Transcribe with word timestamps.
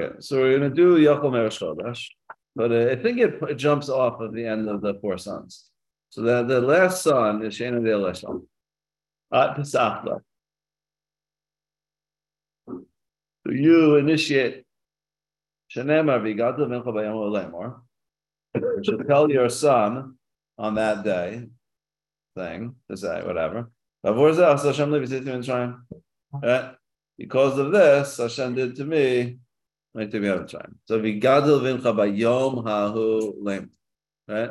Okay, 0.00 0.16
so 0.18 0.40
we're 0.40 0.58
gonna 0.58 0.74
do 0.74 0.96
Yachol 0.96 1.30
Mai'Rosh 1.30 1.60
Chodesh, 1.60 2.08
but 2.56 2.72
uh, 2.72 2.90
I 2.90 2.96
think 2.96 3.18
it, 3.20 3.40
it 3.48 3.54
jumps 3.54 3.88
off 3.88 4.20
of 4.20 4.32
the 4.32 4.44
end 4.44 4.68
of 4.68 4.80
the 4.80 4.94
four 4.94 5.18
sons. 5.18 5.70
So 6.10 6.22
the, 6.22 6.42
the 6.42 6.60
last 6.60 7.02
son 7.02 7.44
is 7.44 7.56
Shana 7.56 7.84
de. 7.84 7.94
At 9.32 9.56
Pesachla. 9.56 10.20
So 12.68 13.52
you 13.52 13.96
initiate 13.96 14.64
Shanemar 15.74 16.20
Vigadu 16.20 16.66
Mincha 16.66 16.86
Bayam 16.86 17.14
Lemor. 17.32 17.80
You 18.54 18.82
should 18.84 19.06
tell 19.08 19.30
your 19.30 19.48
son 19.48 20.16
on 20.58 20.74
that 20.76 21.04
day 21.04 21.48
thing 22.36 22.76
to 22.90 22.96
say 22.96 23.22
whatever. 23.24 23.70
Right? 26.42 26.74
Because 27.18 27.58
of 27.58 27.72
this, 27.72 28.16
Hashem 28.16 28.54
did 28.54 28.76
to 28.76 28.84
me 28.84 29.38
Right 29.94 30.10
to 30.10 30.20
be 30.20 30.28
other 30.28 30.46
time. 30.46 30.78
So 30.86 31.00
vigadol 31.00 31.60
vincha 31.62 31.94
bayom 31.94 32.64
hahu 32.64 33.34
lem. 33.40 33.70
Right? 34.26 34.50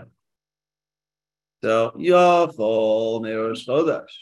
So 1.61 1.91
yachol 1.97 3.21
nerosh 3.21 3.65
chodesh. 3.67 4.13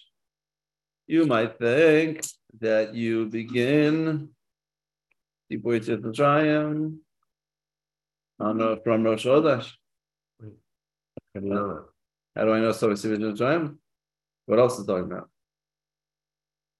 You 1.08 1.26
might 1.26 1.58
think 1.60 2.24
that 2.60 2.96
you 2.96 3.28
begin 3.28 4.30
Yetzias 5.52 6.02
Mitzrayim 6.02 6.98
on 8.40 8.80
from 8.84 9.04
Rosh 9.04 9.26
Chodesh. 9.26 9.72
How 11.36 11.42
do 11.42 12.54
I 12.54 12.60
know 12.60 12.72
so 12.72 12.88
Mitzrayim? 12.88 13.78
What 14.46 14.60
else 14.60 14.80
is 14.80 14.86
talking 14.86 15.12
about? 15.12 15.30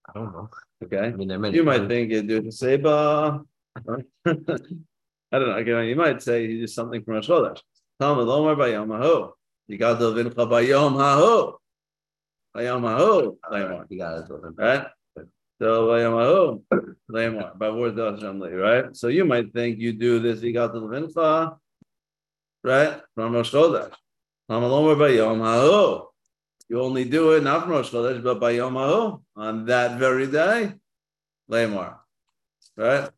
I 0.08 0.12
don't 0.14 0.32
know. 0.32 0.48
Okay. 0.82 0.98
I 0.98 1.10
mean, 1.10 1.30
are 1.30 1.46
You 1.48 1.64
might 1.64 1.86
think 1.86 2.10
you 2.10 2.22
do 2.22 2.40
the 2.40 2.50
Seba. 2.50 3.44
I 3.76 5.38
don't 5.38 5.48
know. 5.48 5.56
Again, 5.56 5.84
you 5.86 5.96
might 5.96 6.22
say 6.22 6.44
you 6.44 6.60
do 6.60 6.66
something 6.66 7.02
from 7.02 7.14
Rosh 7.14 7.28
Chodesh. 7.28 7.60
Talmud 7.98 8.26
Lomar 8.26 8.56
Bayom 8.56 8.88
Hahu. 8.88 9.30
You 9.66 9.78
got 9.78 9.98
the 9.98 10.12
Vincha 10.12 10.34
Bayom 10.34 10.94
Hahu. 10.94 11.54
Bayom 12.54 12.82
Hahu. 12.82 13.36
Lamar. 13.50 13.86
You 13.88 13.98
got 13.98 14.18
it. 14.18 14.26
Right? 14.56 14.86
So 15.60 15.86
Bayom 15.88 16.60
Hahu. 16.70 16.94
Lamar. 17.08 17.52
By 17.56 17.70
word 17.70 17.98
of 17.98 18.14
Hashem 18.16 18.40
right? 18.40 18.94
So 18.96 19.08
you 19.08 19.24
might 19.24 19.52
think 19.52 19.78
you 19.78 19.92
do 19.92 20.18
this. 20.18 20.42
You 20.42 20.52
got 20.52 20.72
the 20.74 20.80
Vincha. 20.80 21.56
Right? 22.62 23.00
From 23.14 23.32
Rosh 23.32 23.52
Chodesh. 23.52 23.92
Talmud 24.50 24.70
Lomar 24.70 24.96
Bayom 24.96 25.38
Hahu. 25.38 26.06
You 26.68 26.80
only 26.80 27.04
do 27.04 27.32
it 27.32 27.42
not 27.42 27.62
from 27.62 27.72
Rosh 27.72 27.90
Chodesh, 27.90 28.22
but 28.22 28.38
by 28.40 28.52
Yom 28.52 28.74
Hahu 28.74 29.20
on 29.36 29.66
that 29.66 29.98
very 29.98 30.26
day. 30.26 30.74
Lamar. 31.48 32.00
Right? 32.76 33.10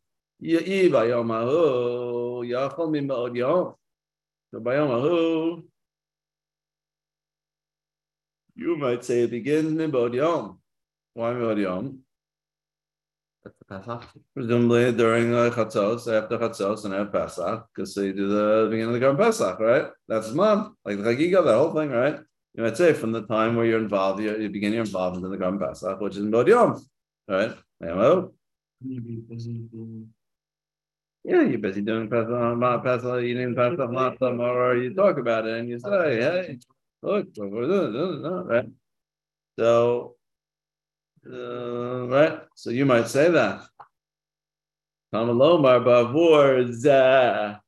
Ya'i 0.45 0.91
by 0.91 1.05
Yom 1.05 1.29
Hahu. 1.29 2.45
Yachol 2.45 2.91
mi 2.91 3.01
me'od 3.01 3.35
yom. 3.35 3.73
So 4.53 4.59
by 4.59 4.75
Yom 4.75 4.89
Hahu, 4.89 5.63
you 8.55 8.77
might 8.77 9.03
say 9.03 9.23
it 9.23 9.31
begins 9.31 9.79
in 9.79 9.91
Bod 9.91 10.13
Yom. 10.13 10.59
Why 11.13 11.31
Yom? 11.31 11.99
That's 13.43 13.55
the 13.57 13.65
Pesach. 13.65 14.03
Presumably 14.33 14.91
during 14.91 15.33
uh, 15.33 15.49
Chatzos, 15.49 16.07
after 16.11 16.37
Chatzos 16.37 16.85
and 16.85 16.93
after 16.93 17.19
Pesach, 17.19 17.67
because 17.73 17.95
they 17.95 18.11
do 18.11 18.27
the 18.27 18.67
beginning 18.69 18.95
of 18.95 18.99
the 18.99 19.05
Korban 19.05 19.17
Pesach, 19.17 19.59
right? 19.59 19.87
That's 20.07 20.29
the 20.29 20.35
month, 20.35 20.75
like 20.83 20.97
the 20.97 21.03
Chagiga, 21.03 21.43
that 21.43 21.55
whole 21.55 21.73
thing, 21.73 21.89
right? 21.89 22.19
You 22.53 22.63
might 22.63 22.77
say 22.77 22.93
from 22.93 23.11
the 23.11 23.23
time 23.23 23.55
where 23.55 23.65
you're 23.65 23.79
involved, 23.79 24.21
you 24.21 24.37
you 24.37 24.49
begin 24.49 24.73
your 24.73 24.83
involvement 24.83 25.25
in 25.25 25.31
the 25.31 25.37
Korban 25.37 25.59
Pesach, 25.59 25.99
which 26.01 26.15
is 26.15 26.23
in 26.23 26.31
Bod 26.31 26.47
Yom, 26.47 26.81
right? 27.27 27.53
Hello? 27.79 28.33
Yeah, 31.27 31.41
you're 31.41 31.57
busy 31.57 31.81
doing 31.81 32.07
Pesach, 32.07 32.29
not 32.29 32.83
Pesach, 32.83 33.23
eating 33.23 33.55
Pesach, 33.55 33.79
matzah, 33.79 34.39
or 34.39 34.77
you 34.77 34.93
talk 34.93 35.17
about 35.17 35.47
it 35.47 35.57
and 35.57 35.67
you 35.67 35.79
say, 35.79 36.21
hey, 36.21 36.59
look, 37.01 37.27
right? 37.35 38.69
So, 39.57 40.15
uh, 41.27 42.07
right? 42.07 42.41
So 42.55 42.69
you 42.69 42.85
might 42.85 43.07
say 43.07 43.31
that. 43.31 43.63
Talmud 45.11 45.35
Lomar 45.35 45.83
bavur 45.83 46.69
zeh. 46.69 47.59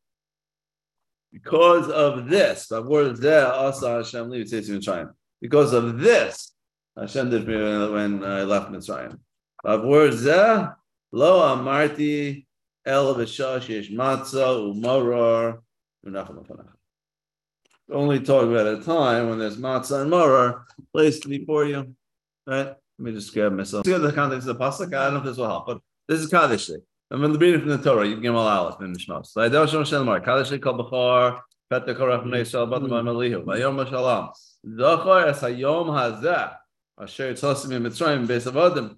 Because 1.33 1.89
of 1.89 2.29
this, 2.29 2.67
bavur 2.67 3.17
zeh 3.17 3.43
asa 3.43 4.03
Hashem 4.03 4.29
li. 4.29 4.45
Because 5.41 5.73
of 5.73 5.97
this, 5.97 6.53
Hashem 6.95 7.31
did 7.31 7.47
me 7.47 7.55
when 7.55 8.23
I 8.23 8.43
left 8.43 8.71
Mitzrayim. 8.71 9.17
Bavur 9.65 10.11
zeh 10.11 10.75
lo 11.11 11.55
amarti 11.55 12.46
Only 12.87 13.25
talk 18.19 18.43
about 18.43 18.67
a 18.67 18.81
time 18.83 19.29
when 19.29 19.39
there's 19.39 19.57
matzah 19.57 20.01
and 20.01 20.11
maror 20.11 20.63
placed 20.93 21.27
before 21.27 21.65
you. 21.65 21.95
Right? 22.45 22.67
Let 22.67 22.77
me 22.97 23.11
just 23.11 23.33
grab 23.33 23.53
myself. 23.53 23.85
See 23.85 23.93
the 23.93 24.11
context 24.11 24.47
of 24.47 24.57
the 24.57 24.63
pasuk. 24.63 24.93
I 24.93 25.05
don't 25.05 25.15
know 25.15 25.19
if 25.19 25.25
this 25.25 25.37
will 25.37 25.47
help, 25.47 25.65
but 25.67 25.81
this 26.07 26.21
is 26.21 26.29
Kaddish. 26.29 26.69
I'm 27.11 27.23
in 27.23 27.33
the 27.33 27.39
reading 27.39 27.61
from 27.61 27.69
the 27.69 27.77
Torah. 27.77 28.07
You 28.07 28.13
can 28.13 28.23
give 28.23 28.35
all 28.35 28.47
Aleph 28.47 28.81
in 28.81 28.93
Mishmos. 28.93 29.27
So 29.27 29.41
I 29.41 29.49
don't 29.49 29.69
show 29.69 29.83
Shalmar. 29.83 30.23
Kaddish 30.23 30.59
kol 30.61 30.77
b'chor. 30.77 31.41
Pet 31.69 31.85
the 31.85 31.93
korach 31.93 32.23
b'nei 32.23 32.41
Yisrael 32.41 32.69
bat 32.69 32.81
b'may 32.81 33.03
malihu. 33.03 33.43
Vayom 33.43 33.85
shalom. 33.89 34.29
Zachor 34.65 35.27
es 35.27 35.41
hayom 35.41 35.87
hazeh. 35.87 36.55
Asher 36.99 37.33
tzosim 37.33 37.71
in 37.73 37.83
Mitzrayim 37.83 38.25
beis 38.25 38.47
avodim. 38.49 38.97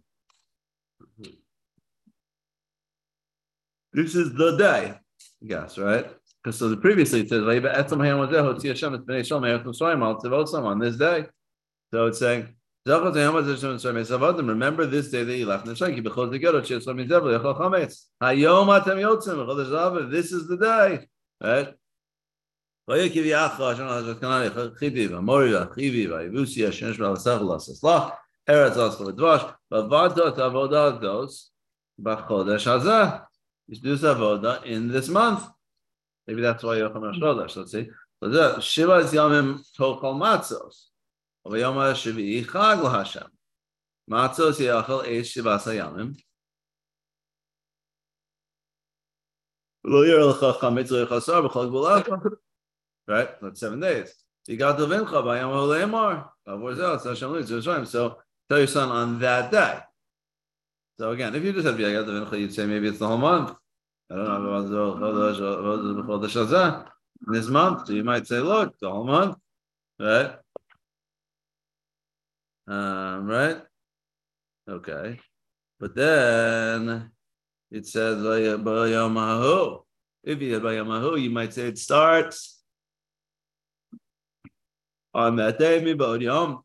This 3.93 4.15
is 4.15 4.33
the 4.33 4.57
day. 4.57 4.93
Yes, 5.41 5.77
right? 5.77 6.05
Because 6.43 6.59
so 6.59 6.69
the 6.69 6.77
previously 6.77 7.21
it 7.21 7.29
says 7.29 7.41
"Vayiba 7.41 7.75
etzem 7.75 7.97
hayom 7.97 8.27
hazeh 8.27 8.43
hotzi 8.43 8.67
Hashem 8.69 8.93
et 8.93 9.01
b'nei 9.01 9.21
Yisrael 9.21 9.41
me'eretz 9.41 9.63
Mitzrayim 9.65 10.03
al 10.03 10.21
tivosam 10.21 10.63
on 10.63 10.79
this 10.79 10.95
day. 10.95 11.25
So 11.91 12.07
it's 12.07 12.19
saying. 12.19 12.55
Remember 12.85 13.11
this 14.85 15.11
day 15.11 15.23
that 15.23 15.37
you 15.37 15.45
left 15.45 15.65
Echol 15.65 16.31
This 20.11 20.31
is 20.31 20.47
the 20.47 20.57
day, 20.57 21.07
right? 21.41 21.73
Eretz 28.49 28.77
Askel 28.77 29.13
V'Dvash 29.13 29.53
V'Vadot 29.71 30.35
Avodah 30.37 30.99
Dos 30.99 31.51
B'Chodesh 32.01 32.65
used 33.69 33.83
to 33.83 33.95
do 33.95 33.97
Savoda 33.97 34.65
in 34.65 34.87
this 34.87 35.07
month. 35.07 35.47
Maybe 36.27 36.41
that's 36.41 36.63
why 36.63 36.77
Yocham 36.77 37.19
So 37.19 37.31
let's 37.31 37.71
see. 37.71 37.87
Shiva 38.61 38.95
is 38.95 39.11
Yomim 39.13 39.61
Tokal 39.77 40.15
Matzos. 40.15 40.87
Yom 41.45 41.75
HaShivi 41.75 42.45
Chag 42.45 42.81
L'Hashem. 42.81 43.27
Matzos 44.09 44.59
Yachal 44.59 45.05
Eish 45.05 45.37
Shivasa 45.37 45.73
Yomim. 45.79 46.17
Right? 53.07 53.29
That's 53.41 53.59
seven 53.59 53.79
days. 53.79 54.13
You 54.47 54.57
got 54.57 54.77
the 54.77 54.85
Vincha 54.87 55.23
by 55.23 55.39
Yom 55.39 55.51
HaLeimar. 55.53 56.27
So 57.87 58.17
tell 58.49 58.57
your 58.57 58.67
son 58.67 58.89
on 58.89 59.19
that 59.19 59.51
day. 59.51 59.79
So 60.99 61.11
again, 61.11 61.33
if 61.33 61.41
you 61.45 61.53
just 61.53 61.65
have 61.65 61.77
Yagat 61.77 62.07
the 62.07 62.11
vincha, 62.11 62.37
you'd 62.37 62.53
say 62.53 62.65
maybe 62.65 62.89
it's 62.89 62.99
the 62.99 63.07
whole 63.07 63.17
month. 63.17 63.55
I 64.11 64.15
don't 64.15 64.43
know. 64.43 64.57
In 67.25 67.33
this 67.33 67.47
month, 67.47 67.87
so 67.87 67.93
you 67.93 68.03
might 68.03 68.27
say, 68.27 68.39
look, 68.39 68.77
the 68.81 68.91
whole 68.91 69.05
month. 69.05 69.37
Right? 69.97 70.35
Um, 72.67 73.27
right? 73.27 73.61
Okay. 74.69 75.21
But 75.79 75.95
then 75.95 77.11
it 77.71 77.87
says 77.87 78.17
Bayamahu. 78.17 79.83
If 80.25 80.41
you 80.41 80.53
have 80.55 80.63
Bayamahu, 80.63 81.21
you 81.21 81.29
might 81.29 81.53
say 81.53 81.67
it 81.67 81.77
starts 81.77 82.61
on 85.13 85.37
that 85.37 85.59
day, 85.59 85.81
Yom, 85.81 86.61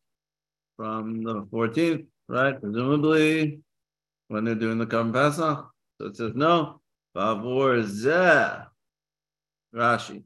from 0.77 1.23
the 1.23 1.43
14th, 1.43 2.07
right? 2.29 2.61
Presumably 2.61 3.61
when 4.29 4.45
they're 4.45 4.55
doing 4.55 4.79
the 4.79 4.87
Korban 4.87 5.13
Pesach. 5.13 5.71
So 6.01 6.07
it 6.07 6.17
says 6.17 6.33
no. 6.35 6.81
Bavur 7.17 7.85
Zeh. 7.85 8.67
Rashi 9.75 10.25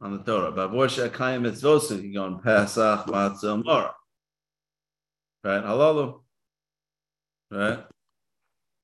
on 0.00 0.16
the 0.16 0.22
Torah. 0.22 0.52
Bavur 0.52 0.86
Shekayim 0.88 1.42
Mitzvosim, 1.46 2.02
you 2.02 2.14
go 2.14 2.24
on 2.24 2.40
Pesach, 2.40 3.06
Matzah, 3.06 3.62
Morah 3.62 3.92
right? 5.44 5.62
Halalu, 5.64 6.20
right? 7.50 7.84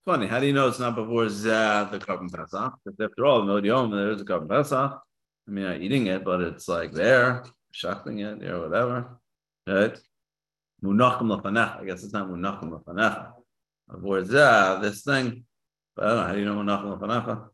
Funny, 0.04 0.26
how 0.26 0.38
do 0.38 0.46
you 0.46 0.52
know 0.52 0.68
it's 0.68 0.78
not 0.78 0.94
before 0.94 1.28
Zah 1.28 1.84
the 1.90 1.98
Korban 1.98 2.32
Pesach? 2.32 2.74
Because 2.84 3.10
after 3.10 3.26
all, 3.26 3.42
no 3.42 3.56
yom 3.56 3.90
there 3.90 4.12
is 4.12 4.20
a 4.20 4.24
Korban 4.24 4.48
Pesach. 4.48 5.00
I 5.48 5.50
mean, 5.50 5.64
not 5.64 5.80
eating 5.80 6.06
it, 6.06 6.24
but 6.24 6.40
it's 6.40 6.68
like 6.68 6.92
there, 6.92 7.44
shachting 7.72 8.20
it, 8.20 8.44
or 8.44 8.68
whatever, 8.68 9.18
right? 9.66 9.98
Munachim 10.84 11.22
lafanach. 11.22 11.80
I 11.80 11.84
guess 11.84 12.04
it's 12.04 12.12
not 12.12 12.28
munachim 12.28 12.70
lafanach. 12.70 13.32
Before 13.90 14.24
Zah, 14.24 14.80
this 14.80 15.02
thing. 15.02 15.44
But 15.94 16.06
I 16.06 16.08
don't 16.08 16.16
know 16.16 16.26
how 16.26 16.32
do 16.32 16.38
you 16.38 16.44
know 16.44 16.56
munachim 16.56 16.98
lafanach? 16.98 17.48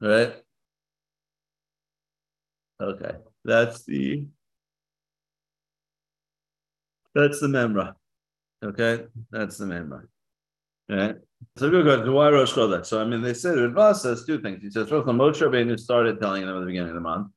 Right? 0.00 0.34
Okay. 2.80 3.16
That's 3.44 3.84
the 3.84 4.26
that's 7.14 7.40
the 7.40 7.48
memra. 7.48 7.94
Okay, 8.62 9.04
that's 9.30 9.58
the 9.58 9.64
memra. 9.66 10.06
Right. 10.88 11.16
So 11.56 11.70
good 11.70 11.84
question. 11.84 12.12
Why 12.12 12.30
Rosh 12.30 12.52
Chodesh? 12.52 12.86
So 12.86 13.00
I 13.00 13.04
mean, 13.04 13.22
they 13.22 13.34
said 13.34 13.56
Radva 13.56 13.94
says 13.94 14.24
two 14.24 14.40
things. 14.40 14.62
He 14.62 14.70
says 14.70 14.88
first, 14.88 15.06
Moshe 15.06 15.40
Rabbeinu 15.40 15.78
started 15.78 16.20
telling 16.20 16.46
them 16.46 16.56
at 16.56 16.60
the 16.60 16.66
beginning 16.66 16.90
of 16.90 16.94
the 16.94 17.00
month. 17.00 17.28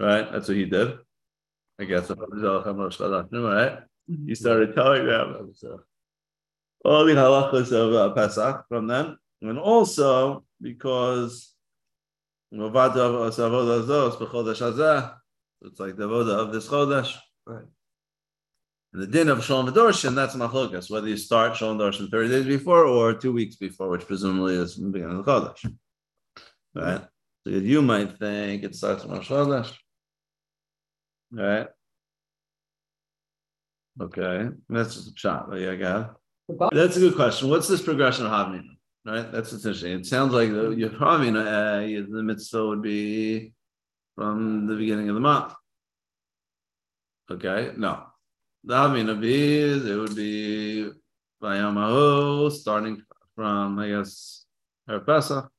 Right. 0.00 0.30
That's 0.32 0.48
what 0.48 0.56
he 0.56 0.64
did. 0.64 0.98
I 1.78 1.84
guess 1.84 2.10
right. 2.10 3.78
He 4.26 4.34
started 4.34 4.74
telling 4.74 5.06
them 5.06 5.54
all 6.84 7.04
the 7.04 7.12
halachas 7.12 7.72
of 7.72 7.94
uh, 7.94 8.14
Pesach 8.14 8.64
from 8.68 8.86
them, 8.86 9.18
and 9.40 9.58
also 9.58 10.44
because 10.60 11.54
it's 12.52 12.68
like 15.80 15.96
the 15.96 16.08
voda 16.08 16.32
of 16.32 16.52
this 16.52 16.68
chodesh. 16.68 17.16
Right. 17.46 17.64
And 18.92 19.02
The 19.02 19.06
din 19.06 19.28
of 19.30 19.42
Shalom 19.42 19.72
Dorshan, 19.72 20.14
that's 20.14 20.36
machlokas, 20.36 20.90
whether 20.90 21.08
you 21.08 21.16
start 21.16 21.56
Shalom 21.56 21.78
Dorshan 21.78 22.10
30 22.10 22.28
days 22.28 22.46
before 22.46 22.84
or 22.84 23.14
two 23.14 23.32
weeks 23.32 23.56
before, 23.56 23.88
which 23.88 24.06
presumably 24.06 24.56
is 24.56 24.76
the 24.76 24.88
beginning 24.88 25.18
of 25.18 25.24
the 25.24 25.32
Chodesh. 25.32 25.74
Right? 26.74 27.02
So 27.44 27.50
you 27.50 27.80
might 27.80 28.18
think 28.18 28.64
it 28.64 28.74
starts 28.74 29.04
from 29.04 29.20
Chodesh. 29.20 29.72
Right? 31.30 31.68
Okay, 34.00 34.48
that's 34.68 34.94
just 34.94 35.08
a 35.08 35.12
shot. 35.16 35.50
But 35.50 35.60
yeah, 35.60 35.74
go 35.74 36.16
That's 36.72 36.96
a 36.96 37.00
good 37.00 37.16
question. 37.16 37.48
What's 37.48 37.68
this 37.68 37.82
progression 37.82 38.26
of 38.26 38.32
Havmina? 38.32 38.76
Right? 39.04 39.30
That's 39.32 39.52
interesting. 39.52 39.92
It 39.92 40.06
sounds 40.06 40.32
like 40.32 40.50
the, 40.50 40.70
your 40.70 40.90
Havmina, 40.90 41.40
uh, 41.46 42.06
the 42.10 42.22
mitzvah 42.22 42.66
would 42.66 42.82
be 42.82 43.52
from 44.14 44.66
the 44.66 44.76
beginning 44.76 45.08
of 45.08 45.14
the 45.14 45.20
month. 45.20 45.54
Okay, 47.30 47.72
no. 47.76 48.04
The 48.64 48.74
Havmina 48.74 49.18
is 49.24 49.86
it 49.86 49.96
would 49.96 50.14
be 50.14 50.90
Vayamahu, 51.42 52.52
starting 52.52 53.02
from, 53.34 53.78
I 53.78 53.88
guess, 53.88 54.44
Her 54.86 55.00
Pesach, 55.00 55.50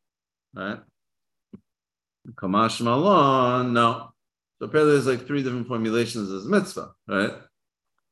right? 0.53 0.79
Kamash 2.35 2.79
Malon, 2.81 3.73
no. 3.73 4.13
So 4.59 4.67
apparently 4.67 4.93
there's 4.93 5.07
like 5.07 5.27
three 5.27 5.43
different 5.43 5.67
formulations 5.67 6.31
as 6.31 6.45
mitzvah, 6.45 6.91
right? 7.07 7.33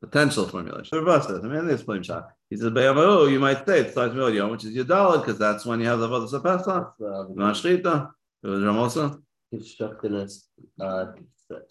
Potential 0.01 0.47
formulation. 0.47 0.97
I 0.97 1.47
mean, 1.47 1.67
this 1.67 1.83
flame 1.83 2.03
shot. 2.03 2.31
He 2.51 2.57
says, 2.57 2.69
oh, 2.75 3.27
you 3.27 3.39
might 3.39 3.65
say 3.65 3.79
it 3.79 3.91
starts 3.93 4.13
Yom, 4.13 4.51
which 4.51 4.65
is 4.65 4.73
your 4.73 4.83
dollar, 4.83 5.19
because 5.19 5.39
that's 5.39 5.65
when 5.65 5.79
you 5.79 5.87
have 5.87 5.99
the 5.99 6.09
Avodah 6.09 6.43
Pesach. 6.43 6.93
Mashchita. 6.99 8.11
It 8.43 8.47
was 8.47 8.61
Ramosa. 8.61 9.21
Constructed 9.49 10.13
as, 10.15 10.47
uh, 10.81 11.05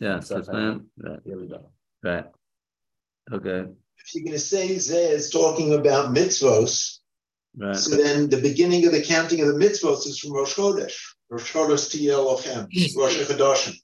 yeah, 0.01 0.21
right. 0.31 1.21
Here 1.23 1.39
we 1.39 1.49
go. 1.49 1.71
Right. 2.03 2.25
Okay. 3.31 3.71
If 3.99 4.15
you're 4.15 4.25
going 4.25 4.33
to 4.33 4.39
say 4.39 4.71
Zeh 4.71 5.11
is 5.11 5.29
talking 5.29 5.75
about 5.75 6.15
mitzvos, 6.15 7.01
right. 7.59 7.77
so 7.77 7.97
then 7.97 8.31
the 8.31 8.41
beginning 8.41 8.87
of 8.87 8.93
the 8.93 9.03
counting 9.03 9.43
of 9.43 9.49
the 9.49 9.63
mitzvos 9.63 10.07
is 10.07 10.19
from 10.19 10.33
Rosh 10.33 10.55
Chodesh. 10.55 10.97
Rosh 11.29 11.53
Chodesh 11.53 11.91
Tiyel 11.91 12.27
Lochem, 12.27 12.67
Rosh 12.97 13.19
Chodesh. 13.19 13.77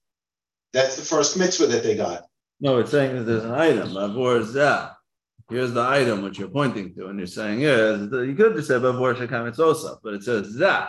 That's 0.72 0.96
the 0.96 1.02
first 1.02 1.37
mitzvah 1.37 1.66
that 1.66 1.82
they 1.82 1.94
got. 1.94 2.25
No, 2.58 2.78
it's 2.78 2.90
saying 2.90 3.16
that 3.16 3.25
there's 3.25 3.44
an 3.44 3.52
item. 3.52 3.90
Bavor 3.90 4.42
Zeh. 4.42 4.95
Here's 5.48 5.72
the 5.72 5.82
item 5.82 6.22
which 6.22 6.38
you're 6.38 6.48
pointing 6.48 6.94
to, 6.94 7.06
and 7.06 7.19
you're 7.19 7.26
saying, 7.26 7.60
yeah, 7.60 7.96
you 7.96 8.34
could 8.37 8.46
have 8.46 8.56
just 8.56 8.69
said 8.69 8.82
Bavor 8.82 9.14
Shekam 9.14 10.00
but 10.02 10.14
it 10.14 10.22
says 10.25 10.56
Zeh. 10.56 10.88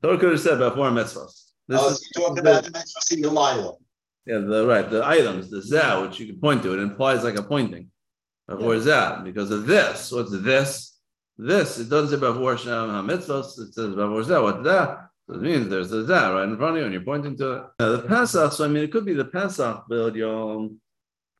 Torah 0.00 0.18
could 0.18 0.32
have 0.32 0.40
said 0.40 0.58
Bavor 0.58 0.92
Mitzvos. 0.92 1.44
This 1.66 1.80
oh, 1.80 1.90
is 1.90 2.10
talking 2.14 2.38
about 2.40 2.64
the 2.64 2.70
mitzvahs 2.70 3.12
in 3.12 3.22
Delilah. 3.22 3.74
Yeah, 4.26 4.38
the 4.38 4.66
right, 4.66 4.88
the 4.88 5.04
items, 5.04 5.50
the 5.50 5.62
zah, 5.62 6.02
which 6.02 6.18
you 6.18 6.26
can 6.26 6.40
point 6.40 6.62
to, 6.62 6.72
it 6.72 6.78
implies 6.78 7.24
like 7.24 7.36
a 7.36 7.42
pointing. 7.42 7.90
Before 8.48 8.74
yeah. 8.76 8.80
zah, 8.80 9.22
because 9.22 9.50
of 9.50 9.66
this. 9.66 10.12
What's 10.12 10.30
this? 10.42 10.98
This, 11.36 11.78
it 11.78 11.88
doesn't 11.88 12.18
say 12.18 12.20
before 12.20 12.56
Shem 12.56 12.70
HaMitzvos, 12.70 13.58
uh, 13.58 13.62
it 13.62 13.74
says 13.74 13.94
before 13.94 14.22
zah. 14.22 14.42
What's 14.42 14.64
that? 14.64 15.08
So 15.26 15.36
it 15.36 15.42
means 15.42 15.68
there's 15.68 15.92
a 15.92 16.06
zah 16.06 16.34
right 16.34 16.44
in 16.44 16.56
front 16.56 16.76
of 16.76 16.80
you 16.80 16.84
and 16.84 16.92
you're 16.92 17.02
pointing 17.02 17.36
to 17.38 17.52
it. 17.52 17.64
Now, 17.80 17.92
the 17.92 18.02
Pesach, 18.02 18.52
so 18.52 18.64
I 18.64 18.68
mean, 18.68 18.84
it 18.84 18.92
could 18.92 19.06
be 19.06 19.14
the 19.14 19.24
Pesach 19.24 19.84
build 19.88 20.16
Yom. 20.16 20.78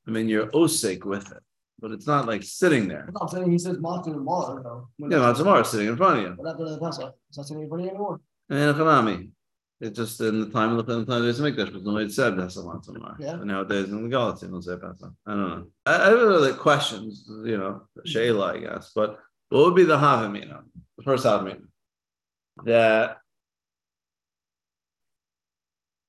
I 0.06 0.10
mean, 0.10 0.28
you're 0.28 0.48
osik 0.48 1.04
with 1.04 1.30
it, 1.32 1.42
but 1.84 1.92
it's 1.92 2.06
not 2.06 2.26
like 2.26 2.42
sitting 2.42 2.88
there. 2.88 3.10
I'm 3.20 3.28
saying 3.28 3.50
he 3.50 3.58
says 3.58 3.76
Matzah 3.76 4.06
and 4.06 4.24
Mar, 4.24 4.62
though. 4.64 4.88
Yeah, 4.98 5.18
Matzah 5.18 5.44
Mar 5.44 5.62
sitting 5.64 5.88
in 5.88 5.98
front 5.98 6.18
of 6.18 6.24
you. 6.24 6.34
But 6.42 6.52
after 6.52 6.64
the 6.64 6.80
Pesach, 6.80 7.14
it's 7.28 7.36
not 7.36 7.46
sitting 7.46 7.64
in 7.64 7.68
front 7.68 7.82
of 7.82 7.84
you 7.84 7.90
anymore. 7.90 8.20
And 8.48 8.74
Chanami. 8.74 9.28
It's 9.82 9.94
just 9.94 10.18
in 10.22 10.40
the 10.40 10.48
time 10.48 10.78
of 10.78 10.86
the 10.86 11.04
time 11.04 11.22
there's 11.22 11.40
a 11.40 11.42
mikdash, 11.42 11.74
but 11.74 11.84
nobody 11.84 12.08
said 12.08 12.38
Pesach 12.38 12.64
tomorrow. 12.84 13.16
Yeah. 13.18 13.34
And 13.34 13.44
nowadays 13.44 13.90
in 13.90 14.08
the 14.08 14.16
Galatz, 14.16 14.40
don't 14.40 14.62
say 14.62 14.76
Pesach. 14.80 15.12
I 15.26 15.30
don't 15.30 15.48
know. 15.50 15.66
I, 15.84 15.94
I 15.94 16.08
have 16.08 16.20
other 16.20 16.54
questions, 16.54 17.26
you 17.28 17.58
know, 17.58 17.82
Shayla, 18.06 18.54
I 18.54 18.58
guess. 18.60 18.92
But 18.94 19.18
what 19.50 19.64
would 19.66 19.74
be 19.74 19.84
the 19.84 19.98
Havamina? 19.98 20.62
The 20.96 21.04
first 21.04 21.26
Havamina. 21.26 21.66
That, 22.64 23.18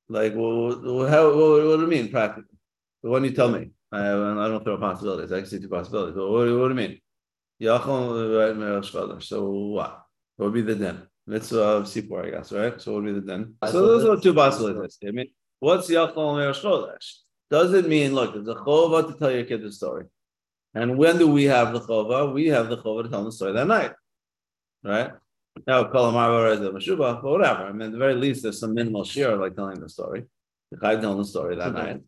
like, 0.07 0.31
well, 0.37 1.05
how, 1.09 1.35
what, 1.35 1.65
what 1.67 1.75
do 1.75 1.81
you 1.81 1.87
mean 1.87 2.09
practically? 2.11 2.57
The 3.03 3.09
one 3.09 3.25
you 3.25 3.31
tell 3.31 3.49
me. 3.49 3.71
I, 3.95 4.45
I 4.45 4.47
don't 4.47 4.63
throw 4.63 4.77
possibilities. 4.77 5.31
I 5.31 5.39
can 5.39 5.45
see 5.45 5.59
two 5.59 5.69
possibilities. 5.69 6.15
But 6.15 6.29
what, 6.29 6.39
what 6.39 6.45
do 6.45 6.69
you 6.69 6.73
mean? 6.73 6.99
So 9.21 9.49
what? 9.49 10.05
What 10.37 10.45
would 10.45 10.53
be 10.53 10.61
the 10.61 10.75
din? 10.75 11.01
mitzvah 11.27 11.59
of 11.59 11.83
Sipur, 11.85 12.25
I 12.25 12.29
guess, 12.31 12.51
right? 12.51 12.79
So 12.79 12.93
what 12.93 13.03
would 13.03 13.13
be 13.13 13.19
the 13.19 13.25
din? 13.25 13.55
So 13.71 13.85
those 13.85 14.05
are 14.05 14.21
two 14.21 14.33
possibilities. 14.33 14.97
I 15.07 15.11
mean, 15.11 15.27
what's 15.59 15.89
Yachol 15.89 16.37
Me'er 16.37 16.51
Chodesh? 16.51 17.19
Does 17.49 17.73
it 17.73 17.87
mean, 17.87 18.13
look, 18.13 18.33
there's 18.33 18.47
a 18.47 18.55
chova 18.55 19.07
to 19.07 19.17
tell 19.17 19.31
your 19.31 19.43
kid 19.43 19.63
the 19.63 19.71
story? 19.71 20.05
And 20.73 20.97
when 20.97 21.17
do 21.17 21.27
we 21.27 21.45
have 21.45 21.73
the 21.73 21.79
chova? 21.79 22.33
We 22.33 22.47
have 22.47 22.69
the 22.69 22.77
chova 22.77 23.03
to 23.03 23.09
tell 23.09 23.19
them 23.19 23.25
the 23.25 23.31
story 23.31 23.53
that 23.53 23.67
night, 23.67 23.93
right? 24.83 25.11
Now, 25.65 25.85
call 25.85 26.09
him 26.09 26.15
Mashubah, 26.15 27.21
but 27.21 27.23
whatever. 27.23 27.63
I 27.65 27.71
mean, 27.71 27.83
at 27.83 27.91
the 27.93 27.97
very 27.97 28.15
least, 28.15 28.43
there's 28.43 28.59
some 28.59 28.73
minimal 28.73 29.05
share 29.05 29.37
like 29.37 29.55
telling 29.55 29.79
the 29.79 29.87
story. 29.87 30.25
The 30.71 30.77
guy 30.77 30.99
telling 30.99 31.17
the 31.17 31.25
story 31.25 31.55
that 31.55 31.73
night, 31.73 32.01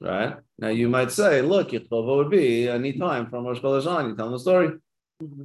right? 0.00 0.36
Now, 0.58 0.68
you 0.68 0.88
might 0.88 1.10
say, 1.10 1.42
look, 1.42 1.72
your 1.72 1.82
chova 1.82 2.16
would 2.16 2.30
be 2.30 2.68
any 2.68 2.92
time 2.94 3.28
from 3.28 3.46
Rosh 3.46 3.60
Chodesh 3.60 3.86
on, 3.86 4.08
you 4.08 4.16
tell 4.16 4.26
them 4.26 4.34
the 4.34 4.38
story. 4.38 4.70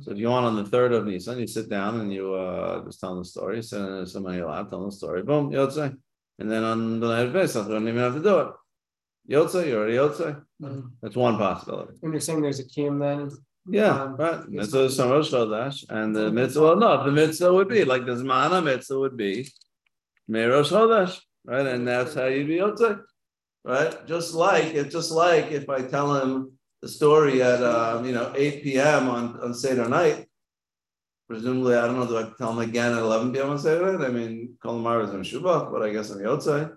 So 0.01 0.11
if 0.11 0.17
you 0.17 0.27
want 0.27 0.45
on 0.45 0.57
the 0.57 0.65
third 0.65 0.91
of 0.91 1.05
Nisan, 1.05 1.39
you 1.39 1.47
sit 1.47 1.69
down 1.69 2.01
and 2.01 2.13
you 2.13 2.33
uh, 2.33 2.83
just 2.83 2.99
tell 2.99 3.11
them 3.11 3.19
the 3.19 3.25
story. 3.25 3.63
So 3.63 4.03
somebody 4.03 4.39
allowed 4.39 4.69
tell 4.69 4.79
them 4.79 4.89
the 4.89 4.95
story. 4.95 5.23
Boom, 5.23 5.51
Yotze. 5.51 5.95
And 6.39 6.51
then 6.51 6.63
on 6.63 6.99
the 6.99 7.07
night 7.07 7.27
of 7.27 7.33
Pesach, 7.33 7.67
you 7.67 7.73
don't 7.73 7.87
even 7.87 8.01
have 8.01 8.15
to 8.15 8.21
do 8.21 8.39
it. 8.39 8.47
Yotze, 9.29 9.67
you're 9.67 9.79
already 9.79 9.95
Yotze. 9.95 10.43
Mm-hmm. 10.61 10.87
That's 11.01 11.15
one 11.15 11.37
possibility. 11.37 11.93
And 12.03 12.11
you're 12.11 12.19
saying 12.19 12.41
there's 12.41 12.59
a 12.59 12.67
kim 12.67 12.99
then? 12.99 13.29
Yeah, 13.69 14.01
um, 14.01 14.17
right. 14.17 14.49
Mitzvah 14.49 14.79
is 14.85 14.99
Rosh 14.99 15.31
Chodesh, 15.31 15.85
and 15.89 16.15
the 16.15 16.31
mitzvah. 16.31 16.61
Well, 16.61 16.75
no, 16.77 17.05
the 17.05 17.11
mitzvah 17.11 17.53
would 17.53 17.69
be 17.69 17.85
like 17.85 18.05
the 18.05 18.15
Zmana 18.15 18.63
mitzvah 18.63 18.99
would 18.99 19.15
be 19.15 19.47
Merosh 20.29 20.71
Chodesh, 20.71 21.19
right? 21.45 21.67
And 21.67 21.87
that's 21.87 22.15
how 22.15 22.25
you'd 22.25 22.47
be 22.47 22.57
Yotze, 22.57 23.01
right? 23.63 24.07
Just 24.07 24.33
like 24.33 24.73
it's 24.73 24.93
just 24.93 25.11
like 25.11 25.51
if 25.51 25.69
I 25.69 25.81
tell 25.81 26.15
him 26.15 26.51
the 26.81 26.87
story 26.87 27.41
at 27.41 27.63
um, 27.63 28.05
you 28.05 28.13
know 28.13 28.33
8 28.35 28.63
p.m. 28.63 29.09
on 29.09 29.39
on 29.39 29.53
Seder 29.53 29.87
night. 29.87 30.27
Presumably, 31.27 31.75
I 31.75 31.85
don't 31.85 31.97
know. 31.97 32.07
Do 32.07 32.17
I 32.17 32.29
tell 32.37 32.51
him 32.51 32.59
again 32.59 32.91
at 32.91 32.99
11 32.99 33.31
p.m. 33.31 33.51
on 33.51 33.59
Seder 33.59 33.97
night? 33.97 34.05
I 34.05 34.11
mean, 34.11 34.57
Kolmar 34.63 35.05
is 35.05 35.11
in 35.11 35.21
Shubach, 35.21 35.71
but 35.71 35.81
I 35.81 35.91
guess 35.91 36.11
on 36.11 36.17
the 36.17 36.29
outside, 36.29 36.71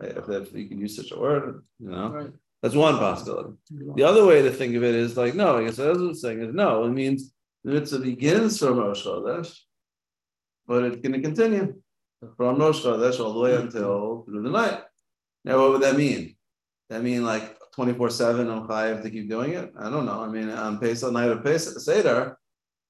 if, 0.00 0.28
if 0.28 0.52
you 0.52 0.68
can 0.68 0.80
use 0.80 0.96
such 0.96 1.12
a 1.12 1.18
word, 1.18 1.62
you 1.78 1.88
know, 1.88 2.08
right. 2.08 2.30
that's 2.60 2.74
one 2.74 2.98
possibility. 2.98 3.54
The 3.94 4.02
other 4.02 4.26
way 4.26 4.42
to 4.42 4.50
think 4.50 4.74
of 4.74 4.82
it 4.82 4.96
is 4.96 5.16
like, 5.16 5.36
no, 5.36 5.58
I 5.58 5.64
guess 5.64 5.76
that's 5.76 5.96
what 5.96 6.08
I'm 6.08 6.14
saying 6.14 6.42
is 6.42 6.54
no. 6.54 6.84
It 6.86 6.90
means 6.90 7.32
the 7.62 7.72
mitzvah 7.72 8.00
begins 8.00 8.58
from 8.58 8.78
Rosh 8.78 9.06
Chodesh, 9.06 9.56
but 10.66 10.82
it's 10.82 10.96
going 10.96 11.12
to 11.12 11.20
continue 11.20 11.80
from 12.36 12.58
Rosh 12.58 12.84
Chodesh 12.84 13.24
all 13.24 13.32
the 13.32 13.40
way 13.40 13.54
until 13.54 14.24
through 14.24 14.42
the 14.42 14.50
night. 14.50 14.80
Now, 15.48 15.60
what 15.60 15.70
would 15.72 15.80
that 15.80 15.96
mean? 15.96 16.36
That 16.90 17.02
mean 17.02 17.24
like 17.24 17.56
24 17.72 18.10
7 18.10 18.50
I'm 18.50 18.68
chayiv 18.68 19.02
to 19.02 19.10
keep 19.10 19.30
doing 19.30 19.54
it? 19.54 19.72
I 19.78 19.88
don't 19.88 20.04
know. 20.04 20.20
I 20.20 20.28
mean, 20.28 20.50
on 20.50 20.78
Pesach 20.78 21.10
night 21.10 21.30
of 21.30 21.42
Pesach 21.42 21.80
Seder, 21.80 22.36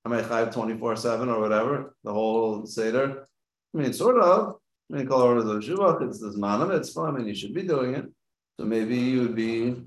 am 0.05 0.13
I 0.13 0.23
chayiv 0.23 0.53
24 0.53 0.97
7 0.97 1.29
or 1.29 1.41
whatever? 1.41 1.95
The 2.03 2.13
whole 2.13 2.67
Seder? 2.67 3.29
I 3.73 3.79
mean, 3.79 3.93
sort 3.93 4.19
of. 4.21 4.57
I 4.91 4.97
mean, 4.97 5.07
call 5.07 5.39
it 5.39 5.45
the 5.45 5.61
Shuvach, 5.61 6.03
it's 6.03 6.21
this 6.21 6.35
manam, 6.35 6.77
it's 6.77 6.93
fun, 6.93 7.15
mean, 7.17 7.29
you 7.29 7.35
should 7.35 7.55
be 7.55 7.63
doing 7.63 7.95
it. 7.95 8.07
So 8.59 8.67
maybe 8.67 8.97
you 8.97 9.21
would 9.21 9.37
be 9.37 9.85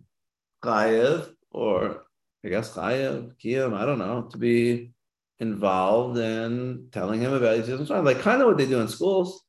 chayiv, 0.64 1.34
or 1.50 2.04
I 2.46 2.50
guess 2.50 2.74
chayiv, 2.74 3.34
kiyam, 3.44 3.74
I 3.74 3.86
don't 3.86 4.00
know, 4.00 4.30
to 4.32 4.38
be 4.38 4.94
involved 5.42 6.20
in 6.20 6.88
telling 6.94 7.20
him 7.20 7.34
about 7.34 7.58
his 7.58 7.90
like 7.90 8.22
kind 8.22 8.42
of 8.42 8.48
what 8.48 8.58
they 8.58 8.68
do 8.68 8.80
in 8.80 8.88
schools, 8.88 9.44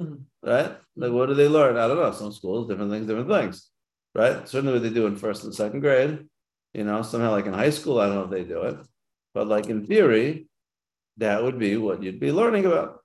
mm-hmm. 0.00 0.14
right? 0.48 0.76
Like, 0.96 1.12
what 1.12 1.26
do 1.26 1.34
they 1.34 1.48
learn? 1.48 1.76
I 1.76 1.86
don't 1.88 1.96
know. 1.96 2.12
Some 2.12 2.32
schools, 2.32 2.68
different 2.68 2.90
things, 2.90 3.06
different 3.06 3.28
things 3.28 3.70
right? 4.14 4.48
Certainly 4.48 4.74
what 4.74 4.82
they 4.82 4.90
do 4.90 5.06
in 5.06 5.16
first 5.16 5.44
and 5.44 5.54
second 5.54 5.80
grade. 5.80 6.26
You 6.74 6.84
know, 6.84 7.02
somehow 7.02 7.32
like 7.32 7.46
in 7.46 7.52
high 7.52 7.70
school, 7.70 7.98
I 7.98 8.06
don't 8.06 8.16
know 8.16 8.24
if 8.24 8.30
they 8.30 8.44
do 8.44 8.62
it, 8.62 8.76
but 9.34 9.48
like 9.48 9.66
in 9.66 9.86
theory, 9.86 10.46
that 11.16 11.42
would 11.42 11.58
be 11.58 11.76
what 11.76 12.02
you'd 12.02 12.20
be 12.20 12.32
learning 12.32 12.66
about. 12.66 13.00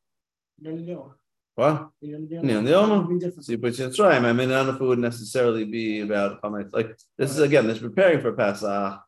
There 0.59 0.73
you 0.73 0.85
go. 0.85 1.15
What? 1.55 1.89
You 2.01 2.19
know, 2.19 2.41
Yeah, 2.43 2.61
the 2.61 2.75
Omer. 2.75 3.07
Be. 3.07 3.31
So 3.41 3.51
you 3.51 3.57
put 3.57 3.77
your 3.77 3.89
Mitzrayim. 3.89 4.25
I 4.25 4.33
mean, 4.33 4.51
I 4.51 4.57
don't 4.57 4.67
know 4.67 4.75
if 4.75 4.81
it 4.81 4.85
would 4.85 4.99
necessarily 4.99 5.63
be 5.63 6.01
about. 6.01 6.43
Like 6.73 6.95
this 7.17 7.31
is 7.31 7.39
again, 7.39 7.65
this 7.65 7.79
preparing 7.79 8.21
for 8.21 8.33
Pesach. 8.33 9.01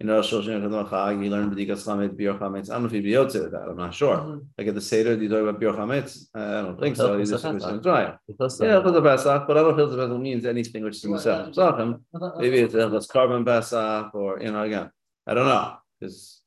You 0.00 0.06
know, 0.06 0.20
Shoshan 0.20 0.62
Chadon 0.62 0.88
Chag. 0.88 1.24
You 1.24 1.28
learn 1.28 1.50
B'dikas 1.50 1.82
Chametz, 1.84 2.14
Biur 2.16 2.38
Chametz. 2.38 2.70
I 2.70 2.74
don't 2.74 2.82
know 2.82 2.86
if 2.86 2.92
you'd 2.92 3.02
be 3.02 3.10
yotze 3.10 3.42
with 3.42 3.50
that. 3.50 3.68
I'm 3.68 3.76
not 3.76 3.92
sure. 3.92 4.16
Mhm. 4.16 4.46
Like 4.56 4.68
at 4.68 4.74
the 4.76 4.80
Seder, 4.80 5.16
do 5.16 5.22
you 5.24 5.28
talk 5.28 5.42
about 5.42 5.60
Biur 5.60 5.74
Chametz? 5.74 6.28
I 6.34 6.62
don't 6.62 6.78
think 6.78 6.94
so. 6.94 7.16
You 7.16 7.26
just 7.26 7.42
put 7.44 7.60
your 7.60 7.80
Mitzrayim. 7.80 8.16
Yeah, 8.60 8.80
for 8.80 8.92
the 8.92 9.02
Pesach, 9.02 9.46
but 9.48 9.58
I 9.58 9.62
don't 9.62 9.80
if 9.80 9.90
the 9.90 9.96
Pesach 9.96 10.20
means 10.20 10.44
anything 10.44 10.84
which 10.84 10.96
is 10.98 11.04
in 11.04 11.10
the 11.10 11.18
Pesach. 11.18 12.38
Maybe 12.38 12.58
it's 12.58 12.74
Hilchas 12.74 13.08
Korban 13.08 13.44
Pesach, 13.44 14.14
or 14.14 14.40
you 14.40 14.52
know, 14.52 14.62
again, 14.62 14.88
I 15.26 15.34
don't 15.34 15.46
know. 15.46 15.78
Because 15.98 16.42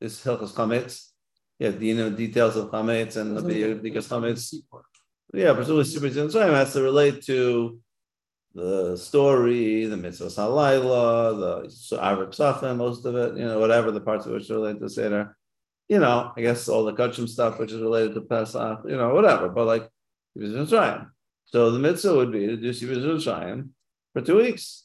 this 0.00 0.24
Hilchas 0.24 0.54
Chametz, 0.54 1.10
yeah, 1.58 1.72
do 1.72 1.84
you 1.84 1.94
know 1.94 2.08
details 2.08 2.56
of 2.56 2.70
Chametz 2.70 3.18
and 3.18 3.36
the 3.36 3.42
B'dikas 3.42 4.08
Chametz? 4.08 4.54
Yeah, 5.34 5.52
presumably 5.52 5.84
Super 5.84 6.08
Mitzrayim 6.08 6.54
has 6.54 6.72
to 6.72 6.80
relate 6.80 7.22
to 7.24 7.78
the 8.54 8.96
story, 8.96 9.86
the 9.86 9.96
mitzvah 9.96 10.26
halayla, 10.26 11.68
the 11.90 12.02
Arab 12.02 12.30
Psachim, 12.30 12.76
most 12.76 13.04
of 13.04 13.16
it, 13.16 13.36
you 13.36 13.44
know, 13.44 13.58
whatever 13.58 13.90
the 13.90 14.00
parts 14.00 14.26
of 14.26 14.32
which 14.32 14.48
are 14.50 14.54
related 14.54 14.80
to 14.80 14.88
Seder. 14.88 15.36
You 15.88 15.98
know, 15.98 16.32
I 16.36 16.40
guess 16.40 16.68
all 16.68 16.84
the 16.84 16.92
kachim 16.92 17.28
stuff 17.28 17.58
which 17.58 17.72
is 17.72 17.80
related 17.80 18.14
to 18.14 18.22
Pesach, 18.22 18.80
you 18.88 18.96
know, 18.96 19.12
whatever. 19.12 19.48
But 19.48 19.66
like 19.66 19.88
Yetzias 20.38 20.68
Mitzrayim. 20.68 21.10
So 21.46 21.70
the 21.70 21.78
mitzvah 21.78 22.14
would 22.14 22.32
be 22.32 22.46
to 22.46 22.56
do 22.56 22.70
Yetzias 22.70 23.04
Mitzrayim 23.04 23.70
for 24.12 24.22
two 24.22 24.36
weeks, 24.36 24.84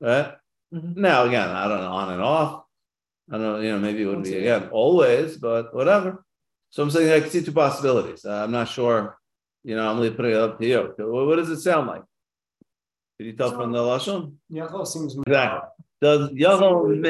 right? 0.00 0.34
Mhm. 0.72 0.96
Now 0.96 1.24
again, 1.24 1.48
I 1.48 1.68
don't 1.68 1.80
know, 1.80 1.92
on 1.92 2.12
and 2.12 2.22
off. 2.22 2.64
I 3.30 3.38
don't 3.38 3.42
know, 3.42 3.60
you 3.60 3.70
know, 3.70 3.78
maybe 3.78 4.02
it 4.02 4.06
would 4.06 4.24
be 4.24 4.36
again 4.36 4.68
always, 4.70 5.38
but 5.38 5.74
whatever. 5.74 6.24
So 6.70 6.82
I'm 6.82 6.90
saying 6.90 7.10
I 7.10 7.20
can 7.20 7.30
see 7.30 7.42
two 7.42 7.52
possibilities. 7.52 8.24
Uh, 8.24 8.42
I'm 8.44 8.50
not 8.50 8.68
sure. 8.68 9.16
You 9.62 9.76
know, 9.76 9.88
I'm 9.88 9.96
really 9.96 10.10
putting 10.10 10.32
it 10.32 10.36
up 10.36 10.58
to 10.58 10.66
you. 10.66 10.94
What 10.98 11.36
does 11.36 11.48
it 11.48 11.60
sound 11.60 11.86
like? 11.86 12.02
Did 13.18 13.26
you 13.26 13.32
tell 13.34 13.52
from 13.52 13.72
the 13.72 13.78
lashon? 13.78 14.34
Yaakov 14.52 14.86
seems. 14.86 15.16
Exactly. 15.26 15.68
Does 16.02 16.30
Yachol 16.30 17.00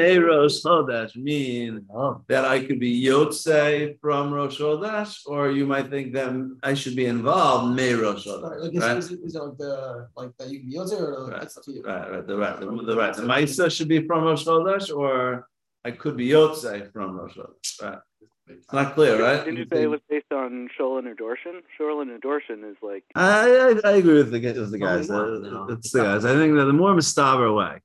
Chodesh 0.63 1.15
mean 1.17 1.85
Oh, 1.93 2.21
that 2.29 2.45
I 2.45 2.63
could 2.63 2.79
be 2.79 3.03
Yotze 3.05 3.99
from 3.99 4.31
Rosh 4.31 4.59
Chodesh, 4.59 5.21
or 5.25 5.51
you 5.51 5.65
might 5.65 5.89
think 5.89 6.13
that 6.13 6.31
I 6.63 6.75
should 6.75 6.95
be 6.95 7.05
involved 7.07 7.77
Meirosh 7.77 8.25
Right, 8.25 8.25
Chodesh? 8.25 8.61
Like, 8.61 8.73
is, 8.75 8.81
Right, 8.83 8.97
is, 8.97 9.11
it- 9.11 9.19
is 9.25 9.35
it 9.35 9.39
like 9.43 9.57
the, 9.57 10.07
like 10.15 10.37
that 10.37 10.49
you 10.49 10.59
can 10.61 10.71
use 10.71 10.91
it 10.93 11.01
or 11.01 11.27
Right. 11.27 11.41
that's 11.41 11.57
up 11.57 11.63
to 11.65 11.71
you? 11.73 11.83
right, 11.83 12.09
right, 12.11 12.27
the 12.27 12.37
right, 12.37 12.59
the 12.59 12.65
the 12.67 12.95
right. 12.95 13.13
The 13.15 13.23
Maisa 13.23 13.69
should 13.75 13.89
be 13.89 14.05
from 14.07 14.23
Rosh 14.23 14.45
Chodesh, 14.45 14.95
or 14.95 15.47
I 15.83 15.91
could 15.91 16.15
be 16.15 16.29
Yotze 16.29 16.93
from 16.93 17.17
Rosh 17.19 17.35
Chodesh. 17.35 17.81
Right. 17.81 17.99
It's 18.47 18.71
not 18.71 18.93
clear, 18.93 19.19
right? 19.21 19.43
Didn't 19.43 19.57
you 19.57 19.65
say 19.71 19.83
it 19.83 19.87
was 19.87 20.01
based 20.07 20.31
on 20.31 20.69
Sholin 20.79 21.07
or 21.07 21.15
Dorshan? 21.15 21.61
Sholin 21.79 22.13
and 22.13 22.21
Dorshan 22.21 22.69
is 22.69 22.77
like 22.81 23.03
I, 23.15 23.73
I 23.83 23.89
I 23.89 23.93
agree 23.97 24.15
with 24.15 24.31
the 24.31 24.39
with 24.39 24.71
the 24.71 24.77
guys. 24.77 25.09
we 25.09 25.15
want, 25.15 25.47
Uh. 25.47 25.73
It's 25.73 25.91
the 25.91 26.03
guys. 26.03 26.25
I 26.25 26.33
think 26.35 26.55
that 26.55 26.65
the 26.65 26.73
more 26.73 26.93
Mustaver 26.93 27.55
way, 27.55 27.79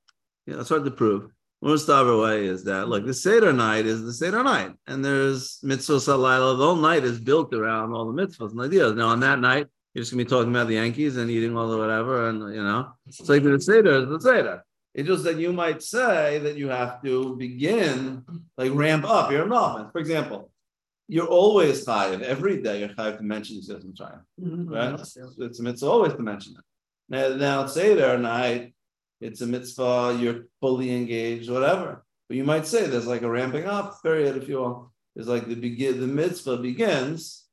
you 0.47 0.53
know, 0.55 0.61
it's 0.61 0.69
hard 0.69 0.85
to 0.85 0.91
prove. 0.91 1.31
More 1.63 1.75
Mustaver 1.77 2.23
way 2.23 2.45
is 2.47 2.65
that 2.65 2.89
look, 2.89 3.07
the 3.07 3.15
Seder 3.15 3.53
night 3.55 3.87
is 3.87 4.03
the 4.03 4.13
Seder 4.13 4.43
night, 4.43 4.73
and 4.87 5.03
there's 5.05 5.61
mitzvahs 5.65 6.07
halayla. 6.07 6.59
The 6.59 6.65
whole 6.65 6.77
night 6.77 7.05
is 7.05 7.19
built 7.21 7.55
around 7.55 7.95
all 7.95 8.13
the 8.13 8.23
mitzvahs 8.23 8.51
and 8.51 8.61
ideas. 8.61 8.95
Now 8.95 9.09
on 9.09 9.21
that 9.21 9.39
night, 9.41 9.67
you're 9.95 10.03
just 10.03 10.13
gonna 10.13 10.25
be 10.25 10.29
talking 10.29 10.51
about 10.51 10.69
the 10.69 10.75
Yankees 10.75 11.17
and 11.17 11.31
eating 11.31 11.57
all 11.57 11.71
the 11.71 11.79
whatever, 11.79 12.29
and 12.29 12.55
you 12.55 12.63
know, 12.63 12.93
it's 13.07 13.29
like 13.31 13.43
the 13.43 13.59
Seder 13.61 13.95
is 14.03 14.09
the 14.09 14.21
Seder. 14.21 14.63
It's 14.95 15.09
just 15.09 15.25
that 15.25 15.39
you 15.39 15.53
might 15.53 15.83
say 15.83 16.39
that 16.39 16.57
you 16.57 16.69
have 16.69 17.03
to 17.03 17.37
begin 17.37 18.25
like 18.59 18.73
ramp 18.75 19.05
up 19.05 19.31
your 19.31 19.45
involvement. 19.45 19.93
For 19.93 19.99
example, 19.99 20.51
you're 21.09 21.27
always 21.27 21.85
chayiv 21.85 22.23
every 22.23 22.61
day. 22.63 22.81
You're 22.81 22.89
chayiv 22.91 23.19
to 23.19 23.23
mention 23.25 23.63
system 23.63 23.95
trying 23.97 24.21
Mhm. 24.41 24.71
right? 24.71 24.99
Yes. 24.99 25.17
It's 25.39 25.61
a 25.61 25.63
mitzvah 25.63 25.87
always 25.91 26.15
to 26.15 26.23
mention 26.23 26.55
it. 26.59 26.65
Now, 27.09 27.37
now 27.37 27.67
Seder 27.67 28.19
night, 28.19 28.75
it's 29.21 29.41
a 29.41 29.47
mitzvah, 29.47 30.17
you're 30.21 30.47
fully 30.61 30.95
engaged, 30.95 31.51
whatever. 31.51 32.05
But 32.29 32.37
you 32.37 32.45
might 32.45 32.67
say 32.67 32.87
there's 32.87 33.07
like 33.09 33.23
a 33.23 33.31
ramping 33.31 33.67
up 33.67 34.03
period, 34.03 34.37
if 34.37 34.49
you 34.49 34.57
will. 34.59 34.93
It's 35.17 35.27
like 35.29 35.47
the 35.49 35.57
begin 35.57 36.01
the 36.01 36.07
mitzvah 36.07 36.59
begins, 36.59 37.45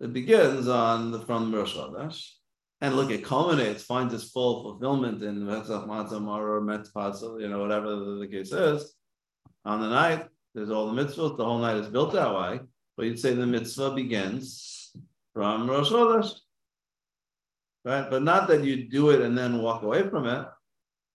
it 0.00 0.12
begins 0.12 0.68
on 0.68 1.10
the 1.10 1.20
from 1.20 1.54
Rosh 1.54 1.74
Chodesh. 1.74 2.32
And 2.80 2.94
look, 2.94 3.10
it 3.10 3.24
culminates, 3.24 3.82
finds 3.82 4.12
its 4.12 4.30
full 4.30 4.62
fulfillment 4.62 5.22
in 5.22 5.46
Vetzach 5.46 5.86
Matzah 5.86 6.20
or 6.26 6.60
Metzpah, 6.60 7.40
you 7.40 7.48
know, 7.48 7.58
whatever 7.60 7.96
the, 7.96 8.28
case 8.30 8.52
is. 8.52 8.94
On 9.64 9.80
the 9.80 9.88
night, 9.88 10.26
there's 10.54 10.70
all 10.70 10.92
the 10.92 11.02
mitzvahs, 11.02 11.36
the 11.36 11.44
whole 11.44 11.58
night 11.58 11.76
is 11.76 11.88
built 11.88 12.12
that 12.12 12.34
way. 12.34 12.60
But 12.96 13.06
you'd 13.06 13.18
say 13.18 13.34
the 13.34 13.46
mitzvah 13.46 13.94
begins 13.94 14.94
from 15.32 15.68
Rosh 15.68 15.90
Chodesh. 15.90 16.32
Right? 17.84 18.10
But 18.10 18.22
not 18.22 18.48
that 18.48 18.64
you 18.64 18.88
do 18.88 19.10
it 19.10 19.20
and 19.20 19.36
then 19.36 19.62
walk 19.62 19.82
away 19.82 20.08
from 20.08 20.26
it. 20.26 20.46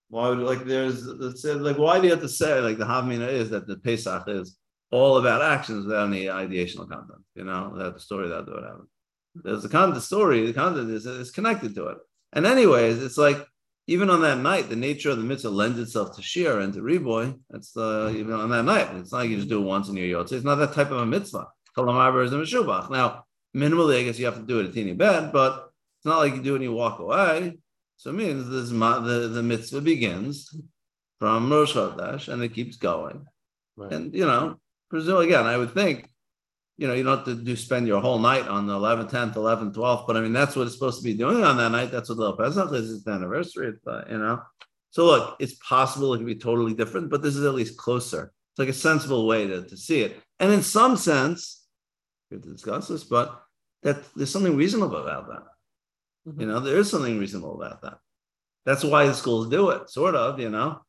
Why 0.08 0.28
would 0.28 0.38
like 0.38 0.64
there's 0.64 1.06
like 1.06 1.78
why 1.78 1.98
do 1.98 2.04
you 2.04 2.12
have 2.12 2.20
to 2.20 2.28
say 2.28 2.60
like 2.60 2.76
the 2.76 2.84
Havmina 2.84 3.26
is 3.26 3.48
that 3.50 3.66
the 3.66 3.78
Pesach 3.78 4.24
is 4.28 4.58
all 4.90 5.16
about 5.16 5.40
actions 5.40 5.86
without 5.86 6.08
any 6.08 6.26
ideational 6.26 6.88
content, 6.88 7.22
you 7.34 7.44
know, 7.44 7.72
that 7.78 7.94
the 7.94 8.00
story 8.00 8.28
that 8.28 8.46
whatever. 8.46 8.86
There's 9.34 9.62
the 9.62 9.68
content, 9.68 9.94
the 9.94 10.00
story, 10.00 10.46
the 10.46 10.52
content 10.52 10.90
is, 10.90 11.06
is 11.06 11.30
connected 11.30 11.74
to 11.74 11.86
it. 11.86 11.98
And 12.32 12.46
anyways, 12.46 13.02
it's 13.02 13.18
like 13.18 13.38
even 13.86 14.10
on 14.10 14.22
that 14.22 14.38
night, 14.38 14.68
the 14.68 14.76
nature 14.76 15.10
of 15.10 15.18
the 15.18 15.24
mitzvah 15.24 15.50
lends 15.50 15.78
itself 15.78 16.14
to 16.16 16.22
shear 16.22 16.60
and 16.60 16.72
to 16.74 16.80
reboy. 16.80 17.38
That's 17.50 17.72
the 17.72 18.08
uh, 18.08 18.12
even 18.14 18.34
on 18.34 18.50
that 18.50 18.64
night. 18.64 18.94
It's 18.94 19.12
not 19.12 19.18
like 19.18 19.30
you 19.30 19.36
just 19.36 19.48
do 19.48 19.60
it 19.60 19.66
once 19.66 19.88
in 19.88 19.96
your 19.96 20.22
yotze. 20.22 20.32
It's 20.32 20.44
not 20.44 20.56
that 20.56 20.72
type 20.72 20.90
of 20.90 20.98
a 20.98 21.06
mitzvah. 21.06 21.48
Kalamar 21.76 22.24
is 22.24 22.32
a 22.32 22.36
meshubach. 22.36 22.90
Now, 22.90 23.24
minimally, 23.56 24.00
I 24.00 24.04
guess 24.04 24.18
you 24.18 24.26
have 24.26 24.36
to 24.36 24.42
do 24.42 24.60
it 24.60 24.66
a 24.66 24.72
teeny 24.72 24.92
bit, 24.92 25.32
but 25.32 25.70
it's 25.98 26.06
not 26.06 26.18
like 26.18 26.34
you 26.34 26.42
do 26.42 26.52
it 26.52 26.56
and 26.56 26.64
you 26.64 26.72
walk 26.72 27.00
away. 27.00 27.58
So 27.96 28.10
it 28.10 28.14
means 28.14 28.48
this 28.48 28.70
the, 28.70 29.30
the 29.32 29.42
mitzvah 29.42 29.80
begins 29.80 30.54
from 31.18 31.52
Rosh 31.52 31.74
Chodesh 31.74 32.28
and 32.28 32.42
it 32.42 32.54
keeps 32.54 32.76
going. 32.76 33.26
right. 33.76 33.92
And 33.92 34.14
you 34.14 34.26
know, 34.26 34.58
presumably 34.90 35.26
again, 35.26 35.46
I 35.46 35.56
would 35.56 35.72
think, 35.72 36.08
you 36.78 36.88
know, 36.88 36.94
you 36.94 37.02
don't 37.02 37.18
have 37.18 37.26
to 37.26 37.34
do 37.34 37.54
spend 37.54 37.86
your 37.86 38.00
whole 38.00 38.18
night 38.18 38.48
on 38.48 38.66
the 38.66 38.74
11th, 38.74 39.10
10th, 39.10 39.34
11th, 39.34 39.74
12th, 39.74 40.06
but 40.06 40.16
I 40.16 40.20
mean, 40.20 40.32
that's 40.32 40.56
what 40.56 40.66
it's 40.66 40.74
supposed 40.74 40.98
to 40.98 41.04
be 41.04 41.14
doing 41.14 41.44
on 41.44 41.56
that 41.58 41.70
night. 41.70 41.90
That's 41.90 42.08
what 42.08 42.18
the 42.18 42.32
Pesach 42.32 42.72
is, 42.72 42.92
it's 42.92 43.04
the 43.04 43.12
anniversary, 43.12 43.68
it's, 43.68 43.86
uh, 43.86 44.04
you 44.10 44.18
know. 44.18 44.42
So 44.90 45.06
look, 45.06 45.36
it's 45.38 45.54
possible 45.66 46.12
it 46.12 46.18
could 46.18 46.26
be 46.26 46.34
totally 46.34 46.74
different, 46.74 47.10
but 47.10 47.22
this 47.22 47.36
is 47.36 47.44
at 47.44 47.54
least 47.54 47.76
closer. 47.76 48.32
It's 48.52 48.58
like 48.58 48.68
a 48.68 48.74
sensible 48.74 49.26
way 49.26 49.46
to, 49.46 49.62
to 49.62 49.76
see 49.76 50.02
it. 50.02 50.20
And 50.38 50.52
in 50.52 50.62
some 50.62 50.96
sense, 50.96 51.66
we 52.30 52.36
have 52.36 52.44
to 52.44 52.52
discuss 52.52 52.88
this, 52.88 53.04
but 53.04 53.42
that 53.82 54.02
there's 54.14 54.30
something 54.30 54.56
reasonable 54.56 54.98
about 54.98 55.28
that. 55.28 55.42
You 56.38 56.46
know, 56.46 56.60
there 56.60 56.78
is 56.78 56.90
something 56.90 57.18
reasonable 57.18 57.60
about 57.60 57.82
that. 57.82 57.98
That's 58.64 58.84
why 58.84 59.06
the 59.06 59.14
schools 59.14 59.48
do 59.48 59.70
it, 59.70 59.90
sort 59.90 60.14
of, 60.14 60.38
you 60.38 60.50
know. 60.50 60.82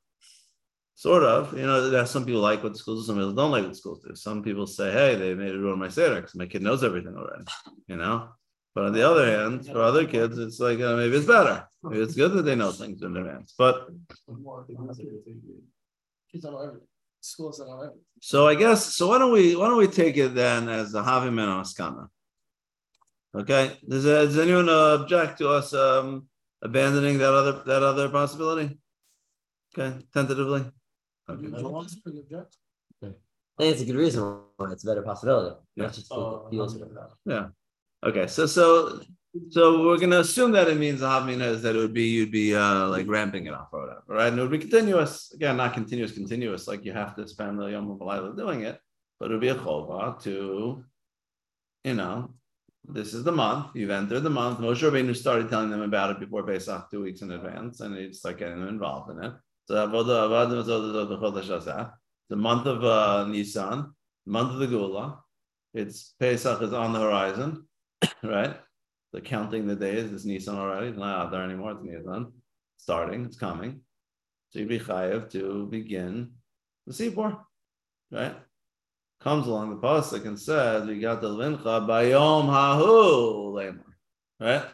Sort 0.96 1.24
of, 1.24 1.58
you 1.58 1.66
know, 1.66 1.90
there's 1.90 2.12
some 2.12 2.26
people 2.26 2.42
like 2.42 2.62
what 2.64 2.74
the 2.74 2.80
schools 2.80 3.02
do, 3.02 3.08
some 3.08 3.16
people 3.16 3.34
don't 3.34 3.52
like 3.52 3.64
what 3.64 3.72
the 3.72 3.78
schools 3.78 4.04
do. 4.08 4.16
Some 4.16 4.44
people 4.44 4.68
say, 4.68 4.92
hey, 4.92 5.16
they 5.16 5.34
made 5.34 5.50
it 5.50 5.58
ruin 5.58 5.80
my 5.80 5.90
Seder 5.90 6.16
because 6.16 6.36
my 6.36 6.46
kid 6.46 6.62
knows 6.62 6.84
everything 6.84 7.16
already, 7.16 7.46
you 7.88 7.98
know. 7.98 8.30
But 8.76 8.86
on 8.86 8.94
the 8.94 9.08
other 9.08 9.26
hand, 9.26 9.66
for 9.66 9.82
other 9.82 10.06
kids, 10.06 10.38
it's 10.38 10.60
like 10.60 10.80
uh, 10.80 10.96
maybe 10.96 11.16
it's 11.16 11.28
better. 11.28 11.68
Maybe 11.84 12.02
it's 12.02 12.16
good 12.16 12.34
that 12.34 12.44
they 12.44 12.56
know 12.56 12.72
things 12.72 13.02
in 13.02 13.16
advance. 13.16 13.54
But 13.58 13.88
Kids 16.32 16.44
don't 16.44 16.54
know 16.54 16.62
everything. 16.62 16.88
Schools 17.22 17.58
don't 17.60 17.68
know 17.68 17.76
everything. 17.76 18.00
so 18.20 18.48
I 18.48 18.56
guess 18.56 18.96
so. 18.96 19.10
Why 19.10 19.20
don't 19.20 19.32
we 19.32 19.56
why 19.56 19.68
don't 19.68 19.78
we 19.78 19.88
take 19.88 20.18
it 20.18 20.34
then 20.34 20.70
as 20.70 20.96
a 20.96 21.04
Havim 21.04 21.40
and 21.40 21.40
a 21.40 21.62
Maskana? 21.62 22.08
Okay. 23.36 23.78
Does, 23.88 24.06
uh, 24.06 24.26
does 24.26 24.38
anyone 24.40 24.70
uh, 24.70 24.98
object 25.02 25.38
to 25.40 25.50
us 25.50 25.74
um, 25.74 26.28
abandoning 26.64 27.20
that 27.20 27.34
other 27.34 27.64
that 27.66 27.84
other 27.84 28.10
possibility? 28.10 28.80
Okay, 29.78 30.04
tentatively. 30.14 30.66
Okay. 31.30 31.48
Everyone's. 31.48 31.98
I 33.60 33.64
think 33.64 33.74
it's 33.74 33.82
a 33.82 33.86
good 33.86 33.96
reason 33.96 34.40
why 34.58 34.72
it's 34.72 34.84
a 34.84 34.88
better 34.88 35.04
possibility. 35.04 35.56
Yeah. 35.76 35.86
Not 35.86 35.94
just 35.94 36.08
feels 36.08 36.80
Yeah. 37.26 37.48
Okay. 38.04 38.28
So 38.28 38.46
so 38.48 39.02
so 39.50 39.86
we're 39.86 39.98
gonna 39.98 40.20
assume 40.20 40.52
that 40.54 40.68
it 40.68 40.78
means 40.78 41.02
the 41.02 41.08
Havmina 41.08 41.48
is 41.50 41.62
that 41.62 41.76
it 41.76 41.80
would 41.80 41.94
be 41.94 42.08
you'd 42.08 42.32
be 42.32 42.56
uh 42.56 42.88
like 42.90 43.08
ramping 43.08 43.46
it 43.46 43.54
up 43.54 43.70
or 43.72 43.82
whatever, 43.82 44.04
right? 44.08 44.28
And 44.28 44.40
it 44.40 44.42
would 44.42 44.52
be 44.52 44.58
continuous. 44.60 45.32
Again, 45.34 45.58
not 45.58 45.74
continuous, 45.74 46.12
continuous, 46.12 46.68
like 46.68 46.84
you 46.84 46.94
have 46.94 47.16
to 47.16 47.28
spend 47.28 47.60
the 47.60 47.68
Yom 47.68 47.98
Malayla 48.00 48.36
doing 48.36 48.62
it, 48.62 48.80
but 49.20 49.30
it 49.30 49.34
would 49.34 49.42
be 49.42 49.50
a 49.50 49.56
chova 49.56 50.22
to, 50.24 50.84
you 51.84 51.94
know, 51.94 52.34
this 52.88 53.14
is 53.14 53.24
the 53.24 53.32
month, 53.32 53.68
you've 53.76 53.90
entered 53.90 54.22
the 54.22 54.30
month. 54.30 54.60
Moshe 54.60 54.82
Rabbeinu 54.82 55.16
started 55.16 55.50
telling 55.50 55.70
them 55.70 55.82
about 55.82 56.12
it 56.12 56.20
before 56.20 56.46
Pesach 56.46 56.90
two 56.92 57.04
weeks 57.04 57.22
in 57.22 57.32
advance, 57.32 57.80
and 57.80 57.96
he'd 57.96 58.16
start 58.16 58.40
getting 58.40 58.60
them 58.60 58.68
involved 58.68 59.10
in 59.12 59.24
it. 59.24 59.34
So 59.66 59.76
Avodah- 59.88 60.30
the 62.30 62.36
month 62.36 62.66
of 62.66 62.84
uh, 62.84 63.26
Nisan, 63.28 63.94
month 64.26 64.52
of 64.54 64.60
the 64.60 64.68
Gula. 64.68 65.20
It's 65.74 66.14
Pesach 66.20 66.62
is 66.62 66.74
on 66.74 66.94
the 66.94 67.00
horizon, 67.00 67.68
right? 68.24 68.56
The 69.12 69.22
counting 69.22 69.66
the 69.66 69.76
days 69.76 70.12
is 70.12 70.26
Nisan 70.26 70.56
already. 70.56 70.88
It's 70.88 70.98
not 70.98 71.26
out 71.26 71.32
there 71.32 71.44
anymore. 71.44 71.72
It's 71.72 71.84
Nisan. 71.84 72.32
Starting, 72.78 73.26
it's 73.26 73.38
coming. 73.38 73.82
So 74.50 74.60
you'd 74.60 74.70
be 74.70 74.80
chayav 74.80 75.32
to 75.32 75.68
begin 75.68 76.32
the 76.86 76.94
Sipur, 76.94 77.40
right? 78.12 78.36
comes 79.24 79.48
along 79.48 79.70
the 79.70 79.78
pasuk 79.78 80.26
and 80.26 80.40
says, 80.40 80.86
"We 80.86 81.00
got 81.00 81.22
the 81.22 81.30
lincha 81.30 81.88
bayom 81.88 82.48
hahu 82.48 83.54
lemor," 83.54 83.94
right? 84.40 84.66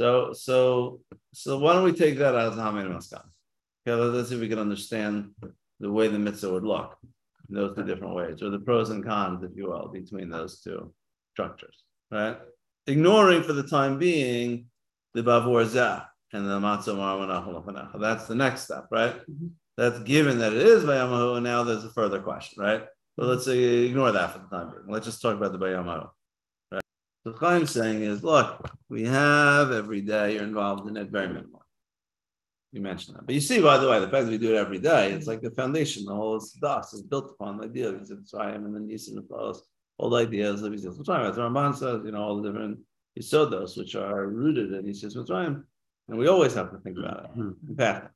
So, 0.00 0.32
so, 0.32 1.00
so 1.34 1.58
why 1.58 1.74
don't 1.74 1.84
we 1.84 1.92
take 1.92 2.16
that 2.16 2.34
as 2.34 2.54
Hamin 2.54 2.88
Maskan? 2.88 3.20
Okay, 3.86 3.94
let's 3.94 4.30
see 4.30 4.34
if 4.34 4.40
we 4.40 4.48
can 4.48 4.58
understand 4.58 5.32
the 5.78 5.92
way 5.92 6.08
the 6.08 6.18
mitzvah 6.18 6.54
would 6.54 6.64
look 6.64 6.96
in 7.50 7.54
those 7.54 7.76
two 7.76 7.84
different 7.84 8.14
ways, 8.14 8.42
or 8.42 8.48
the 8.48 8.60
pros 8.60 8.88
and 8.88 9.04
cons, 9.04 9.44
if 9.44 9.50
you 9.54 9.68
will, 9.68 9.88
between 9.92 10.30
those 10.30 10.62
two 10.62 10.94
structures, 11.34 11.84
right? 12.10 12.38
Ignoring 12.86 13.42
for 13.42 13.52
the 13.52 13.62
time 13.62 13.98
being 13.98 14.68
the 15.12 15.22
bavur 15.22 15.66
zah 15.66 16.06
and 16.32 16.46
the 16.46 16.58
matzah 16.58 16.96
marmanach 16.96 18.00
That's 18.00 18.26
the 18.26 18.34
next 18.34 18.62
step, 18.62 18.86
right? 18.90 19.16
Mm-hmm. 19.16 19.48
That's 19.76 19.98
given 19.98 20.38
that 20.38 20.54
it 20.54 20.66
is 20.66 20.82
bayamahu, 20.82 21.34
and 21.34 21.44
now 21.44 21.62
there's 21.62 21.84
a 21.84 21.90
further 21.90 22.20
question, 22.20 22.62
right? 22.62 22.84
But 23.18 23.26
let's 23.26 23.44
say 23.44 23.58
ignore 23.84 24.12
that 24.12 24.32
for 24.32 24.38
the 24.38 24.46
time 24.46 24.70
being. 24.70 24.84
Let's 24.88 25.04
just 25.04 25.20
talk 25.20 25.36
about 25.36 25.52
the 25.52 25.58
bayamahu. 25.58 26.08
So 27.24 27.32
what 27.32 27.42
I'm 27.42 27.66
saying 27.66 28.02
is, 28.02 28.24
look, 28.24 28.70
we 28.88 29.04
have 29.04 29.72
every 29.72 30.00
day 30.00 30.34
you're 30.34 30.44
involved 30.44 30.88
in 30.88 30.96
it 30.96 31.10
very 31.10 31.28
minimal. 31.28 31.66
You 32.72 32.80
mentioned 32.80 33.16
that. 33.16 33.26
But 33.26 33.34
you 33.34 33.40
see, 33.40 33.60
by 33.60 33.76
the 33.76 33.88
way, 33.88 33.98
the 33.98 34.08
fact 34.08 34.24
that 34.24 34.30
we 34.30 34.38
do 34.38 34.54
it 34.54 34.58
every 34.58 34.78
day, 34.78 35.12
it's 35.12 35.26
like 35.26 35.42
the 35.42 35.50
foundation, 35.50 36.04
the 36.06 36.14
whole 36.14 36.40
das 36.60 36.94
is 36.94 37.02
built 37.02 37.32
upon 37.32 37.58
the 37.58 37.64
idea 37.64 37.88
of 37.88 37.96
Mitzrayim 37.96 38.64
and 38.64 38.74
the 38.74 38.80
Nisan 38.80 39.18
and 39.18 39.28
flows, 39.28 39.62
all 39.98 40.08
the 40.08 40.18
ideas 40.18 40.62
of 40.62 40.72
Yetzias 40.72 40.98
Mitzrayim. 40.98 41.34
The 41.34 41.42
Ramban 41.42 41.74
says, 41.76 42.00
you 42.04 42.12
know, 42.12 42.22
all 42.22 42.40
the 42.40 42.48
different 42.48 42.78
Yisodos, 43.18 43.76
which 43.76 43.96
are 43.96 44.28
rooted 44.28 44.72
in 44.72 44.84
Yetzias 44.84 45.16
Mitzrayim. 45.16 45.64
And 46.08 46.18
we 46.18 46.28
always 46.28 46.54
have 46.54 46.70
to 46.70 46.78
think 46.78 46.98
about 46.98 47.24
it 47.24 47.30
hmm. 47.32 47.50
in 47.68 47.76
fact. 47.76 48.12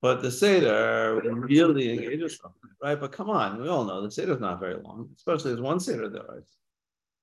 But 0.00 0.22
the 0.22 0.30
Seder 0.30 1.20
really 1.22 1.92
engages 1.92 2.34
it, 2.34 2.50
right? 2.82 2.98
But 2.98 3.12
come 3.12 3.30
on, 3.30 3.60
we 3.60 3.68
all 3.68 3.84
know 3.84 4.02
the 4.02 4.10
Seder 4.10 4.32
is 4.32 4.40
not 4.40 4.60
very 4.60 4.74
long, 4.82 5.10
especially 5.16 5.52
as 5.52 5.60
one 5.60 5.78
Seder 5.78 6.08
there, 6.08 6.22
right? 6.28 6.42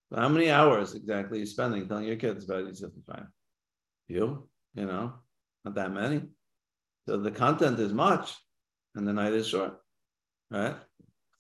So 0.10 0.20
how 0.20 0.30
many 0.30 0.50
hours 0.50 0.96
exactly 0.96 1.38
are 1.38 1.42
you 1.42 1.46
spending 1.46 1.88
telling 1.88 2.06
your 2.06 2.16
kids 2.16 2.46
about 2.46 2.66
Yetzias 2.66 2.92
Mitzrayim? 2.92 3.28
You, 4.08 4.50
you 4.74 4.86
know, 4.86 5.14
not 5.64 5.76
that 5.76 5.92
many. 5.92 6.24
So 7.08 7.18
the 7.18 7.32
content 7.32 7.80
is 7.80 7.94
much 7.94 8.36
and 8.96 9.08
the 9.08 9.14
night 9.14 9.34
is 9.34 9.48
short, 9.48 9.80
right? 10.50 10.76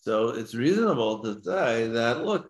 So 0.01 0.29
it's 0.29 0.53
reasonable 0.53 1.23
to 1.23 1.41
say 1.41 1.88
that, 1.88 2.23
look, 2.25 2.49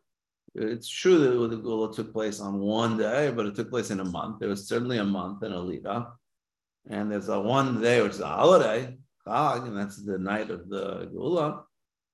it's 0.55 0.89
true 0.89 1.19
that 1.19 1.55
the 1.55 1.61
Gula 1.61 1.93
took 1.93 2.11
place 2.11 2.39
on 2.39 2.59
one 2.59 2.97
day, 2.97 3.31
but 3.31 3.45
it 3.45 3.55
took 3.55 3.69
place 3.69 3.91
in 3.91 3.99
a 3.99 4.05
month. 4.05 4.39
There 4.39 4.49
was 4.49 4.67
certainly 4.67 4.97
a 4.97 5.03
month 5.03 5.43
in 5.43 5.53
a 5.53 5.59
lead 5.59 5.85
up. 5.85 6.17
And 6.89 7.11
there's 7.11 7.29
a 7.29 7.39
one 7.39 7.81
day, 7.81 8.01
which 8.01 8.13
is 8.13 8.19
a 8.19 8.27
holiday, 8.27 8.97
Chag, 9.25 9.67
and 9.67 9.77
that's 9.77 10.03
the 10.03 10.17
night 10.17 10.49
of 10.49 10.69
the 10.69 11.09
Gula. 11.11 11.63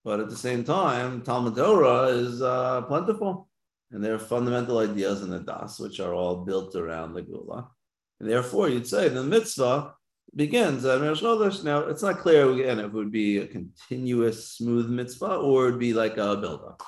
But 0.03 0.19
at 0.19 0.29
the 0.29 0.35
same 0.35 0.63
time, 0.63 1.21
Talmud 1.21 1.55
Torah 1.55 2.07
is 2.07 2.41
uh, 2.41 2.81
plentiful. 2.83 3.47
And 3.91 4.03
there 4.03 4.13
are 4.13 4.19
fundamental 4.19 4.79
ideas 4.79 5.21
in 5.21 5.29
the 5.29 5.39
Das, 5.39 5.79
which 5.79 5.99
are 5.99 6.13
all 6.13 6.43
built 6.43 6.75
around 6.75 7.13
the 7.13 7.21
Gula. 7.21 7.69
And 8.19 8.29
therefore, 8.29 8.69
you'd 8.69 8.87
say 8.87 9.07
the 9.07 9.23
mitzvah 9.23 9.93
begins 10.35 10.83
at 10.85 11.01
Rosh 11.01 11.21
Chodesh. 11.21 11.63
Now, 11.63 11.79
it's 11.81 12.01
not 12.01 12.19
clear 12.19 12.51
again 12.51 12.79
if 12.79 12.87
it 12.87 12.93
would 12.93 13.11
be 13.11 13.37
a 13.37 13.47
continuous, 13.47 14.49
smooth 14.49 14.89
mitzvah 14.89 15.35
or 15.37 15.67
it'd 15.67 15.79
be 15.79 15.93
like 15.93 16.17
a 16.17 16.35
build-up, 16.35 16.83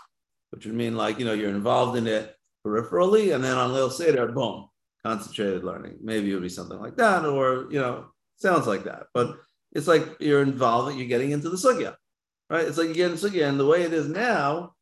which 0.50 0.66
would 0.66 0.75
mean 0.75 0.98
like, 0.98 1.20
you 1.20 1.25
know, 1.25 1.34
you're 1.34 1.50
involved 1.50 1.98
in 1.98 2.08
it 2.08 2.36
peripherally, 2.66 3.34
and 3.34 3.44
then 3.44 3.56
on 3.56 3.74
Lil 3.74 3.89
Seder, 3.89 4.27
boom, 4.27 4.68
concentrated 5.06 5.63
learning. 5.63 5.98
Maybe 6.01 6.32
it 6.32 6.34
would 6.34 6.44
be 6.44 6.50
something 6.50 6.80
like 6.80 6.98
that, 6.98 7.24
or, 7.25 7.68
you 7.72 7.80
know, 7.80 8.08
sounds 8.38 8.68
like 8.68 8.84
that. 8.86 9.04
But 9.13 9.38
it's 9.72 9.88
like 9.88 10.18
you're 10.20 10.42
involved, 10.42 10.98
you're 10.98 11.08
getting 11.08 11.32
into 11.32 11.50
the 11.50 11.58
sugya, 11.58 11.96
right? 12.50 12.66
It's 12.66 12.77
like 12.77 12.89
you 12.89 12.96
get 12.96 13.12
into 13.12 13.30
sugya, 13.30 13.48
and 13.48 13.60
the 13.60 13.66
way 13.66 13.84
it 13.84 13.94
is 13.94 14.10
now, 14.10 14.74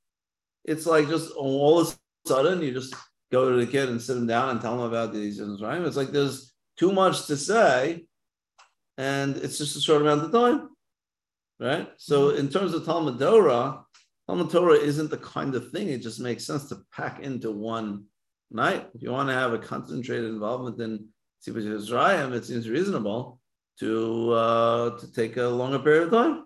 it's 0.63 0.87
like 0.87 1.07
just 1.07 1.31
all 1.33 1.81
a 1.81 1.85
sudden 2.25 2.61
you 2.61 2.71
just 2.71 2.93
go 3.31 3.49
to 3.49 3.57
the 3.57 3.71
kid 3.71 3.89
and 3.89 4.01
sit 4.01 4.17
him 4.17 4.27
down 4.27 4.49
and 4.49 4.61
tell 4.61 4.75
him 4.75 4.81
about 4.81 5.13
these 5.13 5.37
things, 5.37 5.61
right? 5.61 5.81
It's 5.81 5.97
like 5.97 6.11
there's 6.11 6.53
too 6.77 6.91
much 6.91 7.27
to 7.27 7.37
say, 7.37 8.05
and 8.97 9.37
it's 9.37 9.57
just 9.57 9.75
a 9.75 9.81
short 9.81 10.01
amount 10.01 10.23
of 10.23 10.31
time, 10.31 10.69
right? 11.59 11.89
So 11.97 12.29
in 12.29 12.49
terms 12.49 12.73
of 12.73 12.85
Talmud 12.85 13.19
Torah, 13.19 13.81
Talmud 14.27 14.49
Torah 14.49 14.75
isn't 14.75 15.09
the 15.09 15.17
kind 15.17 15.55
of 15.55 15.71
thing 15.71 15.89
it 15.89 15.99
just 15.99 16.19
makes 16.19 16.45
sense 16.45 16.69
to 16.69 16.81
pack 16.91 17.19
into 17.19 17.51
one 17.51 18.05
night. 18.51 18.87
If 18.93 19.01
you 19.03 19.11
want 19.11 19.29
to 19.29 19.35
have 19.35 19.53
a 19.53 19.59
concentrated 19.59 20.29
involvement 20.29 20.79
in 20.81 21.07
Tzibur 21.45 21.61
Yisrael, 21.61 22.33
it 22.33 22.45
seems 22.45 22.69
reasonable 22.69 23.39
to 23.79 24.31
uh, 24.31 24.99
to 24.99 25.11
take 25.11 25.37
a 25.37 25.43
longer 25.43 25.79
period 25.79 26.03
of 26.03 26.11
time, 26.11 26.45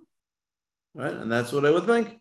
right? 0.96 1.13
And 1.13 1.32
that's 1.32 1.52
what 1.52 1.65
I 1.65 1.72
would 1.72 1.86
think, 1.86 2.18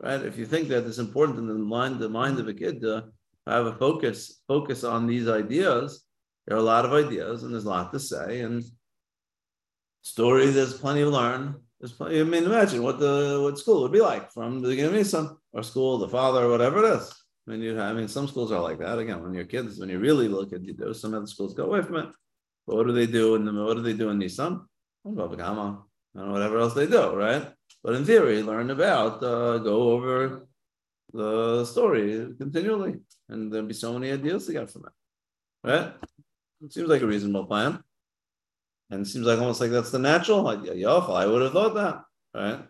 right? 0.00 0.22
If 0.22 0.38
you 0.38 0.46
think 0.46 0.68
that 0.68 0.86
it's 0.86 0.98
important 0.98 1.38
in 1.38 1.46
the 1.46 1.54
mind 1.54 2.00
the 2.00 2.08
mind 2.08 2.38
of 2.38 2.48
a 2.48 2.54
kid 2.54 2.80
to 2.82 3.04
have 3.46 3.66
a 3.66 3.74
focus 3.74 4.40
focus 4.46 4.84
on 4.84 5.06
these 5.06 5.28
ideas, 5.28 6.04
there 6.46 6.56
are 6.56 6.60
a 6.60 6.62
lot 6.74 6.84
of 6.84 6.92
ideas 6.92 7.42
and 7.42 7.52
there's 7.52 7.64
a 7.64 7.68
lot 7.68 7.92
to 7.92 8.00
say 8.00 8.40
and 8.40 8.64
story. 10.02 10.46
There's 10.46 10.74
plenty 10.74 11.00
to 11.00 11.10
learn. 11.10 11.56
There's 11.80 11.92
plenty. 11.92 12.20
I 12.20 12.24
mean, 12.24 12.44
imagine 12.44 12.82
what 12.82 12.98
the 12.98 13.40
what 13.42 13.58
school 13.58 13.82
would 13.82 13.92
be 13.92 14.00
like 14.00 14.32
from 14.32 14.60
the 14.60 14.68
beginning 14.68 14.94
of 14.94 15.00
Nissan 15.00 15.36
or 15.52 15.62
school, 15.62 15.98
the 15.98 16.08
father, 16.08 16.44
or 16.44 16.50
whatever 16.50 16.84
it 16.84 16.96
is. 16.96 17.14
I 17.46 17.52
mean, 17.52 17.62
you, 17.62 17.80
I 17.80 17.92
mean, 17.92 18.08
some 18.08 18.28
schools 18.28 18.52
are 18.52 18.60
like 18.60 18.78
that. 18.80 18.98
Again, 18.98 19.22
when 19.22 19.32
you're 19.32 19.44
kids, 19.44 19.78
when 19.78 19.88
you 19.88 19.98
really 19.98 20.28
look 20.28 20.52
at 20.52 20.64
do 20.64 20.94
some 20.94 21.14
other 21.14 21.26
schools 21.26 21.54
go 21.54 21.64
away 21.64 21.82
from 21.82 21.96
it. 21.96 22.08
But 22.66 22.76
what 22.76 22.86
do 22.86 22.92
they 22.92 23.06
do 23.06 23.34
in 23.36 23.44
the 23.44 23.52
what 23.52 23.74
do 23.74 23.82
they 23.82 23.94
do 23.94 24.10
in 24.10 24.18
Nissan? 24.18 24.64
And 26.18 26.32
whatever 26.32 26.58
else 26.58 26.74
they 26.74 26.88
do, 26.88 27.14
right? 27.14 27.46
But 27.84 27.94
in 27.94 28.04
theory, 28.04 28.42
learn 28.42 28.70
about, 28.70 29.22
uh, 29.22 29.58
go 29.58 29.92
over 29.92 30.48
the 31.12 31.64
story 31.64 32.34
continually, 32.36 32.96
and 33.28 33.52
there'll 33.52 33.68
be 33.68 33.74
so 33.74 33.92
many 33.92 34.10
ideas 34.10 34.46
to 34.46 34.52
get 34.52 34.68
from 34.68 34.86
it, 34.86 35.68
right? 35.68 35.92
It 36.60 36.72
seems 36.72 36.88
like 36.88 37.02
a 37.02 37.06
reasonable 37.06 37.46
plan, 37.46 37.78
and 38.90 39.06
it 39.06 39.08
seems 39.08 39.26
like 39.26 39.38
almost 39.38 39.60
like 39.60 39.70
that's 39.70 39.92
the 39.92 40.00
natural 40.00 40.48
idea. 40.48 40.74
Yof, 40.74 41.08
I 41.08 41.24
would 41.24 41.42
have 41.42 41.52
thought 41.52 41.74
that, 41.74 42.02
right? 42.34 42.66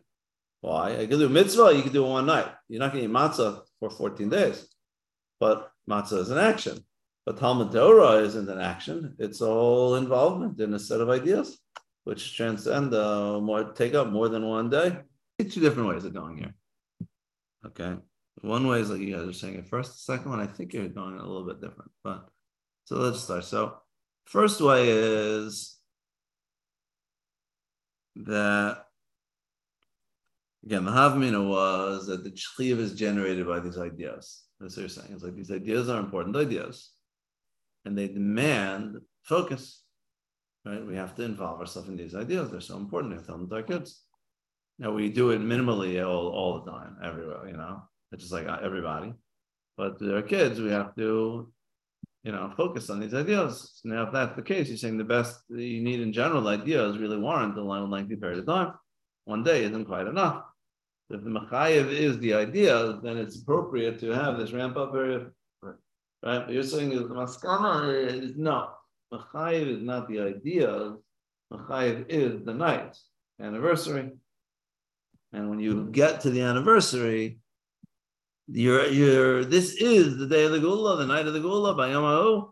Why? 0.60 0.98
I 0.98 1.06
could 1.06 1.18
do 1.18 1.30
mitzvah, 1.30 1.72
you 1.74 1.82
could 1.82 1.94
do 1.94 2.04
it 2.04 2.08
one 2.10 2.26
night. 2.26 2.52
You're 2.68 2.80
not 2.80 2.92
going 2.92 3.04
to 3.04 3.10
eat 3.10 3.14
matzah 3.14 3.62
for 3.78 3.88
14 3.88 4.28
days, 4.28 4.68
but 5.40 5.72
matzah 5.88 6.18
is 6.18 6.30
an 6.30 6.38
action. 6.38 6.84
But 7.24 7.38
Talmud 7.38 7.72
Torah 7.72 8.22
isn't 8.24 8.48
an 8.48 8.60
action; 8.60 9.16
it's 9.18 9.40
all 9.40 9.94
involvement 9.94 10.60
in 10.60 10.74
a 10.74 10.78
set 10.78 11.00
of 11.00 11.08
ideas, 11.08 11.58
which 12.08 12.34
transcend 12.34 12.94
uh, 12.94 13.38
more, 13.38 13.64
take 13.74 13.92
up 13.92 14.08
more 14.08 14.30
than 14.30 14.46
one 14.46 14.70
day. 14.70 14.96
Two 15.38 15.60
different 15.60 15.90
ways 15.90 16.06
of 16.06 16.14
going 16.14 16.38
here. 16.38 16.54
Okay. 17.66 17.96
One 18.40 18.66
way 18.66 18.80
is 18.80 18.88
like 18.88 19.00
you 19.00 19.14
guys 19.14 19.28
are 19.28 19.32
saying 19.34 19.56
it 19.56 19.68
first. 19.68 19.92
The 19.92 20.14
second 20.14 20.30
one, 20.30 20.40
I 20.40 20.46
think 20.46 20.72
you're 20.72 20.88
going 20.88 21.18
a 21.18 21.26
little 21.26 21.46
bit 21.46 21.60
different. 21.60 21.90
But 22.02 22.26
so 22.86 22.96
let's 22.96 23.20
start. 23.20 23.44
So 23.44 23.76
first 24.24 24.62
way 24.62 24.88
is 24.88 25.76
that 28.16 28.86
again 30.64 30.86
the 30.86 30.90
Havmina 30.90 31.46
was 31.46 32.06
that 32.06 32.24
the 32.24 32.30
chliv 32.30 32.78
is 32.78 32.94
generated 32.94 33.46
by 33.46 33.60
these 33.60 33.76
ideas. 33.76 34.44
That's 34.58 34.76
what 34.76 34.80
you're 34.80 34.88
saying. 34.88 35.10
It's 35.12 35.22
like 35.22 35.36
these 35.36 35.50
ideas 35.50 35.90
are 35.90 36.00
important 36.00 36.36
ideas, 36.36 36.90
and 37.84 37.98
they 37.98 38.08
demand 38.08 38.96
focus. 39.24 39.82
Right? 40.64 40.84
We 40.84 40.96
have 40.96 41.14
to 41.16 41.22
involve 41.22 41.60
ourselves 41.60 41.88
in 41.88 41.96
these 41.96 42.14
ideas. 42.14 42.50
They're 42.50 42.60
so 42.60 42.76
important. 42.76 43.12
We 43.12 43.16
have 43.16 43.24
to 43.24 43.28
tell 43.28 43.38
them 43.38 43.48
to 43.48 43.54
our 43.56 43.62
kids. 43.62 44.02
Now 44.78 44.92
we 44.92 45.08
do 45.08 45.30
it 45.30 45.40
minimally 45.40 46.04
all, 46.06 46.28
all 46.28 46.60
the 46.60 46.70
time, 46.70 46.96
everywhere, 47.02 47.48
you 47.48 47.56
know 47.56 47.82
it's 48.12 48.22
just 48.22 48.32
like 48.32 48.48
uh, 48.48 48.58
everybody. 48.62 49.12
But 49.76 49.98
to 49.98 50.16
our 50.16 50.22
kids, 50.22 50.60
we 50.60 50.70
have 50.70 50.94
to, 50.96 51.52
you 52.24 52.32
know, 52.32 52.52
focus 52.56 52.90
on 52.90 53.00
these 53.00 53.14
ideas. 53.14 53.80
Now, 53.84 54.04
if 54.04 54.12
that's 54.12 54.34
the 54.34 54.42
case, 54.42 54.68
you're 54.68 54.76
saying 54.76 54.98
the 54.98 55.04
best 55.04 55.40
you 55.48 55.82
need 55.82 56.00
in 56.00 56.12
general 56.12 56.48
ideas 56.48 56.98
really 56.98 57.18
warrant 57.18 57.56
a 57.56 57.62
long, 57.62 57.90
lengthy 57.90 58.16
period 58.16 58.40
of 58.40 58.46
time. 58.46 58.72
One 59.24 59.44
day 59.44 59.64
isn't 59.64 59.84
quite 59.84 60.06
enough. 60.06 60.44
If 61.10 61.22
the 61.22 61.30
machayev 61.30 61.90
is 61.90 62.18
the 62.18 62.34
idea, 62.34 62.98
then 63.02 63.16
it's 63.16 63.40
appropriate 63.40 63.98
to 64.00 64.10
have 64.10 64.36
this 64.36 64.52
ramp 64.52 64.76
up 64.76 64.92
period. 64.92 65.30
Right. 65.62 65.76
But 66.22 66.50
you're 66.50 66.62
saying 66.62 66.90
the 66.90 67.04
maskana 67.04 68.22
is 68.22 68.36
no. 68.36 68.70
Machayev 69.12 69.76
is 69.76 69.82
not 69.82 70.08
the 70.08 70.20
idea. 70.20 70.94
Machayev 71.52 72.06
is 72.08 72.44
the 72.44 72.54
night 72.54 72.96
anniversary. 73.40 74.12
And 75.32 75.50
when 75.50 75.60
you 75.60 75.88
get 75.90 76.22
to 76.22 76.30
the 76.30 76.42
anniversary, 76.42 77.38
you're, 78.48 78.86
you're, 78.86 79.44
this 79.44 79.74
is 79.74 80.16
the 80.16 80.26
day 80.26 80.44
of 80.44 80.52
the 80.52 80.60
Gula, 80.60 80.96
the 80.96 81.06
night 81.06 81.26
of 81.26 81.34
the 81.34 81.40
Gula, 81.40 81.74
by 81.74 81.90
Yamahu. 81.90 82.50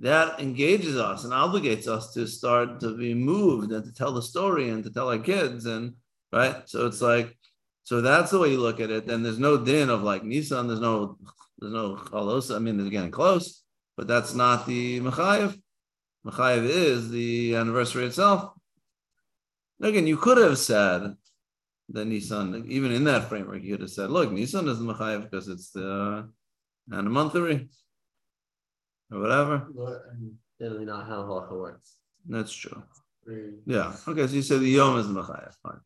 That 0.00 0.38
engages 0.38 0.96
us 0.96 1.24
and 1.24 1.32
obligates 1.32 1.88
us 1.88 2.12
to 2.14 2.26
start 2.26 2.80
to 2.80 2.96
be 2.96 3.14
moved 3.14 3.72
and 3.72 3.84
to 3.84 3.92
tell 3.92 4.12
the 4.12 4.22
story 4.22 4.68
and 4.68 4.84
to 4.84 4.90
tell 4.90 5.10
our 5.10 5.18
kids. 5.18 5.66
And 5.66 5.94
right. 6.32 6.68
So 6.68 6.86
it's 6.86 7.00
like, 7.00 7.36
so 7.82 8.00
that's 8.00 8.30
the 8.30 8.38
way 8.38 8.50
you 8.50 8.58
look 8.58 8.80
at 8.80 8.90
it. 8.90 9.06
Then 9.06 9.22
there's 9.22 9.40
no 9.40 9.56
din 9.56 9.90
of 9.90 10.02
like 10.02 10.22
Nissan, 10.22 10.68
there's 10.68 10.78
no, 10.78 11.18
there's 11.58 11.72
no 11.72 11.96
chalos. 11.96 12.54
I 12.54 12.60
mean, 12.60 12.76
they're 12.76 12.90
getting 12.90 13.10
close, 13.10 13.64
but 13.96 14.06
that's 14.06 14.34
not 14.34 14.66
the 14.66 15.00
Machayev. 15.00 15.58
Machayev 16.26 16.64
is 16.64 17.10
the 17.10 17.54
anniversary 17.54 18.04
itself. 18.06 18.52
Again, 19.80 20.06
you 20.06 20.16
could 20.16 20.38
have 20.38 20.58
said 20.58 21.14
that 21.90 22.08
Nissan, 22.08 22.66
even 22.66 22.92
in 22.92 23.04
that 23.04 23.28
framework, 23.28 23.62
you 23.62 23.72
could 23.72 23.82
have 23.82 23.90
said, 23.90 24.10
look, 24.10 24.30
Nissan 24.30 24.68
is 24.68 24.78
the 24.78 24.84
Machayev 24.84 25.22
because 25.22 25.48
it's 25.48 25.70
the 25.70 26.28
anniversary 26.92 27.68
or 29.10 29.20
whatever. 29.20 29.68
Generally 30.60 30.86
not 30.86 31.06
how 31.06 31.22
halacha 31.22 31.58
works. 31.58 31.96
That's 32.28 32.52
true. 32.52 32.82
Yeah. 33.66 33.94
Okay. 34.06 34.26
So 34.26 34.34
you 34.34 34.42
said 34.42 34.60
the 34.60 34.68
Yom 34.68 34.98
is 34.98 35.06
Machayev. 35.06 35.54
Fine. 35.62 35.80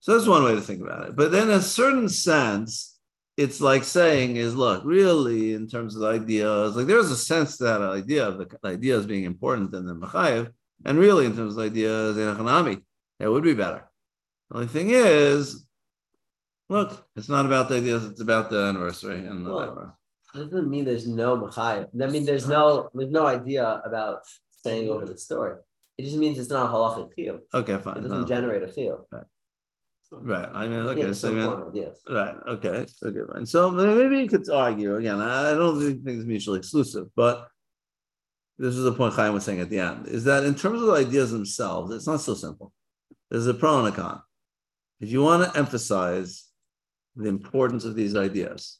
So 0.00 0.14
that's 0.14 0.28
one 0.28 0.44
way 0.44 0.54
to 0.54 0.60
think 0.60 0.80
about 0.80 1.08
it. 1.08 1.16
But 1.16 1.32
then, 1.32 1.48
in 1.48 1.56
a 1.56 1.62
certain 1.62 2.08
sense, 2.08 2.97
it's 3.38 3.60
like 3.60 3.84
saying 3.84 4.36
is 4.36 4.56
look, 4.56 4.82
really, 4.84 5.54
in 5.54 5.68
terms 5.68 5.94
of 5.94 6.02
ideas, 6.02 6.74
like 6.74 6.88
there's 6.88 7.12
a 7.12 7.16
sense 7.16 7.56
to 7.56 7.64
that 7.64 7.80
idea 7.80 8.26
of 8.26 8.36
the, 8.38 8.48
ideas 8.64 9.06
being 9.06 9.22
important 9.22 9.72
in 9.74 9.86
the 9.86 9.94
Machayev, 9.94 10.50
and 10.84 10.98
really 10.98 11.24
in 11.24 11.36
terms 11.36 11.56
of 11.56 11.64
ideas 11.64 12.18
in 12.18 12.36
Hanami, 12.36 12.82
it 13.20 13.28
would 13.28 13.44
be 13.44 13.54
better. 13.54 13.88
The 14.50 14.56
only 14.56 14.66
thing 14.66 14.90
is, 14.90 15.64
look, 16.68 17.06
it's 17.14 17.28
not 17.28 17.46
about 17.46 17.68
the 17.68 17.76
ideas, 17.76 18.06
it's 18.06 18.20
about 18.20 18.50
the 18.50 18.58
anniversary 18.58 19.24
and 19.24 19.46
the 19.46 19.50
Well. 19.54 19.94
Doesn't 20.34 20.68
mean 20.68 20.84
there's 20.84 21.06
no 21.06 21.38
machayim. 21.38 21.86
That 21.94 22.10
mean 22.10 22.26
there's 22.26 22.48
no 22.48 22.90
there's 22.92 23.10
no 23.10 23.24
idea 23.26 23.80
about 23.84 24.22
staying 24.50 24.90
over 24.90 25.06
the 25.06 25.16
story. 25.16 25.56
It 25.96 26.02
just 26.02 26.16
means 26.16 26.38
it's 26.38 26.50
not 26.50 26.66
a 26.66 26.72
halachic 26.72 27.14
feel. 27.14 27.38
Okay, 27.54 27.78
fine 27.78 27.98
It 27.98 28.02
doesn't 28.02 28.22
no. 28.22 28.26
generate 28.26 28.62
a 28.64 28.68
feel. 28.68 29.06
Right. 29.12 29.24
I 30.10 30.66
mean, 30.66 30.78
okay. 30.80 31.06
Yeah, 31.06 31.12
so 31.12 31.28
I 31.28 31.32
mean, 31.32 31.70
yes. 31.74 32.00
Right. 32.08 32.34
Okay. 32.48 32.86
Okay. 33.04 33.20
Fine. 33.32 33.46
So 33.46 33.70
maybe 33.70 34.20
you 34.20 34.28
could 34.28 34.48
argue 34.48 34.96
again. 34.96 35.20
I 35.20 35.52
don't 35.52 35.80
think 35.80 36.00
it's 36.06 36.24
mutually 36.24 36.58
exclusive, 36.58 37.08
but 37.14 37.48
this 38.58 38.74
is 38.74 38.84
the 38.84 38.92
point 38.92 39.14
Chaim 39.14 39.34
was 39.34 39.44
saying 39.44 39.60
at 39.60 39.68
the 39.68 39.80
end: 39.80 40.06
is 40.06 40.24
that 40.24 40.44
in 40.44 40.54
terms 40.54 40.80
of 40.80 40.86
the 40.86 40.94
ideas 40.94 41.30
themselves, 41.30 41.94
it's 41.94 42.06
not 42.06 42.22
so 42.22 42.34
simple. 42.34 42.72
There's 43.30 43.46
a 43.46 43.54
pro 43.54 43.78
and 43.80 43.88
a 43.88 43.92
con. 43.92 44.22
If 45.00 45.10
you 45.10 45.22
want 45.22 45.44
to 45.52 45.58
emphasize 45.58 46.46
the 47.14 47.28
importance 47.28 47.84
of 47.84 47.94
these 47.94 48.16
ideas, 48.16 48.78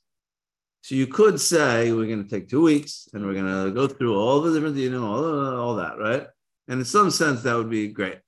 so 0.82 0.94
you 0.94 1.06
could 1.06 1.40
say 1.40 1.92
we're 1.92 2.06
going 2.06 2.24
to 2.24 2.30
take 2.30 2.48
two 2.48 2.62
weeks 2.62 3.08
and 3.12 3.26
we're 3.26 3.34
going 3.34 3.66
to 3.66 3.70
go 3.72 3.86
through 3.86 4.18
all 4.18 4.40
the 4.40 4.54
different, 4.54 4.76
you 4.76 4.90
know, 4.90 5.06
all, 5.06 5.56
all 5.56 5.76
that, 5.76 5.98
right? 5.98 6.26
And 6.68 6.80
in 6.80 6.84
some 6.84 7.10
sense, 7.10 7.42
that 7.42 7.56
would 7.56 7.70
be 7.70 7.88
great. 7.88 8.18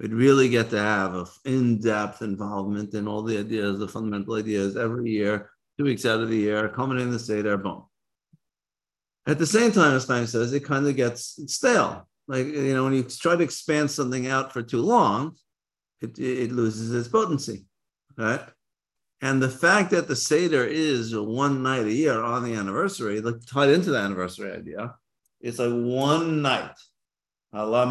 We'd 0.00 0.14
really 0.14 0.48
get 0.48 0.70
to 0.70 0.78
have 0.78 1.14
an 1.14 1.26
in-depth 1.44 2.22
involvement 2.22 2.94
in 2.94 3.06
all 3.06 3.22
the 3.22 3.38
ideas, 3.38 3.78
the 3.78 3.86
fundamental 3.86 4.34
ideas 4.34 4.74
every 4.74 5.10
year, 5.10 5.50
two 5.76 5.84
weeks 5.84 6.06
out 6.06 6.20
of 6.20 6.30
the 6.30 6.38
year, 6.38 6.70
culminating 6.70 7.08
in 7.08 7.12
the 7.12 7.18
Seder, 7.18 7.58
boom. 7.58 7.84
At 9.26 9.38
the 9.38 9.46
same 9.46 9.72
time, 9.72 9.94
as 9.94 10.04
Stein 10.04 10.26
says, 10.26 10.54
it 10.54 10.64
kind 10.64 10.86
of 10.86 10.96
gets 10.96 11.38
stale. 11.52 12.08
Like, 12.26 12.46
you 12.46 12.72
know, 12.72 12.84
when 12.84 12.94
you 12.94 13.02
try 13.02 13.36
to 13.36 13.44
expand 13.44 13.90
something 13.90 14.26
out 14.26 14.54
for 14.54 14.62
too 14.62 14.80
long, 14.80 15.36
it, 16.00 16.18
it 16.18 16.50
loses 16.50 16.94
its 16.94 17.08
potency, 17.08 17.66
right? 18.16 18.40
And 19.20 19.42
the 19.42 19.50
fact 19.50 19.90
that 19.90 20.08
the 20.08 20.16
Seder 20.16 20.64
is 20.64 21.14
one 21.14 21.62
night 21.62 21.84
a 21.84 21.92
year 21.92 22.22
on 22.22 22.42
the 22.42 22.54
anniversary, 22.54 23.20
like 23.20 23.44
tied 23.44 23.68
into 23.68 23.90
the 23.90 23.98
anniversary 23.98 24.50
idea, 24.50 24.94
it's 25.42 25.58
like 25.58 25.70
one 25.70 26.40
night. 26.40 26.72
Oh, 27.52 27.84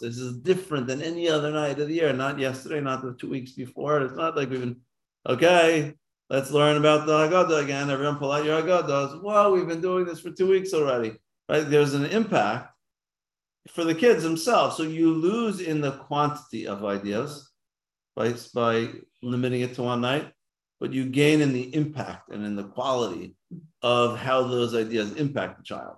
this 0.00 0.18
is 0.18 0.38
different 0.38 0.88
than 0.88 1.00
any 1.00 1.28
other 1.28 1.52
night 1.52 1.78
of 1.78 1.86
the 1.86 1.94
year, 1.94 2.12
not 2.12 2.40
yesterday, 2.40 2.80
not 2.80 3.02
the 3.02 3.14
two 3.14 3.30
weeks 3.30 3.52
before. 3.52 4.00
It's 4.00 4.16
not 4.16 4.36
like 4.36 4.50
we've 4.50 4.58
been, 4.58 4.80
okay, 5.28 5.94
let's 6.28 6.50
learn 6.50 6.76
about 6.76 7.06
the 7.06 7.12
Haggadah 7.12 7.62
again. 7.62 7.88
Everyone 7.88 8.16
pull 8.16 8.32
out 8.32 8.44
your 8.44 8.60
Haggadahs. 8.60 9.22
Well, 9.22 9.52
we've 9.52 9.68
been 9.68 9.80
doing 9.80 10.06
this 10.06 10.18
for 10.18 10.32
two 10.32 10.48
weeks 10.48 10.74
already, 10.74 11.12
right? 11.48 11.70
There's 11.70 11.94
an 11.94 12.06
impact 12.06 12.74
for 13.68 13.84
the 13.84 13.94
kids 13.94 14.24
themselves. 14.24 14.76
So 14.76 14.82
you 14.82 15.14
lose 15.14 15.60
in 15.60 15.80
the 15.80 15.92
quantity 15.92 16.66
of 16.66 16.84
ideas 16.84 17.48
by, 18.16 18.34
by 18.52 18.88
limiting 19.22 19.60
it 19.60 19.74
to 19.74 19.84
one 19.84 20.00
night, 20.00 20.32
but 20.80 20.92
you 20.92 21.06
gain 21.06 21.40
in 21.42 21.52
the 21.52 21.72
impact 21.76 22.30
and 22.30 22.44
in 22.44 22.56
the 22.56 22.64
quality 22.64 23.36
of 23.82 24.18
how 24.18 24.42
those 24.42 24.74
ideas 24.74 25.12
impact 25.14 25.58
the 25.58 25.62
child. 25.62 25.94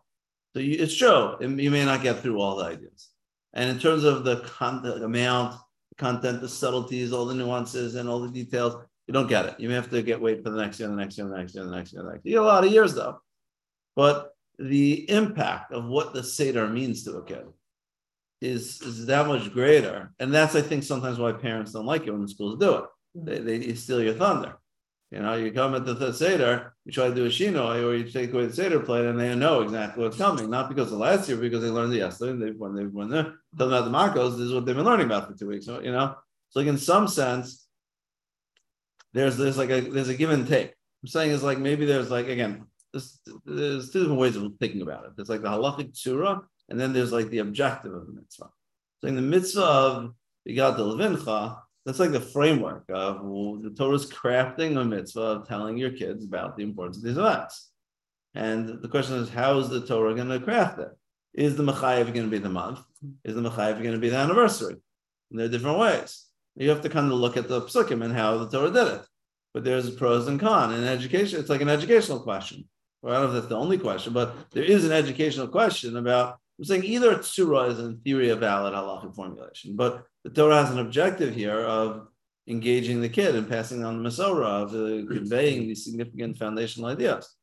So 0.56 0.60
you, 0.60 0.76
it's 0.78 0.96
true. 0.96 1.36
You 1.42 1.70
may 1.70 1.84
not 1.84 2.02
get 2.02 2.20
through 2.20 2.40
all 2.40 2.56
the 2.56 2.64
ideas. 2.64 3.10
And 3.52 3.68
in 3.68 3.78
terms 3.78 4.04
of 4.04 4.24
the 4.24 4.38
content, 4.38 5.04
amount, 5.04 5.54
content, 5.98 6.40
the 6.40 6.48
subtleties, 6.48 7.12
all 7.12 7.26
the 7.26 7.34
nuances, 7.34 7.94
and 7.94 8.08
all 8.08 8.20
the 8.20 8.30
details, 8.30 8.82
you 9.06 9.12
don't 9.12 9.26
get 9.26 9.44
it. 9.44 9.60
You 9.60 9.68
may 9.68 9.74
have 9.74 9.90
to 9.90 10.02
get 10.02 10.18
wait 10.18 10.42
for 10.42 10.48
the 10.48 10.56
next 10.56 10.80
year, 10.80 10.88
the 10.88 10.96
next 10.96 11.18
year, 11.18 11.28
the 11.28 11.36
next 11.36 11.54
year, 11.54 11.64
the 11.64 11.70
next 11.70 11.92
year, 11.92 12.02
the 12.02 12.10
next 12.10 12.24
year. 12.24 12.32
You 12.32 12.38
get 12.38 12.42
a 12.42 12.46
lot 12.46 12.64
of 12.64 12.72
years 12.72 12.94
though. 12.94 13.20
But 13.96 14.34
the 14.58 15.10
impact 15.10 15.72
of 15.72 15.84
what 15.84 16.14
the 16.14 16.24
Seder 16.24 16.66
means 16.68 17.04
to 17.04 17.18
a 17.18 17.22
kid 17.22 17.44
is, 18.40 18.80
is 18.80 19.04
that 19.04 19.26
much 19.26 19.52
greater. 19.52 20.14
And 20.20 20.32
that's, 20.32 20.54
I 20.54 20.62
think, 20.62 20.84
sometimes 20.84 21.18
why 21.18 21.32
parents 21.32 21.72
don't 21.72 21.84
like 21.84 22.06
it 22.06 22.12
when 22.12 22.22
the 22.22 22.28
schools 22.28 22.58
do 22.58 22.76
it. 22.76 22.84
They, 23.14 23.58
they 23.58 23.74
steal 23.74 24.02
your 24.02 24.14
thunder. 24.14 24.56
You 25.10 25.20
know, 25.20 25.34
you 25.34 25.52
come 25.52 25.74
at 25.74 25.84
the 25.84 25.94
th- 25.94 26.14
Seder, 26.14 26.75
you 26.87 26.92
try 26.92 27.09
to 27.09 27.14
do 27.14 27.27
a 27.27 27.29
Shinoi, 27.29 27.85
or 27.85 27.96
you 27.96 28.09
take 28.09 28.33
away 28.33 28.46
the 28.46 28.53
Seder 28.53 28.79
plate, 28.79 29.07
and 29.07 29.18
they 29.18 29.35
know 29.35 29.62
exactly 29.62 30.05
what's 30.05 30.16
coming. 30.16 30.49
Not 30.49 30.68
because 30.68 30.92
of 30.92 30.99
last 30.99 31.29
year, 31.29 31.37
because 31.37 31.61
they 31.61 31.68
learned 31.68 31.92
it 31.92 31.99
yesterday. 31.99 32.31
And 32.31 32.40
they, 32.40 32.51
when 32.53 32.77
they 32.77 32.85
when 32.85 33.11
they're 33.11 33.35
talking 33.59 33.72
about 33.72 33.85
the 33.87 33.90
Marcos, 33.90 34.35
this 34.37 34.46
is 34.46 34.55
what 34.55 34.64
they've 34.64 34.77
been 34.77 34.85
learning 34.85 35.07
about 35.07 35.27
for 35.27 35.37
two 35.37 35.49
weeks. 35.49 35.66
So, 35.66 35.81
you 35.81 35.90
know, 35.90 36.14
so 36.51 36.61
like 36.61 36.68
in 36.68 36.79
some 36.79 37.09
sense, 37.09 37.66
there's 39.12 39.37
there's 39.37 39.59
like 39.59 39.70
a 39.70 39.81
there's 39.81 40.09
a 40.09 40.14
give 40.14 40.31
and 40.31 40.46
take. 40.46 40.75
I'm 41.03 41.09
saying 41.09 41.33
is 41.33 41.42
like 41.42 41.59
maybe 41.59 41.87
there's 41.87 42.09
like 42.09 42.29
again, 42.29 42.66
this, 42.92 43.18
there's 43.44 43.90
two 43.90 44.03
different 44.03 44.20
ways 44.20 44.37
of 44.37 44.53
thinking 44.61 44.83
about 44.83 45.07
it. 45.07 45.16
There's 45.16 45.29
like 45.29 45.42
the 45.42 45.49
halachic 45.49 45.96
surah, 45.96 46.38
and 46.68 46.79
then 46.79 46.92
there's 46.92 47.11
like 47.11 47.31
the 47.31 47.38
objective 47.38 47.94
of 47.94 48.07
the 48.07 48.12
mitzvah. 48.12 48.51
So 49.01 49.09
in 49.09 49.16
the 49.16 49.22
mitzvah 49.22 49.61
of 49.61 50.14
the 50.44 50.53
Levincha, 50.55 51.59
that's 51.87 52.01
like 52.01 52.11
the 52.11 52.20
framework 52.20 52.85
of 52.90 53.22
the 53.62 53.72
Torah's 53.79 54.11
crafting 54.11 54.77
a 54.77 54.85
mitzvah 54.85 55.20
of 55.20 55.49
telling 55.49 55.79
your 55.79 55.90
kids 55.90 56.25
about 56.25 56.57
the 56.57 56.64
importance 56.64 56.96
of 56.96 57.05
these 57.05 57.16
events. 57.16 57.70
And 58.35 58.83
the 58.83 58.88
question 58.88 59.16
is, 59.16 59.31
how 59.31 59.59
is 59.61 59.68
the 59.68 59.87
Torah 59.87 60.14
going 60.16 60.29
to 60.29 60.40
craft 60.40 60.81
it? 60.81 60.90
Is 61.33 61.55
the 61.55 61.62
Machayev 61.62 62.12
going 62.12 62.27
to 62.27 62.31
be 62.31 62.38
the 62.38 62.49
month? 62.49 62.81
Is 63.25 63.37
the 63.37 63.40
Machayev 63.40 63.81
going 63.81 63.94
to 63.94 64.01
be 64.01 64.09
the 64.09 64.16
anniversary? 64.16 64.75
And 65.31 65.38
there 65.38 65.46
are 65.46 65.51
different 65.51 65.79
ways. 65.79 66.25
You 66.57 66.70
have 66.70 66.81
to 66.81 66.88
kind 66.88 67.11
of 67.12 67.18
look 67.18 67.37
at 67.37 67.46
the 67.46 67.62
psukim 67.62 68.05
and 68.05 68.12
how 68.12 68.37
the 68.38 68.49
Torah 68.49 68.70
did 68.70 68.88
it. 68.88 69.03
But 69.55 69.62
there's 69.62 69.88
pros 69.90 70.27
and 70.27 70.40
cons. 70.40 70.77
In 70.77 70.85
education, 70.85 71.38
it's 71.38 71.49
like 71.49 71.61
an 71.61 71.68
educational 71.68 72.18
question. 72.18 72.64
Well, 73.01 73.14
I 73.14 73.20
don't 73.20 73.31
know 73.31 73.37
if 73.37 73.42
that's 73.42 73.51
the 73.51 73.57
only 73.57 73.79
question, 73.79 74.12
but 74.12 74.35
there 74.51 74.64
is 74.64 74.85
an 74.85 74.92
educational 74.92 75.46
question 75.49 75.96
about. 75.96 76.38
I'm 76.58 76.64
saying 76.64 76.84
either 76.84 77.16
tsura 77.16 77.70
is 77.70 77.78
in 77.78 77.98
theory 77.98 78.30
a 78.30 78.36
valid 78.36 78.72
halachic 78.72 79.14
formulation, 79.14 79.76
but 79.76 80.04
the 80.24 80.30
Torah 80.30 80.62
has 80.62 80.70
an 80.70 80.78
objective 80.78 81.34
here 81.34 81.60
of 81.60 82.08
engaging 82.48 83.00
the 83.00 83.08
kid 83.08 83.34
and 83.34 83.48
passing 83.48 83.84
on 83.84 84.02
the 84.02 84.08
Masorah, 84.08 84.62
of 84.62 84.70
uh, 84.70 85.06
conveying 85.14 85.66
these 85.66 85.84
significant 85.84 86.38
foundational 86.38 86.88
ideas. 86.88 87.34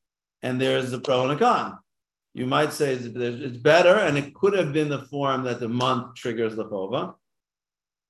And 0.41 0.59
there's 0.59 0.91
a 0.93 0.99
pro 0.99 1.23
and 1.23 1.31
a 1.31 1.37
con. 1.37 1.77
You 2.33 2.47
might 2.47 2.73
say 2.73 2.93
it's, 2.93 3.05
it's 3.05 3.57
better, 3.57 3.95
and 3.95 4.17
it 4.17 4.33
could 4.33 4.53
have 4.53 4.73
been 4.73 4.89
the 4.89 5.03
form 5.03 5.43
that 5.43 5.59
the 5.59 5.69
month 5.69 6.15
triggers 6.15 6.55
the 6.55 6.65
chova, 6.65 7.13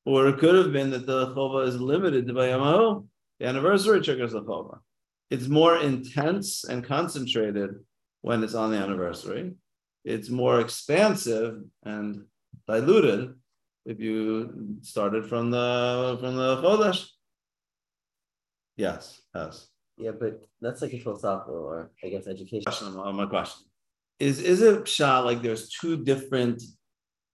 or 0.06 0.30
it 0.30 0.38
could 0.38 0.56
have 0.56 0.72
been 0.72 0.92
that 0.92 1.06
the 1.06 1.34
chova 1.34 1.68
is 1.68 1.80
limited 1.80 2.28
to 2.28 2.34
Bayamahu. 2.34 3.06
The 3.40 3.48
anniversary 3.48 4.02
triggers 4.02 4.32
the 4.32 4.42
chova. 4.42 4.80
It's 5.30 5.48
more 5.48 5.78
intense 5.78 6.64
and 6.64 6.84
concentrated 6.84 7.72
when 8.22 8.44
it's 8.44 8.54
on 8.54 8.72
the 8.72 8.78
anniversary. 8.78 9.54
It's 10.04 10.30
more 10.30 10.60
expansive 10.60 11.64
and 11.84 12.26
diluted 12.68 13.36
if 13.86 14.00
you 14.00 14.78
started 14.82 15.28
from 15.28 15.52
the 15.52 16.18
from 16.20 16.36
the 16.36 16.62
chodesh. 16.62 17.08
Yes, 18.76 19.22
yes. 19.36 19.68
Yeah, 19.98 20.12
but 20.20 20.42
that's 20.62 20.82
like 20.82 20.94
a 20.94 21.00
philosophical 21.00 21.56
or 21.56 21.92
I 22.04 22.10
guess 22.10 22.28
education. 22.28 22.64
Question 22.66 22.98
on 22.98 23.16
my 23.16 23.26
question 23.26 23.66
is: 24.20 24.42
Is 24.42 24.62
it 24.62 24.88
shot 24.88 25.26
like 25.26 25.42
there's 25.42 25.70
two 25.70 26.04
different 26.04 26.64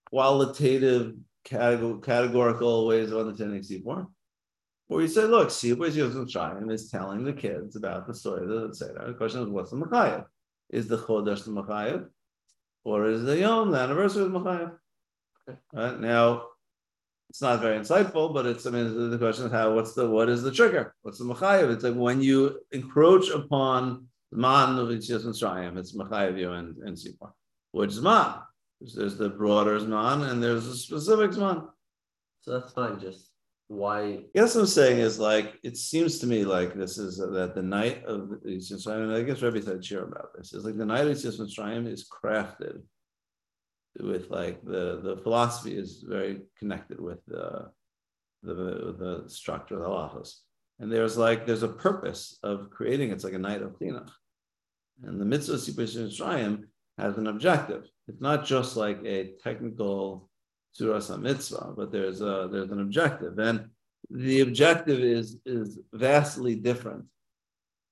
qualitative 0.09 1.15
categ- 1.45 2.03
categorical 2.03 2.87
ways 2.87 3.11
of 3.11 3.19
understanding 3.19 3.61
Sipor? 3.61 4.07
Or 4.89 5.01
you 5.01 5.07
say, 5.07 5.23
look, 5.23 5.49
Sipor 5.49 5.87
is 5.87 5.95
using 5.95 6.25
Shayim 6.25 6.71
is 6.71 6.89
telling 6.89 7.23
the 7.23 7.33
kids 7.33 7.75
about 7.75 8.07
the 8.07 8.13
story 8.13 8.41
of 8.41 8.69
the 8.69 8.75
Seder. 8.75 9.03
The 9.07 9.13
question 9.13 9.43
is, 9.43 9.49
what's 9.49 9.69
the 9.69 9.77
Machayev? 9.77 10.25
Is 10.71 10.87
the 10.87 10.97
Chodesh 10.97 11.45
the 11.45 11.51
Machayev? 11.51 12.07
Or 12.89 13.07
is 13.07 13.23
the 13.23 13.37
Yom 13.37 13.71
the 13.71 13.77
anniversary 13.77 14.23
of 14.23 14.31
Machayev? 14.31 14.71
Right 15.73 15.99
now, 15.99 16.43
it's 17.29 17.41
not 17.41 17.61
very 17.61 17.77
insightful, 17.77 18.33
but 18.33 18.47
it's 18.47 18.65
I 18.65 18.71
mean 18.71 19.11
the 19.11 19.17
question 19.17 19.45
is 19.45 19.51
how 19.51 19.75
what's 19.75 19.93
the 19.93 20.09
what 20.09 20.29
is 20.29 20.41
the 20.41 20.51
trigger? 20.51 20.95
What's 21.03 21.19
the 21.19 21.25
machayev? 21.25 21.71
It's 21.71 21.83
like 21.83 21.93
when 21.93 22.21
you 22.21 22.59
encroach 22.71 23.29
upon 23.29 24.07
the 24.31 24.39
man 24.39 24.79
of 24.79 24.89
Yitzchak 24.89 25.25
and 25.25 25.33
Shayim, 25.33 25.77
it's 25.77 25.95
machayev 25.95 26.39
you 26.39 26.51
and, 26.53 26.77
and 26.77 26.97
Sipar. 26.97 27.31
Which 27.71 27.91
Zman? 27.91 28.41
There's 28.81 29.17
the 29.17 29.29
broader 29.29 29.79
man 29.81 30.23
and 30.23 30.41
there's 30.41 30.65
a 30.65 30.75
specific 30.75 31.37
man. 31.37 31.67
So 32.41 32.59
that's 32.59 32.73
fine. 32.73 32.99
Just 32.99 33.28
why 33.69 34.01
I 34.01 34.23
guess 34.33 34.55
what 34.55 34.61
I'm 34.61 34.67
saying 34.67 34.97
is 34.97 35.19
like 35.19 35.59
it 35.61 35.77
seems 35.77 36.17
to 36.19 36.27
me 36.27 36.43
like 36.43 36.73
this 36.73 36.97
is 36.97 37.21
uh, 37.21 37.27
that 37.27 37.53
the 37.53 37.61
night 37.61 38.03
of 38.03 38.29
Yitzchak 38.43 38.83
Shayim, 38.83 39.15
I 39.15 39.21
guess 39.21 39.43
Rebbe 39.43 39.61
said 39.61 39.83
cheer 39.83 40.03
about 40.03 40.29
this. 40.35 40.53
It's 40.53 40.65
like 40.65 40.77
the 40.77 40.85
night 40.85 41.05
of 41.05 41.15
Yitzchak 41.15 41.55
Shayim 41.55 41.87
is 41.87 42.09
crafted 42.09 42.81
with 43.99 44.31
like 44.31 44.63
the 44.63 45.01
the 45.03 45.17
philosophy 45.21 45.77
is 45.77 46.03
very 46.07 46.41
connected 46.57 46.99
with 46.99 47.23
the 47.27 47.69
the 48.41 48.95
the 48.97 49.23
structure 49.27 49.75
of 49.75 49.81
the 49.81 49.87
halachas. 49.87 50.33
And 50.79 50.91
there's 50.91 51.15
like 51.15 51.45
there's 51.45 51.63
a 51.63 51.67
purpose 51.67 52.39
of 52.41 52.71
creating. 52.71 53.11
It's 53.11 53.23
like 53.23 53.33
a 53.33 53.39
night 53.39 53.61
of 53.61 53.77
chinuch, 53.77 54.09
and 55.03 55.21
the 55.21 55.25
mitzvah 55.25 55.53
of 55.53 55.59
Sipur 55.59 55.85
Shrayim 55.85 56.63
has 56.97 57.19
an 57.19 57.27
objective. 57.27 57.87
It's 58.07 58.21
not 58.21 58.45
just 58.45 58.75
like 58.75 58.99
a 59.05 59.33
technical 59.43 60.28
surah 60.71 61.17
mitzvah, 61.17 61.73
but 61.75 61.91
there's 61.91 62.21
a 62.21 62.49
there's 62.51 62.71
an 62.71 62.81
objective, 62.81 63.37
and 63.39 63.69
the 64.09 64.41
objective 64.41 64.99
is 64.99 65.37
is 65.45 65.79
vastly 65.93 66.55
different. 66.55 67.05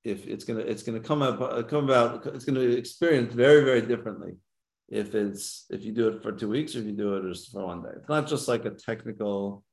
If 0.03 0.27
it's 0.27 0.43
gonna 0.43 0.61
it's 0.61 0.83
gonna 0.83 0.99
come 0.99 1.21
up 1.21 1.67
come 1.69 1.85
about 1.85 2.25
it's 2.27 2.45
gonna 2.45 2.61
experience 2.61 3.33
very 3.33 3.63
very 3.63 3.81
differently 3.81 4.33
if 4.89 5.15
it's 5.15 5.65
if 5.69 5.83
you 5.83 5.91
do 5.91 6.07
it 6.07 6.23
for 6.23 6.31
two 6.31 6.49
weeks 6.49 6.75
or 6.75 6.79
if 6.79 6.85
you 6.85 6.93
do 6.93 7.15
it 7.15 7.29
just 7.29 7.51
for 7.51 7.65
one 7.65 7.83
day. 7.83 7.89
It's 7.97 8.09
not 8.09 8.27
just 8.27 8.47
like 8.47 8.65
a 8.65 8.71
technical 8.71 9.63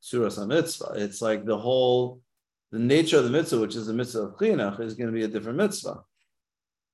surah 0.00 0.44
mitzvah. 0.44 0.92
It's 0.96 1.22
like 1.22 1.44
the 1.44 1.56
whole 1.56 2.20
the 2.70 2.78
nature 2.78 3.18
of 3.18 3.24
the 3.24 3.30
mitzvah, 3.30 3.60
which 3.60 3.76
is 3.76 3.86
the 3.86 3.94
mitzvah 3.94 4.20
of 4.20 4.36
chinuch, 4.36 4.80
is 4.80 4.94
going 4.94 5.08
to 5.08 5.12
be 5.12 5.24
a 5.24 5.28
different 5.28 5.56
mitzvah. 5.56 6.00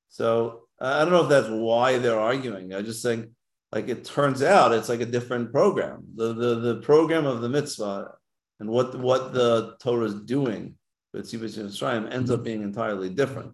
So 0.09 0.69
I 0.81 1.01
don't 1.01 1.11
know 1.11 1.25
if 1.25 1.29
that's 1.29 1.49
why 1.49 1.99
they're 1.99 2.19
arguing. 2.19 2.73
I 2.75 2.83
just 2.83 3.03
think 3.03 3.31
like 3.75 3.89
it 3.89 4.05
turns 4.05 4.43
out 4.43 4.73
it's 4.73 4.89
like 4.89 5.01
a 5.01 5.07
different 5.07 5.51
program. 5.51 6.05
The 6.15 6.33
the, 6.33 6.55
the 6.61 6.77
program 6.77 7.27
of 7.27 7.41
the 7.41 7.49
mitzvah 7.49 8.13
and 8.61 8.69
what 8.69 8.99
what 8.99 9.35
the 9.35 9.77
Torah 9.81 10.07
is 10.07 10.15
doing 10.15 10.77
with 11.13 11.27
Tzibus 11.27 11.59
Yisrael 11.59 12.13
ends 12.13 12.31
up 12.31 12.45
being 12.45 12.63
entirely 12.63 13.11
different. 13.11 13.53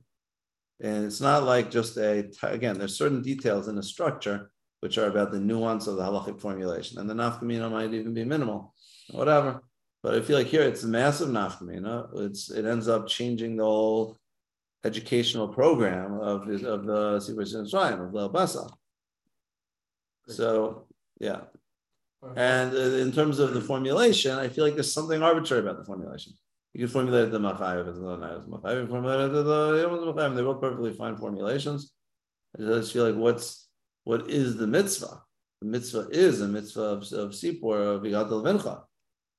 And 0.82 1.04
it's 1.06 1.20
not 1.20 1.44
like 1.44 1.70
just 1.70 1.96
a 1.96 2.30
again. 2.42 2.78
There's 2.78 2.96
certain 2.96 3.22
details 3.22 3.68
in 3.68 3.76
the 3.76 3.82
structure 3.82 4.50
which 4.80 4.98
are 4.98 5.08
about 5.08 5.30
the 5.30 5.40
nuance 5.40 5.86
of 5.86 5.96
the 5.96 6.02
halachic 6.02 6.40
formulation, 6.40 6.98
and 6.98 7.08
the 7.08 7.14
nafkamina 7.14 7.70
might 7.70 7.92
even 7.92 8.14
be 8.14 8.24
minimal, 8.24 8.74
whatever. 9.10 9.62
But 10.02 10.14
I 10.14 10.22
feel 10.22 10.38
like 10.38 10.46
here 10.46 10.62
it's 10.62 10.84
a 10.84 10.88
massive 10.88 11.28
nafkamina. 11.28 12.08
It's 12.26 12.50
it 12.50 12.64
ends 12.64 12.88
up 12.88 13.06
changing 13.06 13.56
the 13.56 13.64
whole 13.64 14.16
educational 14.84 15.48
program 15.48 16.20
of 16.20 16.48
of 16.64 16.84
the 16.86 17.18
Tzibus 17.18 17.54
Yisrael 17.54 18.06
of 18.06 18.12
the 18.12 18.30
Basa. 18.30 18.70
So 20.30 20.86
yeah, 21.18 21.40
and 22.36 22.74
uh, 22.74 22.96
in 23.02 23.12
terms 23.12 23.38
of 23.38 23.54
the 23.54 23.60
formulation, 23.60 24.38
I 24.38 24.48
feel 24.48 24.64
like 24.64 24.74
there's 24.74 24.92
something 24.92 25.22
arbitrary 25.22 25.62
about 25.62 25.78
the 25.78 25.84
formulation. 25.84 26.34
You 26.74 26.80
can 26.80 26.88
formulate 26.88 27.32
the 27.32 27.38
machayev 27.38 27.88
as 27.88 27.96
as 27.96 28.46
machayev. 28.46 28.88
Formulate 28.88 29.32
the 29.32 29.44
machayev. 29.44 30.34
They're 30.34 30.44
both 30.44 30.60
perfectly 30.60 30.92
fine 30.92 31.16
formulations. 31.16 31.92
I 32.58 32.62
just 32.62 32.92
feel 32.92 33.06
like 33.10 33.16
what's 33.16 33.68
what 34.04 34.30
is 34.30 34.56
the 34.56 34.66
mitzvah? 34.66 35.22
The 35.62 35.68
mitzvah 35.68 36.08
is 36.10 36.40
a 36.40 36.48
mitzvah 36.48 36.82
of, 36.82 37.02
of 37.12 37.30
sipur 37.30 37.96
of 37.96 38.02
yigadol 38.02 38.44
vincha. 38.44 38.82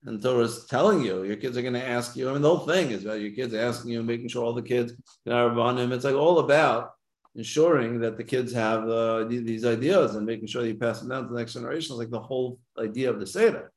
And 0.04 0.22
Torah 0.22 0.46
is 0.46 0.66
telling 0.66 1.04
you, 1.04 1.24
your 1.24 1.36
kids 1.36 1.58
are 1.58 1.62
going 1.62 1.76
to 1.76 1.88
ask 1.88 2.16
you. 2.16 2.28
I 2.28 2.34
mean, 2.34 2.42
the 2.42 2.56
whole 2.56 2.66
thing 2.66 2.90
is 2.90 3.06
about 3.06 3.22
your 3.22 3.32
kids 3.32 3.54
asking 3.54 3.92
you, 3.92 4.02
making 4.02 4.30
sure 4.30 4.44
all 4.44 4.54
the 4.54 4.62
kids 4.64 4.94
are 5.28 5.60
on 5.60 5.78
him. 5.78 5.92
It's 5.92 6.06
like 6.06 6.16
all 6.16 6.40
about 6.40 6.94
ensuring 7.36 8.00
that 8.00 8.18
the 8.18 8.24
kids 8.24 8.52
have 8.54 8.88
uh, 8.90 9.24
these 9.26 9.66
ideas 9.66 10.16
and 10.16 10.26
making 10.26 10.48
sure 10.48 10.62
that 10.62 10.68
you 10.68 10.76
pass 10.76 11.00
them 11.00 11.10
down 11.10 11.24
to 11.24 11.34
the 11.34 11.40
next 11.40 11.54
generation. 11.54 11.94
It's 11.94 12.00
like 12.00 12.10
the 12.10 12.20
whole 12.20 12.60
idea 12.78 13.10
of 13.10 13.20
the 13.20 13.28
Seder. 13.28 13.72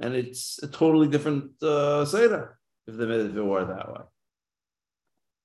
And 0.00 0.14
it's 0.14 0.58
a 0.62 0.68
totally 0.68 1.08
different 1.08 1.50
uh, 1.62 2.04
Seder 2.04 2.58
if, 2.86 2.96
the, 2.96 3.26
if 3.26 3.36
it 3.36 3.42
were 3.42 3.64
that 3.64 3.92
way. 3.92 4.00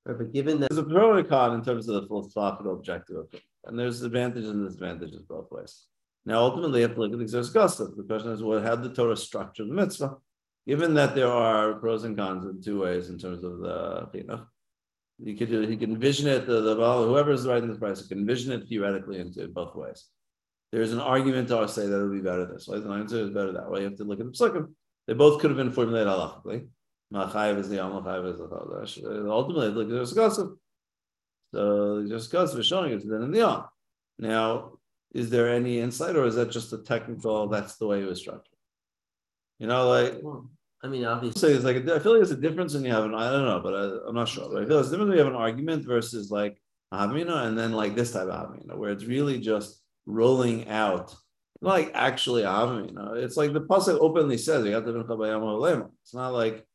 Right, 0.05 0.17
but 0.17 0.33
given 0.33 0.59
that 0.59 0.69
there's 0.69 0.79
a 0.79 0.83
pro 0.83 1.17
and 1.17 1.27
con 1.27 1.55
in 1.55 1.63
terms 1.63 1.87
of 1.87 2.01
the 2.01 2.07
philosophical 2.07 2.73
objective 2.73 3.17
of 3.17 3.27
it, 3.33 3.41
and 3.65 3.79
there's 3.79 4.03
advantages 4.03 4.49
and 4.49 4.65
disadvantages 4.65 5.23
both 5.23 5.51
ways. 5.51 5.85
Now, 6.25 6.39
ultimately, 6.39 6.81
you 6.81 6.87
have 6.87 6.95
to 6.95 7.01
look 7.01 7.13
at 7.13 7.17
the 7.17 7.23
Exercise 7.23 7.77
The 7.77 8.03
question 8.07 8.31
is, 8.31 8.43
well, 8.43 8.61
how 8.61 8.75
did 8.75 8.91
the 8.91 8.95
Torah 8.95 9.17
structure 9.17 9.65
the 9.65 9.73
mitzvah? 9.73 10.17
Given 10.67 10.95
that 10.95 11.13
there 11.13 11.31
are 11.31 11.75
pros 11.75 12.03
and 12.03 12.17
cons 12.17 12.45
in 12.45 12.61
two 12.61 12.81
ways 12.81 13.09
in 13.09 13.19
terms 13.19 13.43
of 13.43 13.59
the 13.59 14.09
chinuch, 14.13 14.45
you 15.19 15.35
could 15.35 15.49
do 15.49 15.61
he 15.61 15.77
can 15.77 15.91
envision 15.91 16.27
it. 16.27 16.45
The, 16.45 16.61
the 16.61 16.75
whoever 16.75 17.31
is 17.31 17.47
writing 17.47 17.69
this 17.69 17.77
price 17.77 18.05
can 18.07 18.19
envision 18.19 18.51
it 18.51 18.67
theoretically 18.67 19.19
into 19.19 19.47
both 19.47 19.75
ways. 19.75 20.05
There's 20.71 20.91
an 20.91 20.99
argument 20.99 21.47
to 21.49 21.67
say 21.67 21.87
that 21.87 21.97
it 21.97 22.03
would 22.03 22.11
be 22.11 22.21
better 22.21 22.45
this 22.45 22.67
way. 22.67 22.79
The 22.79 22.89
answer 22.89 23.19
is 23.19 23.29
better 23.29 23.53
that 23.53 23.69
way. 23.69 23.79
You 23.79 23.85
have 23.85 23.97
to 23.97 24.03
look 24.03 24.19
at 24.19 24.25
the 24.25 24.31
psukim. 24.31 24.73
They 25.07 25.13
both 25.13 25.39
could 25.39 25.51
have 25.51 25.57
been 25.57 25.71
formulated 25.71 26.07
halachically. 26.07 26.67
Machayev 27.13 27.59
is 27.59 27.69
the 27.69 27.75
Yom, 27.75 28.03
Machayev 28.03 28.33
is 28.33 28.39
the 28.39 28.47
Chodesh. 28.47 29.29
Ultimately, 29.29 29.69
look 29.69 29.89
at 29.89 30.09
the 30.09 30.15
Gossip. 30.15 30.57
So 31.53 32.05
just 32.09 32.31
Gossip 32.31 32.59
is 32.59 32.65
showing 32.65 32.91
it's 32.91 33.05
then 33.05 33.21
in 33.21 33.31
the 33.31 33.39
Yom. 33.39 33.65
Now, 34.19 34.71
is 35.13 35.29
there 35.29 35.49
any 35.49 35.79
insight, 35.79 36.15
or 36.15 36.25
is 36.25 36.35
that 36.35 36.51
just 36.51 36.73
a 36.73 36.79
technical? 36.79 37.47
That's 37.47 37.77
the 37.77 37.87
way 37.87 38.01
it 38.01 38.07
was 38.07 38.19
structured. 38.19 38.57
You 39.59 39.67
know, 39.67 39.87
like. 39.87 40.19
Hmm. 40.19 40.47
I 40.85 40.87
mean, 40.87 41.03
obviously, 41.05 41.53
it's 41.53 41.65
like 41.65 41.77
I 41.77 41.99
feel 41.99 42.13
like 42.13 42.21
it's 42.21 42.31
a 42.31 42.37
difference 42.37 42.75
when 42.75 42.85
you 42.85 42.91
have 42.91 43.05
an. 43.05 43.15
I 43.15 43.31
don't 43.31 43.45
know, 43.45 43.59
but 43.59 43.73
I, 43.73 44.07
am 44.07 44.13
not 44.13 44.27
sure. 44.27 44.47
But 44.51 44.63
I 44.63 44.65
feel 44.67 44.79
it's 44.79 44.89
different 44.89 45.09
when 45.09 45.17
you 45.17 45.23
have 45.23 45.33
an 45.33 45.39
argument 45.39 45.83
versus 45.83 46.29
like 46.29 46.61
Havmina, 46.93 47.47
and 47.47 47.57
then 47.57 47.73
like 47.73 47.95
this 47.95 48.11
type 48.11 48.27
of 48.27 48.51
Havmina, 48.51 48.77
where 48.77 48.91
it's 48.91 49.05
really 49.05 49.39
just 49.39 49.81
rolling 50.05 50.67
out 50.69 51.15
not 51.61 51.71
like 51.71 51.91
actually 51.95 52.43
Havmina. 52.43 53.17
It's 53.17 53.35
like 53.35 53.51
the 53.51 53.61
pasuk 53.61 53.97
openly 53.99 54.37
says 54.37 54.65
you 54.65 54.73
have 54.73 54.85
to 54.85 54.93
be 54.93 55.87
It's 56.03 56.13
not 56.13 56.29
like 56.29 56.65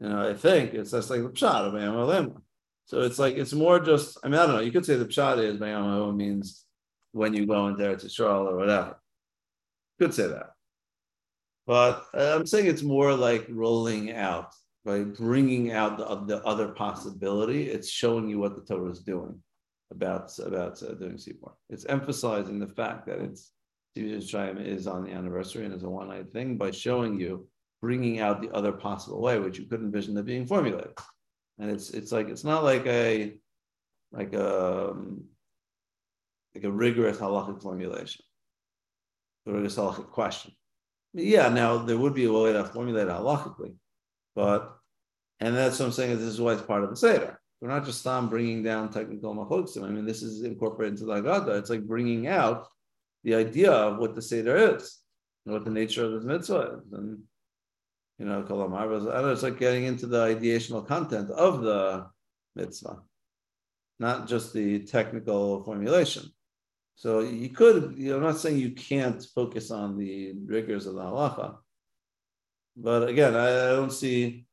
you 0.00 0.08
know, 0.08 0.28
I 0.28 0.34
think 0.34 0.74
it's 0.74 0.90
just 0.90 1.10
like 1.10 1.22
the 1.22 1.28
pshat 1.28 1.66
of 1.66 1.74
Bayam 1.74 2.40
So 2.86 3.02
it's 3.02 3.18
like 3.18 3.36
it's 3.36 3.52
more 3.52 3.78
just. 3.80 4.18
I 4.24 4.28
mean, 4.28 4.40
I 4.40 4.46
don't 4.46 4.56
know. 4.56 4.60
You 4.62 4.72
could 4.72 4.86
say 4.86 4.96
the 4.96 5.06
pshat 5.06 5.42
is 5.42 5.58
Bayam 5.58 6.16
means 6.16 6.64
when 7.12 7.34
you 7.34 7.46
go 7.46 7.68
into 7.68 7.82
Eretz 7.82 8.04
Yisrael 8.04 8.46
or 8.46 8.56
whatever. 8.56 8.98
Could 10.00 10.14
say 10.14 10.26
that, 10.26 10.53
but 11.66 12.06
I'm 12.14 12.46
saying 12.46 12.66
it's 12.66 12.82
more 12.82 13.14
like 13.14 13.46
rolling 13.48 14.12
out 14.12 14.52
by 14.84 15.00
bringing 15.00 15.72
out 15.72 15.96
the, 15.96 16.04
the 16.26 16.44
other 16.44 16.68
possibility. 16.68 17.70
It's 17.70 17.88
showing 17.88 18.28
you 18.28 18.38
what 18.38 18.54
the 18.54 18.62
Torah 18.62 18.90
is 18.90 19.00
doing 19.00 19.40
about 19.90 20.36
about 20.38 20.82
uh, 20.82 20.94
doing 20.94 21.16
Sipur. 21.16 21.52
It's 21.70 21.86
emphasizing 21.86 22.58
the 22.58 22.66
fact 22.68 23.06
that 23.06 23.20
it's 23.20 23.52
is 23.96 24.86
on 24.86 25.04
the 25.04 25.12
anniversary 25.12 25.64
and 25.64 25.72
is 25.72 25.84
a 25.84 25.88
one 25.88 26.08
night 26.08 26.32
thing 26.32 26.56
by 26.56 26.70
showing 26.70 27.18
you 27.18 27.46
bringing 27.80 28.18
out 28.18 28.40
the 28.40 28.50
other 28.50 28.72
possible 28.72 29.20
way, 29.20 29.38
which 29.38 29.58
you 29.58 29.66
could 29.66 29.80
envision 29.80 30.16
it 30.16 30.24
being 30.24 30.46
formulated. 30.46 30.92
And 31.58 31.70
it's 31.70 31.90
it's 31.90 32.12
like 32.12 32.28
it's 32.28 32.44
not 32.44 32.64
like 32.64 32.86
a 32.86 33.38
like 34.10 34.32
a 34.32 34.90
um, 34.90 35.24
like 36.54 36.64
a 36.64 36.70
rigorous 36.70 37.18
halachic 37.18 37.62
formulation, 37.62 38.24
a 39.46 39.52
rigorous 39.52 39.76
halachic 39.76 40.10
question. 40.10 40.52
Yeah, 41.14 41.48
now 41.48 41.78
there 41.78 41.96
would 41.96 42.14
be 42.14 42.24
a 42.24 42.32
way 42.32 42.52
to 42.52 42.64
formulate 42.64 43.06
it 43.06 43.10
halachically, 43.10 43.74
but 44.34 44.76
and 45.38 45.56
that's 45.56 45.78
what 45.78 45.86
I'm 45.86 45.92
saying. 45.92 46.10
Is 46.12 46.18
this 46.18 46.34
is 46.34 46.40
why 46.40 46.54
it's 46.54 46.62
part 46.62 46.82
of 46.82 46.90
the 46.90 46.96
seder. 46.96 47.40
We're 47.60 47.68
not 47.68 47.84
just 47.84 48.06
on 48.06 48.28
bringing 48.28 48.62
down 48.62 48.90
technical 48.90 49.34
machotzim. 49.34 49.84
I 49.84 49.88
mean, 49.88 50.04
this 50.04 50.22
is 50.22 50.42
incorporated 50.42 50.94
into 50.94 51.06
the 51.06 51.14
Agada. 51.22 51.58
It's 51.58 51.70
like 51.70 51.86
bringing 51.86 52.26
out 52.26 52.66
the 53.22 53.36
idea 53.36 53.70
of 53.70 53.98
what 53.98 54.14
the 54.14 54.20
seder 54.20 54.76
is 54.76 54.98
and 55.46 55.54
what 55.54 55.64
the 55.64 55.70
nature 55.70 56.04
of 56.04 56.12
this 56.12 56.24
mitzvah 56.24 56.80
is, 56.84 56.92
and 56.92 57.22
you 58.18 58.26
know, 58.26 58.42
kalamar. 58.42 59.32
It's 59.32 59.42
like 59.42 59.58
getting 59.58 59.84
into 59.84 60.06
the 60.06 60.18
ideational 60.18 60.86
content 60.86 61.30
of 61.30 61.62
the 61.62 62.06
mitzvah, 62.56 62.98
not 64.00 64.26
just 64.26 64.52
the 64.52 64.80
technical 64.80 65.62
formulation. 65.62 66.24
So 66.96 67.20
you 67.20 67.48
could, 67.50 67.94
you 67.96 68.10
know, 68.10 68.16
I'm 68.16 68.22
not 68.22 68.38
saying 68.38 68.58
you 68.58 68.70
can't 68.70 69.22
focus 69.34 69.70
on 69.70 69.98
the 69.98 70.34
rigors 70.46 70.86
of 70.86 70.94
the 70.94 71.02
halacha, 71.02 71.56
but 72.76 73.08
again, 73.08 73.34
I, 73.34 73.48
I 73.48 73.68
don't 73.70 73.92
see, 73.92 74.46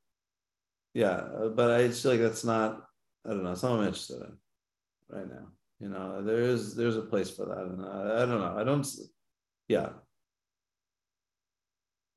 yeah, 0.94 1.22
but 1.56 1.72
I 1.72 1.88
just 1.88 2.02
feel 2.04 2.14
like 2.14 2.22
that's 2.22 2.44
not, 2.44 2.84
I 3.26 3.30
don't 3.30 3.44
know, 3.44 3.56
something 3.56 3.80
I'm 3.80 3.86
interested 3.86 4.22
in 4.22 4.38
right 5.10 5.30
now. 5.30 5.48
You 5.80 5.90
know, 5.90 6.22
there 6.24 6.42
is 6.42 6.76
there's 6.76 6.98
a 6.98 7.02
place 7.02 7.30
for 7.30 7.46
that, 7.46 7.58
and 7.58 7.86
I, 7.86 8.24
I 8.24 8.26
don't 8.26 8.40
know, 8.40 8.56
I 8.58 8.64
don't, 8.64 8.88
yeah, 9.68 9.90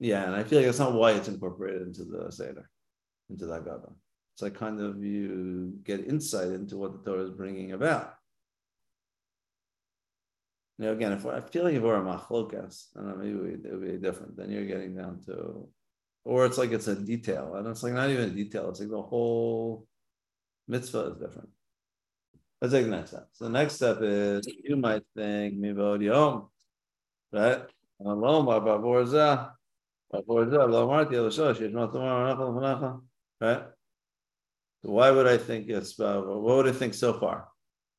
yeah, 0.00 0.24
and 0.24 0.34
I 0.34 0.42
feel 0.42 0.58
like 0.58 0.66
that's 0.66 0.78
not 0.78 0.94
why 0.94 1.12
it's 1.12 1.28
incorporated 1.28 1.82
into 1.82 2.04
the 2.04 2.30
Seder, 2.30 2.68
into 3.30 3.46
the 3.46 3.54
Haggadah. 3.54 3.92
It's 4.34 4.42
like 4.42 4.54
kind 4.54 4.80
of 4.80 5.02
you 5.02 5.74
get 5.84 6.08
insight 6.08 6.48
into 6.48 6.76
what 6.76 6.92
the 6.92 7.10
Torah 7.10 7.24
is 7.24 7.30
bringing 7.30 7.72
about. 7.72 8.13
Now, 10.78 10.90
again, 10.90 11.12
if 11.12 11.24
I 11.24 11.40
feel 11.40 11.64
like 11.64 11.74
if 11.74 11.82
we're 11.82 11.94
a 11.94 12.02
machlokas, 12.02 12.86
I 12.96 13.00
don't 13.00 13.08
know, 13.10 13.16
maybe 13.16 13.68
it 13.68 13.72
would 13.72 13.84
be 13.84 13.96
different. 13.98 14.36
Then 14.36 14.50
you're 14.50 14.66
getting 14.66 14.96
down 14.96 15.20
to, 15.26 15.68
or 16.24 16.46
it's 16.46 16.58
like 16.58 16.72
it's 16.72 16.88
a 16.88 16.96
detail, 16.96 17.54
and 17.54 17.66
it's 17.68 17.82
like 17.82 17.92
not 17.92 18.10
even 18.10 18.30
a 18.30 18.34
detail. 18.34 18.70
It's 18.70 18.80
like 18.80 18.90
the 18.90 19.00
whole 19.02 19.86
mitzvah 20.66 21.12
is 21.12 21.16
different. 21.16 21.48
Let's 22.60 22.72
take 22.74 22.86
the 22.86 22.90
next 22.90 23.10
step. 23.10 23.28
So 23.32 23.44
the 23.44 23.50
next 23.50 23.74
step 23.74 23.98
is 24.00 24.46
you 24.64 24.76
might 24.76 25.02
think 25.14 25.54
mivod 25.54 26.02
yom, 26.02 26.48
right? 27.32 27.62
Right? 33.40 33.62
So 34.82 34.90
why 34.90 35.10
would 35.10 35.26
I 35.26 35.36
think 35.38 35.68
it's, 35.68 35.98
uh, 36.00 36.20
what 36.20 36.56
would 36.56 36.68
I 36.68 36.72
think 36.72 36.94
so 36.94 37.12
far? 37.12 37.38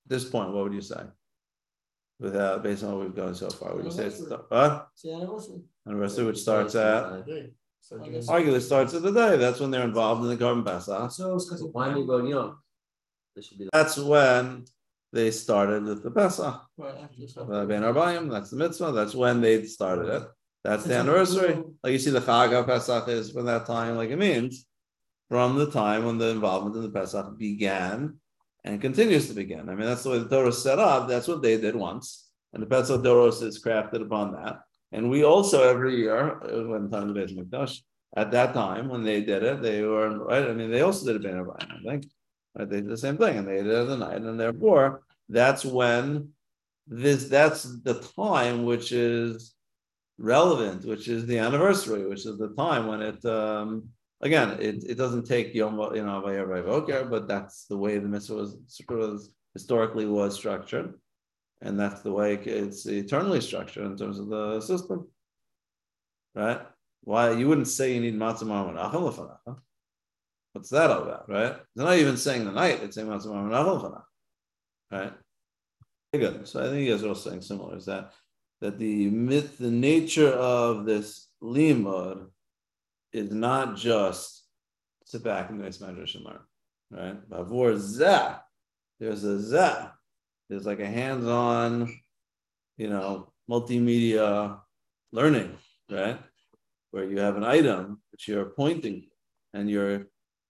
At 0.06 0.10
this 0.10 0.26
point, 0.26 0.52
what 0.52 0.64
would 0.64 0.74
you 0.74 0.82
say? 0.82 1.04
Without, 2.20 2.64
based 2.64 2.84
on 2.84 2.94
what 2.94 3.02
we've 3.02 3.16
done 3.16 3.36
so 3.36 3.50
far, 3.50 3.76
would 3.76 3.84
you 3.86 3.92
say 3.92 4.06
it's, 4.06 4.22
what? 4.22 4.88
Anniversary, 5.88 6.26
which 6.26 6.38
starts 6.40 6.74
at 6.76 7.26
So 7.82 8.00
I 8.02 8.06
do 8.06 8.12
guess- 8.12 8.30
Arguably 8.30 8.62
starts 8.62 8.94
of 8.94 9.02
the 9.04 9.12
day. 9.12 9.36
That's 9.38 9.60
when 9.60 9.70
they're 9.70 9.84
involved 9.84 10.24
in 10.24 10.30
the 10.30 10.38
Korban 10.38 10.66
Pesach. 10.66 11.12
So 11.12 11.36
it's 11.36 11.46
because 11.46 11.62
of. 11.62 11.70
why 11.72 11.94
do 11.94 12.00
you 12.00 12.08
go 12.08 12.26
Yom? 12.26 12.58
This 13.36 13.48
should 13.48 13.58
be. 13.60 13.70
That's 13.74 13.98
when 13.98 14.64
they 15.12 15.30
started 15.30 15.84
with 15.84 16.04
the 16.04 16.12
Pesach. 16.12 16.62
Right, 16.78 16.96
after 17.04 17.20
this. 17.20 17.36
Uh, 17.38 17.66
Ben 17.66 17.84
Arbayim, 17.84 18.32
that's 18.32 18.50
the 18.50 18.56
mitzvah. 18.58 18.92
That's 18.94 19.14
when 19.14 19.42
they 19.42 19.66
started 19.66 20.08
it. 20.08 20.24
That's 20.64 20.84
the 20.84 20.90
It's 20.92 20.98
like 20.98 21.08
anniversary. 21.08 21.64
Like 21.84 21.92
you 21.94 22.00
see, 22.00 22.12
the 22.12 22.22
Chag 22.22 22.58
of 22.58 22.66
Pesach 22.66 23.08
is 23.10 23.32
from 23.32 23.46
that 23.46 23.66
time. 23.66 23.98
Like 23.98 24.10
it 24.10 24.18
means 24.18 24.66
from 25.30 25.58
the 25.58 25.70
time 25.70 26.06
when 26.06 26.18
the 26.18 26.30
involvement 26.30 26.76
in 26.78 26.82
the 26.82 26.90
Pesach 26.90 27.38
began 27.38 28.18
and 28.66 28.82
continues 28.82 29.28
to 29.28 29.34
begin. 29.34 29.70
I 29.70 29.76
mean, 29.76 29.86
that's 29.86 30.04
the 30.04 30.10
way 30.10 30.20
the 30.20 30.28
Torah 30.28 30.50
is 30.50 30.62
set 30.62 30.80
up. 30.80 31.08
That's 31.08 31.28
what 31.28 31.42
they 31.42 31.56
did 31.58 31.76
once, 31.76 32.28
and 32.52 32.62
the 32.62 32.68
Pesach 32.68 33.02
Doros 33.02 33.42
is 33.44 33.64
crafted 33.64 34.02
upon 34.02 34.34
that. 34.34 34.60
And 34.92 35.10
we 35.10 35.24
also 35.24 35.70
every 35.70 35.96
year, 35.98 36.42
uh, 36.44 36.68
when 36.68 36.90
time 36.90 37.10
of 37.10 37.16
Beis 37.16 37.38
Mikdash, 37.38 37.80
at 38.18 38.32
that 38.32 38.54
time 38.54 38.90
when 38.90 39.04
they 39.04 39.22
did 39.22 39.44
it, 39.44 39.62
they 39.62 39.84
were 39.84 40.26
right. 40.26 40.50
I 40.50 40.54
mean, 40.54 40.72
they 40.72 40.82
also 40.82 41.06
did 41.06 41.18
a 41.18 41.20
Ben 41.20 41.40
I 41.40 41.66
think. 41.88 42.06
Right? 42.58 42.70
They 42.70 42.82
did 42.82 42.90
the 42.90 42.98
same 42.98 43.18
thing, 43.18 43.38
and 43.38 43.48
they 43.48 43.58
did 43.58 43.68
it 43.68 43.88
the 43.88 43.98
night, 43.98 44.22
and 44.22 44.40
therefore 44.40 45.04
that's 45.30 45.64
when 45.64 46.30
this 46.88 47.26
that's 47.26 47.64
the 47.84 47.96
time 48.16 48.66
which 48.66 48.92
is 48.92 49.54
relevant, 50.18 50.86
which 50.86 51.08
is 51.08 51.26
the 51.28 51.38
anniversary, 51.38 52.08
which 52.08 52.26
is 52.26 52.38
the 52.38 52.54
time 52.56 52.88
when 52.88 53.02
it 53.02 53.24
um 53.26 53.90
again 54.26 54.58
it, 54.60 54.84
it 54.92 54.98
doesn't 54.98 55.26
take 55.26 55.56
Yom 55.56 55.80
you 55.96 56.04
know 56.04 56.22
Vayer 56.22 57.06
but 57.06 57.28
that's 57.28 57.66
the 57.66 57.78
way 57.78 57.98
the 57.98 58.08
mitzvah 58.08 58.36
was, 58.36 58.58
was 58.90 59.34
historically 59.56 60.06
was 60.06 60.36
structured, 60.36 60.94
and 61.62 61.80
that's 61.80 62.02
the 62.02 62.12
way 62.12 62.36
it's 62.36 62.86
eternally 62.86 63.42
structured 63.42 63.86
in 63.86 63.98
terms 63.98 64.20
of 64.20 64.28
the 64.28 64.62
system. 64.62 65.08
Right? 66.36 66.62
Why 67.02 67.32
you 67.32 67.48
wouldn't 67.48 67.70
say 67.70 67.94
you 67.94 68.02
need 68.02 68.16
matzah 68.16 68.44
marmanachim 68.44 68.92
lefanacha? 68.92 69.58
What's 70.54 70.70
that 70.70 70.92
all 70.92 71.04
about, 71.04 71.30
right? 71.30 71.56
They're 71.76 71.86
not 71.86 71.98
even 71.98 72.18
saying 72.18 72.46
the 72.46 72.52
night; 72.52 72.84
it's 72.84 72.96
saying 72.96 73.08
matzah 73.08 73.28
marmanachim 73.28 73.82
lefanacha, 73.82 74.04
right? 74.92 75.14
Very 76.12 76.26
good. 76.26 76.48
So 76.48 76.60
I 76.60 76.70
think 76.70 76.86
you 76.86 76.92
guys 76.92 77.04
are 77.04 77.10
all 77.10 77.16
saying 77.16 77.42
similar. 77.42 77.78
Is 77.78 77.86
that 77.86 78.12
that 78.62 78.78
the 78.78 79.10
myth, 79.10 79.58
the 79.58 79.72
nature 79.72 80.32
of 80.32 80.86
this 80.86 81.30
limud 81.42 82.28
is 83.14 83.32
not 83.32 83.76
just 83.76 84.44
sit 85.06 85.24
back 85.24 85.50
and 85.50 85.60
nice 85.60 85.80
measure 85.80 86.06
and 86.18 86.26
learn, 86.26 86.40
right? 86.92 87.30
Bavor 87.30 87.78
zah, 87.78 88.40
there's 89.00 89.24
a 89.24 89.40
zah, 89.40 89.92
there's 90.50 90.66
like 90.66 90.80
a 90.80 90.88
hands-on, 90.88 91.94
you 92.78 92.90
know, 92.90 93.32
multimedia 93.50 94.60
learning, 95.12 95.58
right? 95.90 96.20
Where 96.92 97.06
you 97.06 97.20
have 97.20 97.38
an 97.38 97.44
item 97.44 98.02
which 98.12 98.28
you're 98.28 98.46
pointing 98.46 99.08
and 99.54 99.70
you're 99.70 100.08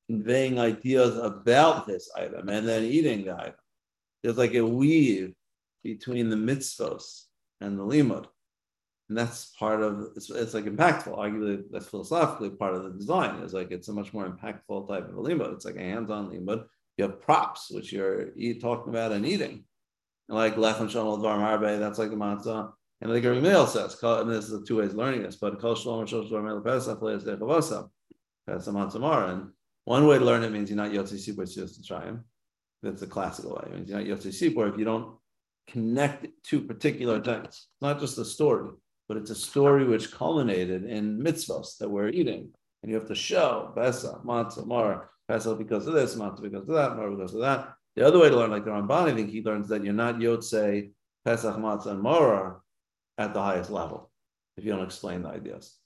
conveying 0.07 0.59
ideas 0.59 1.17
about 1.17 1.87
this 1.87 2.09
item 2.15 2.49
and 2.49 2.67
then 2.67 2.83
eating 2.83 3.25
the 3.25 3.33
item. 3.33 3.55
There's 4.23 4.37
like 4.37 4.55
a 4.55 4.65
weave 4.65 5.33
between 5.83 6.29
the 6.29 6.35
mitzvos 6.35 7.25
and 7.61 7.77
the 7.77 7.83
limud. 7.83 8.25
And 9.09 9.17
that's 9.17 9.53
part 9.59 9.83
of 9.83 10.07
it's, 10.15 10.29
it's 10.31 10.53
like 10.55 10.65
impactful. 10.65 11.15
Arguably, 11.17 11.63
that's 11.71 11.87
philosophically 11.87 12.49
part 12.49 12.73
of 12.73 12.83
the 12.83 12.91
design. 12.91 13.41
Is 13.43 13.53
like 13.53 13.71
it's 13.71 13.87
a 13.87 13.93
much 13.93 14.13
more 14.13 14.27
impactful 14.27 14.87
type 14.87 15.07
of 15.07 15.17
a 15.17 15.21
limud. 15.21 15.53
It's 15.53 15.65
like 15.65 15.75
a 15.75 15.79
hands-on 15.79 16.31
limud. 16.31 16.65
You 16.97 17.03
have 17.03 17.21
props 17.21 17.69
which 17.69 17.91
you're 17.93 18.35
eat, 18.35 18.61
talking 18.61 18.89
about 18.89 19.11
and 19.11 19.25
eating, 19.25 19.63
and 20.27 20.37
like 20.37 20.55
lechem 20.55 20.89
shalom 20.89 21.21
dvar 21.21 21.37
marbe. 21.37 21.79
That's 21.79 21.99
like 21.99 22.09
the 22.09 22.15
matzah. 22.15 22.71
And 23.01 23.11
like 23.11 23.21
Gamaliel 23.21 23.67
says, 23.67 24.01
and 24.01 24.31
this 24.31 24.45
is 24.45 24.51
the 24.51 24.65
two 24.65 24.77
ways 24.77 24.93
learning 24.93 25.21
this. 25.21 25.35
But 25.35 25.59
kol 25.59 25.75
shalom 25.75 26.07
shlosh 26.07 26.31
dvar 26.31 26.43
mele 26.43 26.61
pesach 26.61 27.01
leis 27.01 27.23
dechavasa. 27.23 27.89
Matzah 28.49 29.29
And 29.31 29.51
one 29.83 30.07
way 30.07 30.17
to 30.17 30.25
learn 30.25 30.43
it 30.43 30.51
means 30.51 30.69
you're 30.69 30.77
not 30.77 30.91
yotzi 30.91 31.15
sipur 31.15 31.45
Yetzias 31.45 31.79
Mitzrayim. 31.79 32.21
That's 32.81 33.01
the 33.01 33.07
classical 33.07 33.51
way. 33.51 33.67
It 33.67 33.73
means 33.73 33.89
you're 33.89 33.99
not 33.99 34.07
yotzi 34.07 34.27
sipur 34.29 34.71
if 34.71 34.79
you 34.79 34.85
don't 34.85 35.17
connect 35.67 36.27
to 36.45 36.61
particular 36.61 37.21
things. 37.21 37.47
It's 37.47 37.81
not 37.81 37.99
just 37.99 38.17
a 38.17 38.25
story, 38.25 38.71
but 39.07 39.17
it's 39.17 39.29
a 39.29 39.35
story 39.35 39.85
which 39.85 40.11
culminated 40.11 40.85
in 40.85 41.19
mitzvahs 41.19 41.77
that 41.77 41.89
we're 41.89 42.09
eating. 42.09 42.51
And 42.81 42.91
you 42.91 42.95
have 42.97 43.07
to 43.07 43.15
show 43.15 43.71
Pesach, 43.75 44.23
Matzah, 44.23 44.65
Mar, 44.65 45.09
Pesach 45.27 45.57
because 45.57 45.87
of 45.87 45.93
this, 45.93 46.15
Matzah 46.15 46.41
because 46.41 46.67
of 46.69 46.75
that, 46.75 46.95
Mar 46.95 47.09
because 47.11 47.33
of 47.33 47.41
that. 47.41 47.73
The 47.95 48.05
other 48.05 48.19
way 48.19 48.29
to 48.29 48.35
learn, 48.35 48.51
like 48.51 48.65
the 48.65 48.71
Ramban, 48.71 49.11
I 49.11 49.15
think 49.15 49.29
he 49.29 49.41
learns 49.41 49.69
that 49.69 49.83
you're 49.83 49.93
not 49.93 50.15
Yotze, 50.15 50.91
Pesach, 51.23 51.55
Matzah, 51.55 51.91
and 51.91 52.55
at 53.17 53.33
the 53.33 53.41
highest 53.41 53.69
level 53.69 54.11
if 54.57 54.63
you 54.63 54.71
don't 54.71 54.83
explain 54.83 55.23
the 55.23 55.29
ideas. 55.29 55.77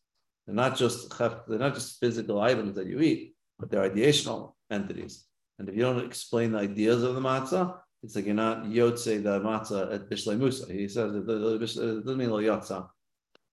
They're 0.45 0.55
not 0.55 0.77
just 0.77 1.17
they're 1.17 1.59
not 1.59 1.75
just 1.75 1.99
physical 1.99 2.41
items 2.41 2.75
that 2.75 2.87
you 2.87 2.99
eat, 3.01 3.35
but 3.59 3.69
they're 3.69 3.89
ideational 3.89 4.53
entities. 4.71 5.25
And 5.57 5.67
if 5.69 5.75
you 5.75 5.81
don't 5.81 6.05
explain 6.05 6.53
the 6.53 6.59
ideas 6.59 7.03
of 7.03 7.15
the 7.15 7.21
matzah, 7.21 7.77
it's 8.01 8.15
like 8.15 8.25
you're 8.25 8.35
not 8.35 8.63
yotze 8.63 9.23
the 9.23 9.39
matzah 9.41 9.93
at 9.93 10.09
bishlei 10.09 10.37
musa. 10.37 10.71
He 10.71 10.87
says 10.87 11.13
it 11.13 11.25
doesn't 11.27 12.17
mean 12.17 12.31
lo 12.31 12.41
yotza 12.41 12.87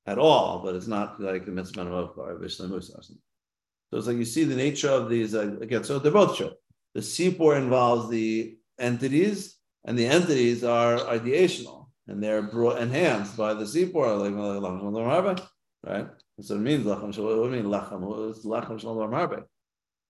at 0.06 0.18
all, 0.18 0.60
but 0.64 0.74
it's 0.74 0.86
not 0.86 1.20
like 1.20 1.44
the 1.44 1.50
mitzvah 1.50 1.82
of 1.82 2.16
bishlei 2.40 2.70
musa. 2.70 3.02
So 3.02 3.98
it's 3.98 4.06
like 4.06 4.16
you 4.16 4.24
see 4.24 4.44
the 4.44 4.56
nature 4.56 4.90
of 4.90 5.08
these 5.08 5.34
uh, 5.34 5.56
again. 5.60 5.84
So 5.84 5.98
they're 5.98 6.12
both 6.12 6.36
true. 6.36 6.52
The 6.94 7.00
sipor 7.00 7.56
involves 7.56 8.08
the 8.08 8.56
entities, 8.78 9.56
and 9.84 9.98
the 9.98 10.06
entities 10.06 10.64
are 10.64 10.98
ideational, 10.98 11.88
and 12.08 12.22
they're 12.22 12.42
brought 12.42 12.80
enhanced 12.80 13.36
by 13.36 13.54
the 13.54 13.64
sipor, 13.64 14.18
like 14.18 15.38
right. 15.84 16.08
So 16.40 16.54
it 16.56 16.60
means 16.60 16.84
lechem. 16.84 17.06
What 17.06 17.14
do 17.14 17.56
you 17.56 17.62
mean 17.62 17.64
lechem? 17.64 18.30
It's 18.30 18.44
lechem 18.44 18.80
shalom 18.80 19.10
harbe. 19.10 19.44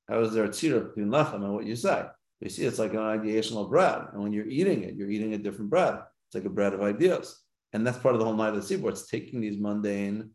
How 0.08 0.20
is 0.20 0.32
there 0.32 0.44
a 0.44 0.48
tzira 0.48 0.88
between 0.88 1.08
lechem 1.08 1.36
and 1.36 1.54
what 1.54 1.66
you 1.66 1.76
say? 1.76 2.04
You 2.40 2.50
see, 2.50 2.64
it's 2.64 2.78
like 2.78 2.92
an 2.92 2.98
ideational 2.98 3.68
bread, 3.68 4.02
and 4.12 4.22
when 4.22 4.32
you're 4.32 4.46
eating 4.46 4.82
it, 4.84 4.94
you're 4.94 5.10
eating 5.10 5.34
a 5.34 5.38
different 5.38 5.70
bread. 5.70 5.94
It's 6.28 6.34
like 6.34 6.44
a 6.44 6.50
bread 6.50 6.74
of 6.74 6.82
ideas, 6.82 7.40
and 7.72 7.86
that's 7.86 7.98
part 7.98 8.14
of 8.14 8.20
the 8.20 8.24
whole 8.24 8.34
night 8.34 8.50
of 8.50 8.56
the 8.56 8.62
seaboard. 8.62 8.94
It's 8.94 9.06
taking 9.06 9.40
these 9.40 9.58
mundane, 9.58 10.30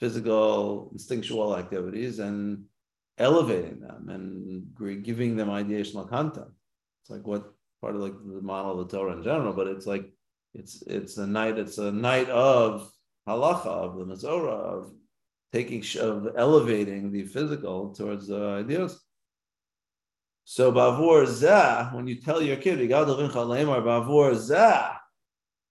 physical, 0.00 0.90
instinctual 0.92 1.56
activities 1.56 2.18
and 2.18 2.64
elevating 3.18 3.80
them 3.80 4.08
and 4.08 5.04
giving 5.04 5.36
them 5.36 5.48
ideational 5.48 6.08
content. 6.08 6.48
It's 7.02 7.10
like 7.10 7.26
what 7.26 7.52
part 7.80 7.94
of 7.94 8.00
like 8.00 8.14
the 8.14 8.40
model 8.40 8.80
of 8.80 8.88
the 8.88 8.96
Torah 8.96 9.16
in 9.16 9.22
general, 9.22 9.52
but 9.52 9.66
it's 9.66 9.86
like 9.86 10.10
it's 10.54 10.82
it's 10.82 11.18
a 11.18 11.26
night. 11.26 11.58
It's 11.58 11.78
a 11.78 11.92
night 11.92 12.28
of 12.30 12.90
halacha 13.28 13.66
of 13.66 13.98
the 13.98 14.04
Masorah 14.04 14.78
of 14.78 14.92
taking 15.52 15.84
of 16.00 16.28
elevating 16.36 17.12
the 17.12 17.24
physical 17.24 17.94
towards 17.94 18.28
the 18.28 18.42
ideas. 18.44 18.98
So 20.44 20.72
bavur 20.72 21.26
zah, 21.26 21.90
when 21.92 22.06
you 22.06 22.20
tell 22.20 22.42
your 22.42 22.56
kid, 22.56 22.78
bavur 22.78 24.34
zah, 24.34 25.01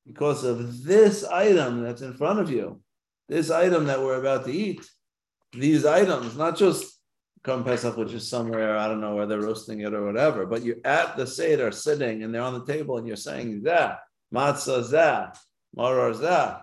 because 0.06 0.44
of 0.44 0.84
this 0.84 1.24
item 1.24 1.84
that's 1.84 2.02
in 2.02 2.14
front 2.14 2.40
of 2.40 2.50
you, 2.50 2.82
this 3.30 3.50
item 3.52 3.86
that 3.86 4.00
we're 4.00 4.20
about 4.20 4.46
to 4.46 4.52
eat, 4.52 4.86
these 5.54 5.86
items, 5.86 6.38
not 6.38 6.58
just 6.58 7.00
Korban 7.44 7.66
Pesach, 7.66 7.98
which 7.98 8.14
is 8.14 8.30
somewhere, 8.30 8.78
I 8.78 8.88
don't 8.88 9.02
know 9.02 9.16
where 9.16 9.26
they're 9.26 9.42
roasting 9.42 9.82
it 9.82 9.94
or 9.94 10.06
whatever, 10.06 10.46
but 10.46 10.64
you're 10.64 10.86
at 10.86 11.18
the 11.18 11.26
Seder 11.26 11.72
sitting 11.72 12.24
and 12.24 12.34
they're 12.34 12.42
on 12.42 12.54
the 12.54 12.66
table 12.66 12.98
and 12.98 13.08
you're 13.08 13.16
saying 13.16 13.64
zah, 13.64 13.98
matzah 14.34 14.84
zah, 14.84 15.32
marar 15.76 16.14
zah, 16.14 16.62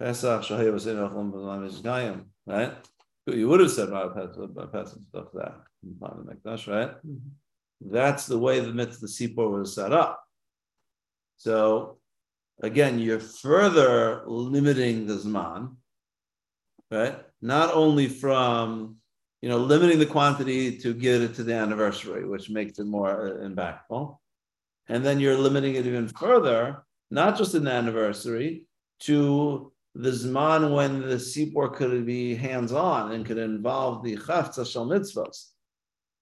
Pesach, 0.00 0.42
Shahir 0.42 0.72
Vasin 0.72 2.24
right? 2.46 2.72
You 3.26 3.48
would 3.48 3.60
have 3.60 3.70
said 3.70 3.88
about 3.88 4.14
Pesach 4.14 4.98
stuff 5.08 5.26
that 5.34 5.54
in 5.82 5.96
the 6.00 6.34
Mikdash, 6.34 6.66
right? 6.66 6.90
Mm-hmm. 7.06 7.92
That's 7.92 8.26
the 8.26 8.38
way 8.38 8.60
the 8.60 8.72
mitzvah, 8.72 9.06
the 9.06 9.06
Sipor 9.06 9.58
was 9.60 9.74
set 9.74 9.92
up. 9.92 10.22
So 11.36 11.99
again, 12.62 12.98
you're 12.98 13.20
further 13.20 14.22
limiting 14.26 15.06
the 15.06 15.14
Zman, 15.14 15.76
right? 16.90 17.18
Not 17.40 17.74
only 17.74 18.08
from 18.08 18.96
you 19.42 19.48
know 19.48 19.58
limiting 19.58 19.98
the 19.98 20.06
quantity 20.06 20.78
to 20.78 20.92
get 20.92 21.22
it 21.22 21.34
to 21.34 21.44
the 21.44 21.54
anniversary, 21.54 22.26
which 22.28 22.50
makes 22.50 22.78
it 22.78 22.86
more 22.86 23.28
uh, 23.28 23.48
impactful, 23.48 24.16
and 24.88 25.04
then 25.04 25.20
you're 25.20 25.36
limiting 25.36 25.74
it 25.76 25.86
even 25.86 26.08
further, 26.08 26.84
not 27.10 27.38
just 27.38 27.54
in 27.54 27.64
the 27.64 27.72
anniversary, 27.72 28.66
to 29.00 29.72
the 29.94 30.10
zman 30.10 30.72
when 30.74 31.00
the 31.00 31.16
sipor 31.16 31.74
could 31.74 32.06
be 32.06 32.34
hands-on 32.34 33.12
and 33.12 33.26
could 33.26 33.38
involve 33.38 34.04
the 34.04 34.16
chafza 34.16 34.70
shal 34.70 34.86
mitzvahs, 34.86 35.46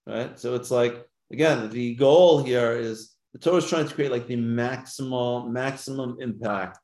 right? 0.06 0.38
So 0.38 0.54
it's 0.54 0.70
like 0.70 1.04
again, 1.32 1.70
the 1.70 1.94
goal 1.96 2.42
here 2.42 2.72
is 2.72 3.14
the 3.32 3.38
Torah 3.38 3.56
is 3.56 3.68
trying 3.68 3.86
to 3.86 3.94
create 3.94 4.10
like 4.10 4.26
the 4.26 4.36
maximal 4.36 5.50
maximum 5.50 6.16
impact 6.20 6.78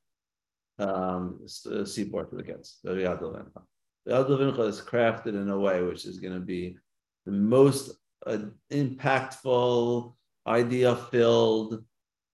um, 0.78 1.40
sipor 1.46 2.28
to 2.28 2.36
the 2.36 2.42
kids. 2.42 2.78
The 2.84 2.90
Yad 2.90 3.20
Levincha 3.20 4.68
is 4.68 4.80
crafted 4.80 5.34
in 5.40 5.48
a 5.48 5.58
way 5.58 5.82
which 5.82 6.04
is 6.04 6.18
going 6.18 6.34
to 6.34 6.40
be 6.40 6.76
the 7.24 7.32
most 7.32 7.96
uh, 8.26 8.38
impactful, 8.70 10.14
idea-filled, 10.46 11.82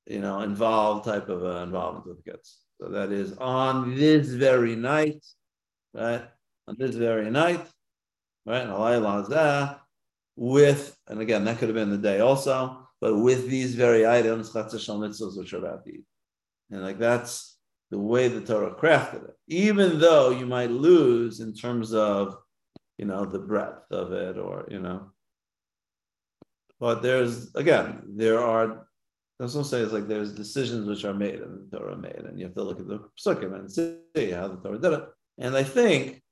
you 0.07 0.21
know, 0.21 0.41
involved 0.41 1.05
type 1.05 1.29
of 1.29 1.45
uh, 1.45 1.63
involvement 1.63 2.07
with 2.07 2.25
the 2.25 2.31
kids. 2.33 2.59
So 2.81 2.89
that 2.89 3.13
is 3.13 3.37
on 3.39 3.95
this 3.95 4.29
very 4.29 4.75
night, 4.75 5.25
right? 5.95 6.25
On 6.67 6.75
this 6.79 6.97
very 6.97 7.31
night, 7.31 7.65
right? 8.47 8.67
With, 10.37 10.97
and 11.07 11.21
again, 11.21 11.45
that 11.45 11.59
could 11.59 11.69
have 11.69 11.75
been 11.75 11.91
the 11.91 11.99
day 11.99 12.21
also, 12.21 12.89
but 13.01 13.17
with 13.17 13.49
these 13.49 13.75
very 13.75 14.07
items, 14.07 14.53
Chatzah 14.53 14.99
mitzvahs, 14.99 15.39
which 15.39 15.53
are 15.53 15.59
about 15.59 15.85
to 15.85 15.93
eat. 15.93 16.05
And 16.71 16.83
like 16.83 16.99
that's 16.99 17.59
the 17.91 17.99
way 17.99 18.29
the 18.29 18.41
Torah 18.41 18.75
crafted 18.75 19.25
it. 19.25 19.35
Even 19.49 19.99
though 19.99 20.31
you 20.31 20.47
might 20.47 20.71
lose 20.71 21.41
in 21.41 21.55
terms 21.55 21.93
of, 21.93 22.37
you 22.99 23.07
know, 23.07 23.25
the 23.25 23.39
breadth 23.39 23.91
of 23.91 24.13
it 24.13 24.39
or, 24.39 24.67
you 24.71 24.81
know. 24.81 25.11
But 26.79 27.03
there's, 27.03 27.55
again, 27.55 28.03
there 28.07 28.39
are, 28.41 28.87
that's 29.39 29.55
what 29.55 29.63
I'm 29.63 29.67
saying, 29.67 29.87
is 29.87 29.93
like 29.93 30.07
there's 30.07 30.33
decisions 30.33 30.87
which 30.87 31.05
are 31.05 31.15
made 31.15 31.41
and 31.41 31.71
the 31.71 31.79
Torah 31.79 31.97
made, 31.97 32.23
and 32.27 32.39
you 32.39 32.45
have 32.45 32.55
to 32.55 32.63
look 32.63 32.81
at 32.81 32.87
the 32.87 33.01
psukim 33.19 33.55
and 33.55 33.71
see 33.71 34.31
how 34.31 34.49
the 34.49 34.57
Torah 34.57 34.79
did 34.79 34.93
it. 34.93 35.05
And 35.39 35.57
I 35.57 35.63
think 35.63 36.23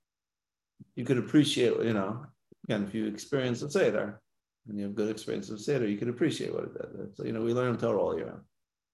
you 0.95 1.05
could 1.05 1.19
appreciate, 1.19 1.75
you 1.83 1.95
know, 1.95 2.25
again, 2.66 2.85
if 2.85 2.95
you 2.95 3.07
experience 3.07 3.62
a 3.62 3.71
Seder 3.71 4.21
and 4.69 4.79
you 4.79 4.85
have 4.85 4.95
good 4.95 5.11
experience 5.11 5.51
of 5.51 5.61
Seder, 5.61 5.89
you 5.89 5.99
can 5.99 6.11
appreciate 6.11 6.53
what 6.53 6.64
it 6.64 6.75
did. 6.75 7.16
So, 7.16 7.25
you 7.25 7.33
know, 7.33 7.43
we 7.43 7.55
learn 7.55 7.77
Torah 7.77 8.01
all 8.01 8.16
year. 8.16 8.43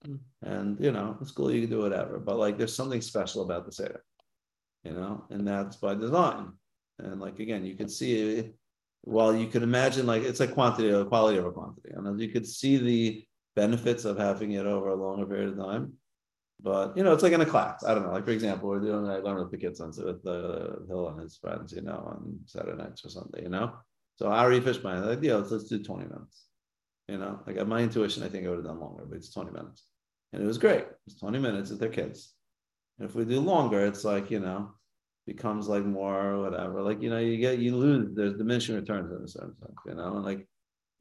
Mm. 0.07 0.19
And, 0.43 0.81
you 0.81 0.93
know, 0.93 1.17
in 1.21 1.27
school 1.27 1.51
you 1.51 1.63
can 1.63 1.71
do 1.71 1.83
whatever, 1.83 2.19
but 2.19 2.37
like 2.37 2.59
there's 2.59 2.75
something 2.75 3.01
special 3.01 3.43
about 3.43 3.67
the 3.67 3.73
Seder, 3.73 4.05
you 4.85 4.93
know, 4.93 5.25
and 5.31 5.47
that's 5.47 5.77
by 5.77 5.95
design. 5.95 6.53
And 6.99 7.21
like, 7.21 7.41
again, 7.41 7.65
you 7.65 7.75
can 7.75 7.89
see, 7.89 8.51
while 9.03 9.35
you 9.35 9.49
can 9.49 9.63
imagine, 9.63 10.07
like, 10.07 10.23
it's 10.23 10.41
a 10.41 10.47
quantity 10.47 10.91
or 10.91 11.05
quality 11.05 11.39
over 11.39 11.51
quantity. 11.51 11.91
And 11.93 12.21
you 12.21 12.29
could 12.29 12.47
see 12.47 12.77
the 12.77 13.25
benefits 13.57 14.05
of 14.05 14.19
having 14.19 14.53
it 14.53 14.67
over 14.67 14.89
a 14.89 14.97
longer 14.97 15.27
period 15.27 15.51
of 15.51 15.59
time. 15.59 15.95
But 16.61 16.97
you 16.97 17.03
know, 17.03 17.13
it's 17.13 17.23
like 17.23 17.33
in 17.33 17.41
a 17.41 17.47
class. 17.47 17.85
I 17.85 17.95
don't 17.95 18.05
know. 18.05 18.13
Like 18.13 18.25
for 18.25 18.31
example, 18.31 18.69
we're 18.69 18.81
doing 18.81 19.07
I 19.07 19.17
learn 19.17 19.39
with 19.39 19.51
the 19.51 19.59
kids 19.59 19.81
on 19.81 19.89
with 19.89 20.23
the 20.23 20.85
Hill 20.89 21.09
and 21.09 21.21
his 21.21 21.37
friends, 21.37 21.73
you 21.73 21.83
know, 21.83 22.03
on 22.07 22.39
Saturday 22.47 22.83
nights 22.83 23.05
or 23.05 23.11
something, 23.11 23.43
you 23.43 23.51
know. 23.51 23.73
So 24.17 24.29
Ari 24.29 24.61
Fishman, 24.61 25.03
the 25.03 25.13
idea 25.13 25.37
let's, 25.37 25.51
let's 25.51 25.65
do 25.65 25.83
20 25.83 26.05
minutes. 26.05 26.45
You 27.09 27.19
know, 27.19 27.41
like 27.47 27.67
my 27.67 27.81
intuition, 27.81 28.23
I 28.23 28.29
think 28.29 28.47
I 28.47 28.49
would 28.49 28.59
have 28.59 28.67
done 28.67 28.81
longer, 28.81 29.05
but 29.07 29.17
it's 29.17 29.33
20 29.33 29.51
minutes. 29.51 29.85
And 30.33 30.43
it 30.43 30.47
was 30.47 30.59
great. 30.59 30.87
It's 31.07 31.19
20 31.19 31.39
minutes 31.39 31.71
with 31.71 31.81
their 31.81 31.91
kids. 31.91 32.33
And 32.99 33.09
if 33.09 33.15
we 33.15 33.25
do 33.25 33.41
longer, 33.41 33.85
it's 33.85 34.05
like, 34.05 34.31
you 34.31 34.41
know, 34.41 34.71
becomes 35.27 35.69
like 35.69 35.85
more 35.85 36.41
whatever. 36.41 36.83
Like, 36.83 37.03
you 37.03 37.11
know, 37.11 37.19
you 37.19 37.37
get 37.37 37.59
you 37.59 37.77
lose, 37.77 38.15
there's 38.15 38.35
diminishing 38.35 38.77
returns 38.77 39.11
in 39.11 39.25
a 39.25 39.29
certain 39.29 39.57
sense, 39.59 39.79
you 39.87 39.95
know, 39.95 40.17
and 40.17 40.25
like 40.25 40.47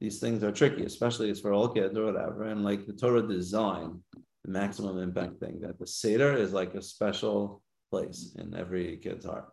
these 0.01 0.19
things 0.19 0.43
are 0.43 0.51
tricky, 0.51 0.83
especially 0.85 1.29
it's 1.29 1.39
for 1.39 1.53
all 1.53 1.69
kids 1.69 1.97
or 1.97 2.05
whatever. 2.05 2.43
And 2.43 2.63
like 2.63 2.85
the 2.85 2.93
Torah 2.93 3.27
design 3.27 4.01
the 4.43 4.51
maximum 4.51 4.99
impact 4.99 5.39
thing 5.39 5.61
that 5.61 5.79
the 5.79 5.87
Seder 5.87 6.35
is 6.35 6.51
like 6.51 6.75
a 6.75 6.81
special 6.81 7.61
place 7.89 8.35
in 8.37 8.55
every 8.55 8.97
kid's 8.97 9.25
heart. 9.25 9.49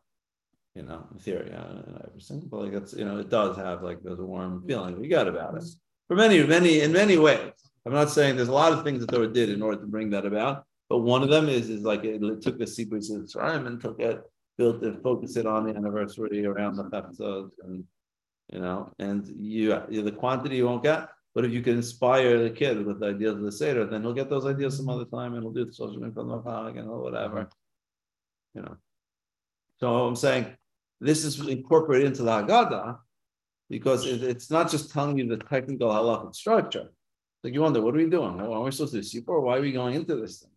You 0.74 0.82
know, 0.82 1.06
in 1.12 1.18
theory, 1.18 1.52
uh, 1.52 2.06
every 2.06 2.20
single, 2.20 2.48
but 2.48 2.64
like 2.64 2.72
it's, 2.74 2.94
you 2.94 3.04
know, 3.04 3.18
it 3.18 3.28
does 3.28 3.56
have 3.56 3.82
like 3.82 4.02
those 4.02 4.20
warm 4.20 4.64
feeling 4.66 5.00
we 5.00 5.08
got 5.08 5.26
about 5.26 5.56
it 5.56 5.64
for 6.06 6.14
many, 6.16 6.44
many, 6.46 6.80
in 6.80 6.92
many 6.92 7.18
ways. 7.18 7.52
I'm 7.84 7.92
not 7.92 8.10
saying 8.10 8.36
there's 8.36 8.48
a 8.48 8.52
lot 8.52 8.72
of 8.72 8.84
things 8.84 9.00
that 9.00 9.12
Torah 9.12 9.32
did 9.32 9.48
in 9.48 9.62
order 9.62 9.80
to 9.80 9.86
bring 9.86 10.10
that 10.10 10.26
about, 10.26 10.64
but 10.88 10.98
one 10.98 11.22
of 11.22 11.28
them 11.28 11.48
is 11.48 11.70
is 11.70 11.82
like 11.82 12.04
it, 12.04 12.22
it 12.22 12.42
took 12.42 12.58
the 12.58 12.66
sequence 12.66 13.10
of 13.10 13.22
Tzarayim 13.22 13.66
and 13.66 13.80
took 13.80 13.98
it, 14.00 14.22
built 14.58 14.82
it, 14.84 15.02
focused 15.02 15.36
it 15.36 15.46
on 15.46 15.66
the 15.66 15.74
anniversary 15.74 16.46
around 16.46 16.76
the 16.76 16.84
Chaftzot 16.84 17.50
and 17.64 17.84
you 18.52 18.60
know, 18.60 18.92
and 18.98 19.26
you 19.38 19.68
the 19.88 20.12
quantity 20.12 20.56
you 20.56 20.66
won't 20.66 20.82
get, 20.82 21.08
but 21.34 21.44
if 21.44 21.52
you 21.52 21.62
can 21.62 21.76
inspire 21.76 22.42
the 22.42 22.50
kid 22.50 22.84
with 22.84 23.00
the 23.00 23.06
ideas 23.06 23.36
of 23.36 23.42
the 23.42 23.52
Seder, 23.52 23.86
then 23.86 24.02
he'll 24.02 24.12
get 24.12 24.28
those 24.28 24.46
ideas 24.46 24.76
some 24.76 24.88
other 24.88 25.04
time 25.04 25.34
and 25.34 25.42
he'll 25.42 25.52
do 25.52 25.64
the 25.64 25.72
social 25.72 26.00
media 26.00 26.12
and 26.20 26.88
whatever. 26.90 27.48
You 28.54 28.62
know. 28.62 28.76
So 29.78 30.06
I'm 30.06 30.16
saying 30.16 30.46
this 31.00 31.24
is 31.24 31.46
incorporated 31.46 32.08
into 32.08 32.22
the 32.22 32.30
Haggadah 32.30 32.98
because 33.68 34.06
it, 34.06 34.22
it's 34.22 34.50
not 34.50 34.70
just 34.70 34.92
telling 34.92 35.18
you 35.18 35.28
the 35.28 35.36
technical 35.36 35.88
halachic 35.88 36.34
structure. 36.34 36.90
Like 37.42 37.54
you 37.54 37.62
wonder, 37.62 37.80
what 37.80 37.94
are 37.94 37.98
we 37.98 38.10
doing? 38.10 38.36
Why 38.36 38.56
are 38.56 38.62
we 38.62 38.70
supposed 38.70 38.92
to 38.92 39.00
do 39.00 39.06
Sipur? 39.06 39.42
Why 39.42 39.56
are 39.56 39.62
we 39.62 39.72
going 39.72 39.94
into 39.94 40.16
this 40.16 40.40
things? 40.40 40.52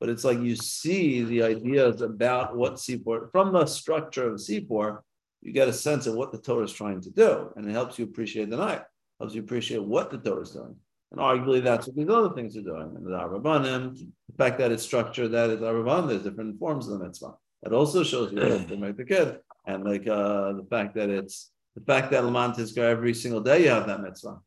But 0.00 0.08
it's 0.08 0.24
like 0.24 0.40
you 0.40 0.56
see 0.56 1.22
the 1.22 1.42
ideas 1.42 2.00
about 2.00 2.56
what 2.56 2.74
Sipur, 2.74 3.30
from 3.30 3.52
the 3.52 3.66
structure 3.66 4.28
of 4.28 4.40
Sipur, 4.40 5.00
you 5.42 5.52
get 5.52 5.68
a 5.68 5.72
sense 5.72 6.06
of 6.06 6.14
what 6.14 6.32
the 6.32 6.38
Torah 6.38 6.64
is 6.64 6.72
trying 6.72 7.00
to 7.02 7.10
do, 7.10 7.52
and 7.54 7.68
it 7.68 7.72
helps 7.72 7.98
you 7.98 8.04
appreciate 8.04 8.50
the 8.50 8.56
night 8.56 8.82
helps 9.20 9.34
you 9.34 9.42
appreciate 9.42 9.82
what 9.82 10.10
the 10.10 10.18
Torah 10.18 10.42
is 10.42 10.50
doing. 10.50 10.76
And 11.12 11.20
arguably, 11.20 11.62
that's 11.62 11.86
what 11.86 11.96
these 11.96 12.08
other 12.08 12.34
things 12.34 12.56
are 12.56 12.62
doing. 12.62 12.92
And 12.96 13.06
the 13.06 13.10
Arabanim, 13.10 13.96
the 13.96 14.36
fact 14.36 14.58
that 14.58 14.72
it's 14.72 14.82
structured, 14.82 15.32
that 15.32 15.50
it's 15.50 15.62
Araban, 15.62 16.08
there's 16.08 16.22
different 16.22 16.58
forms 16.58 16.88
of 16.88 16.98
the 16.98 17.04
mitzvah. 17.04 17.34
It 17.64 17.72
also 17.72 18.02
shows 18.02 18.32
you 18.32 18.40
how 18.40 18.58
to 18.58 18.76
make 18.76 18.96
the 18.96 19.04
kid. 19.04 19.38
And 19.66 19.84
like 19.84 20.06
uh, 20.06 20.52
the 20.52 20.66
fact 20.70 20.94
that 20.94 21.10
it's 21.10 21.50
the 21.74 21.82
fact 21.82 22.10
that 22.12 22.24
Laman 22.24 22.52
Tizkar 22.52 22.84
every 22.84 23.14
single 23.14 23.40
day 23.40 23.64
you 23.64 23.70
have 23.70 23.86
that 23.86 24.02
mitzvah. 24.02 24.38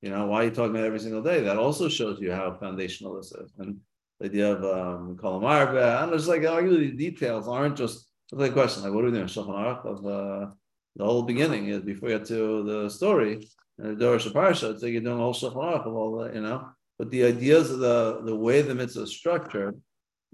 You 0.00 0.10
know, 0.10 0.26
why 0.26 0.42
are 0.42 0.44
you 0.44 0.50
talking 0.50 0.70
about 0.70 0.84
every 0.84 1.00
single 1.00 1.22
day? 1.22 1.40
That 1.40 1.56
also 1.56 1.88
shows 1.88 2.20
you 2.20 2.32
how 2.32 2.56
foundational 2.60 3.16
this 3.16 3.32
is. 3.32 3.52
And 3.58 3.78
the 4.20 4.26
idea 4.26 4.52
of 4.52 4.64
um 4.64 5.16
Kolamarba, 5.16 6.02
and 6.02 6.12
there's 6.12 6.28
like 6.28 6.42
arguably 6.42 6.90
the 6.90 7.10
details 7.10 7.48
aren't 7.48 7.76
just 7.76 8.08
like 8.32 8.50
a 8.50 8.54
question, 8.54 8.82
like 8.82 8.92
what 8.92 9.04
are 9.04 9.08
we 9.08 9.12
doing? 9.12 9.26
Shulchan 9.26 9.48
Aruch 9.48 9.84
of 9.84 10.06
uh, 10.06 10.52
the 10.96 11.04
whole 11.04 11.22
beginning 11.22 11.68
is 11.68 11.82
before 11.82 12.10
you 12.10 12.18
get 12.18 12.26
to 12.28 12.62
the 12.64 12.88
story 12.88 13.48
and 13.78 13.96
the 13.96 14.04
Dorish 14.04 14.30
Parsha, 14.32 14.72
it's 14.72 14.82
like 14.82 14.92
you're 14.92 15.00
doing 15.00 15.18
a 15.18 15.22
whole 15.22 15.34
shulchan 15.34 15.86
of 15.86 15.94
all 15.94 16.18
that, 16.18 16.34
you 16.34 16.40
know. 16.40 16.68
But 16.98 17.10
the 17.10 17.24
ideas 17.24 17.70
of 17.70 17.78
the, 17.78 18.22
the 18.24 18.34
way 18.34 18.60
the 18.60 18.74
mitzvah 18.74 19.02
is 19.02 19.16
structured 19.16 19.80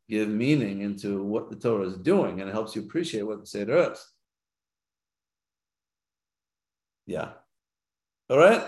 give 0.08 0.28
meaning 0.28 0.80
into 0.80 1.22
what 1.22 1.50
the 1.50 1.56
Torah 1.56 1.86
is 1.86 1.96
doing, 1.96 2.40
and 2.40 2.48
it 2.48 2.52
helps 2.52 2.74
you 2.74 2.82
appreciate 2.82 3.22
what 3.22 3.40
the 3.40 3.46
Seder 3.46 3.92
is. 3.92 4.04
Yeah. 7.06 7.32
All 8.30 8.38
right. 8.38 8.62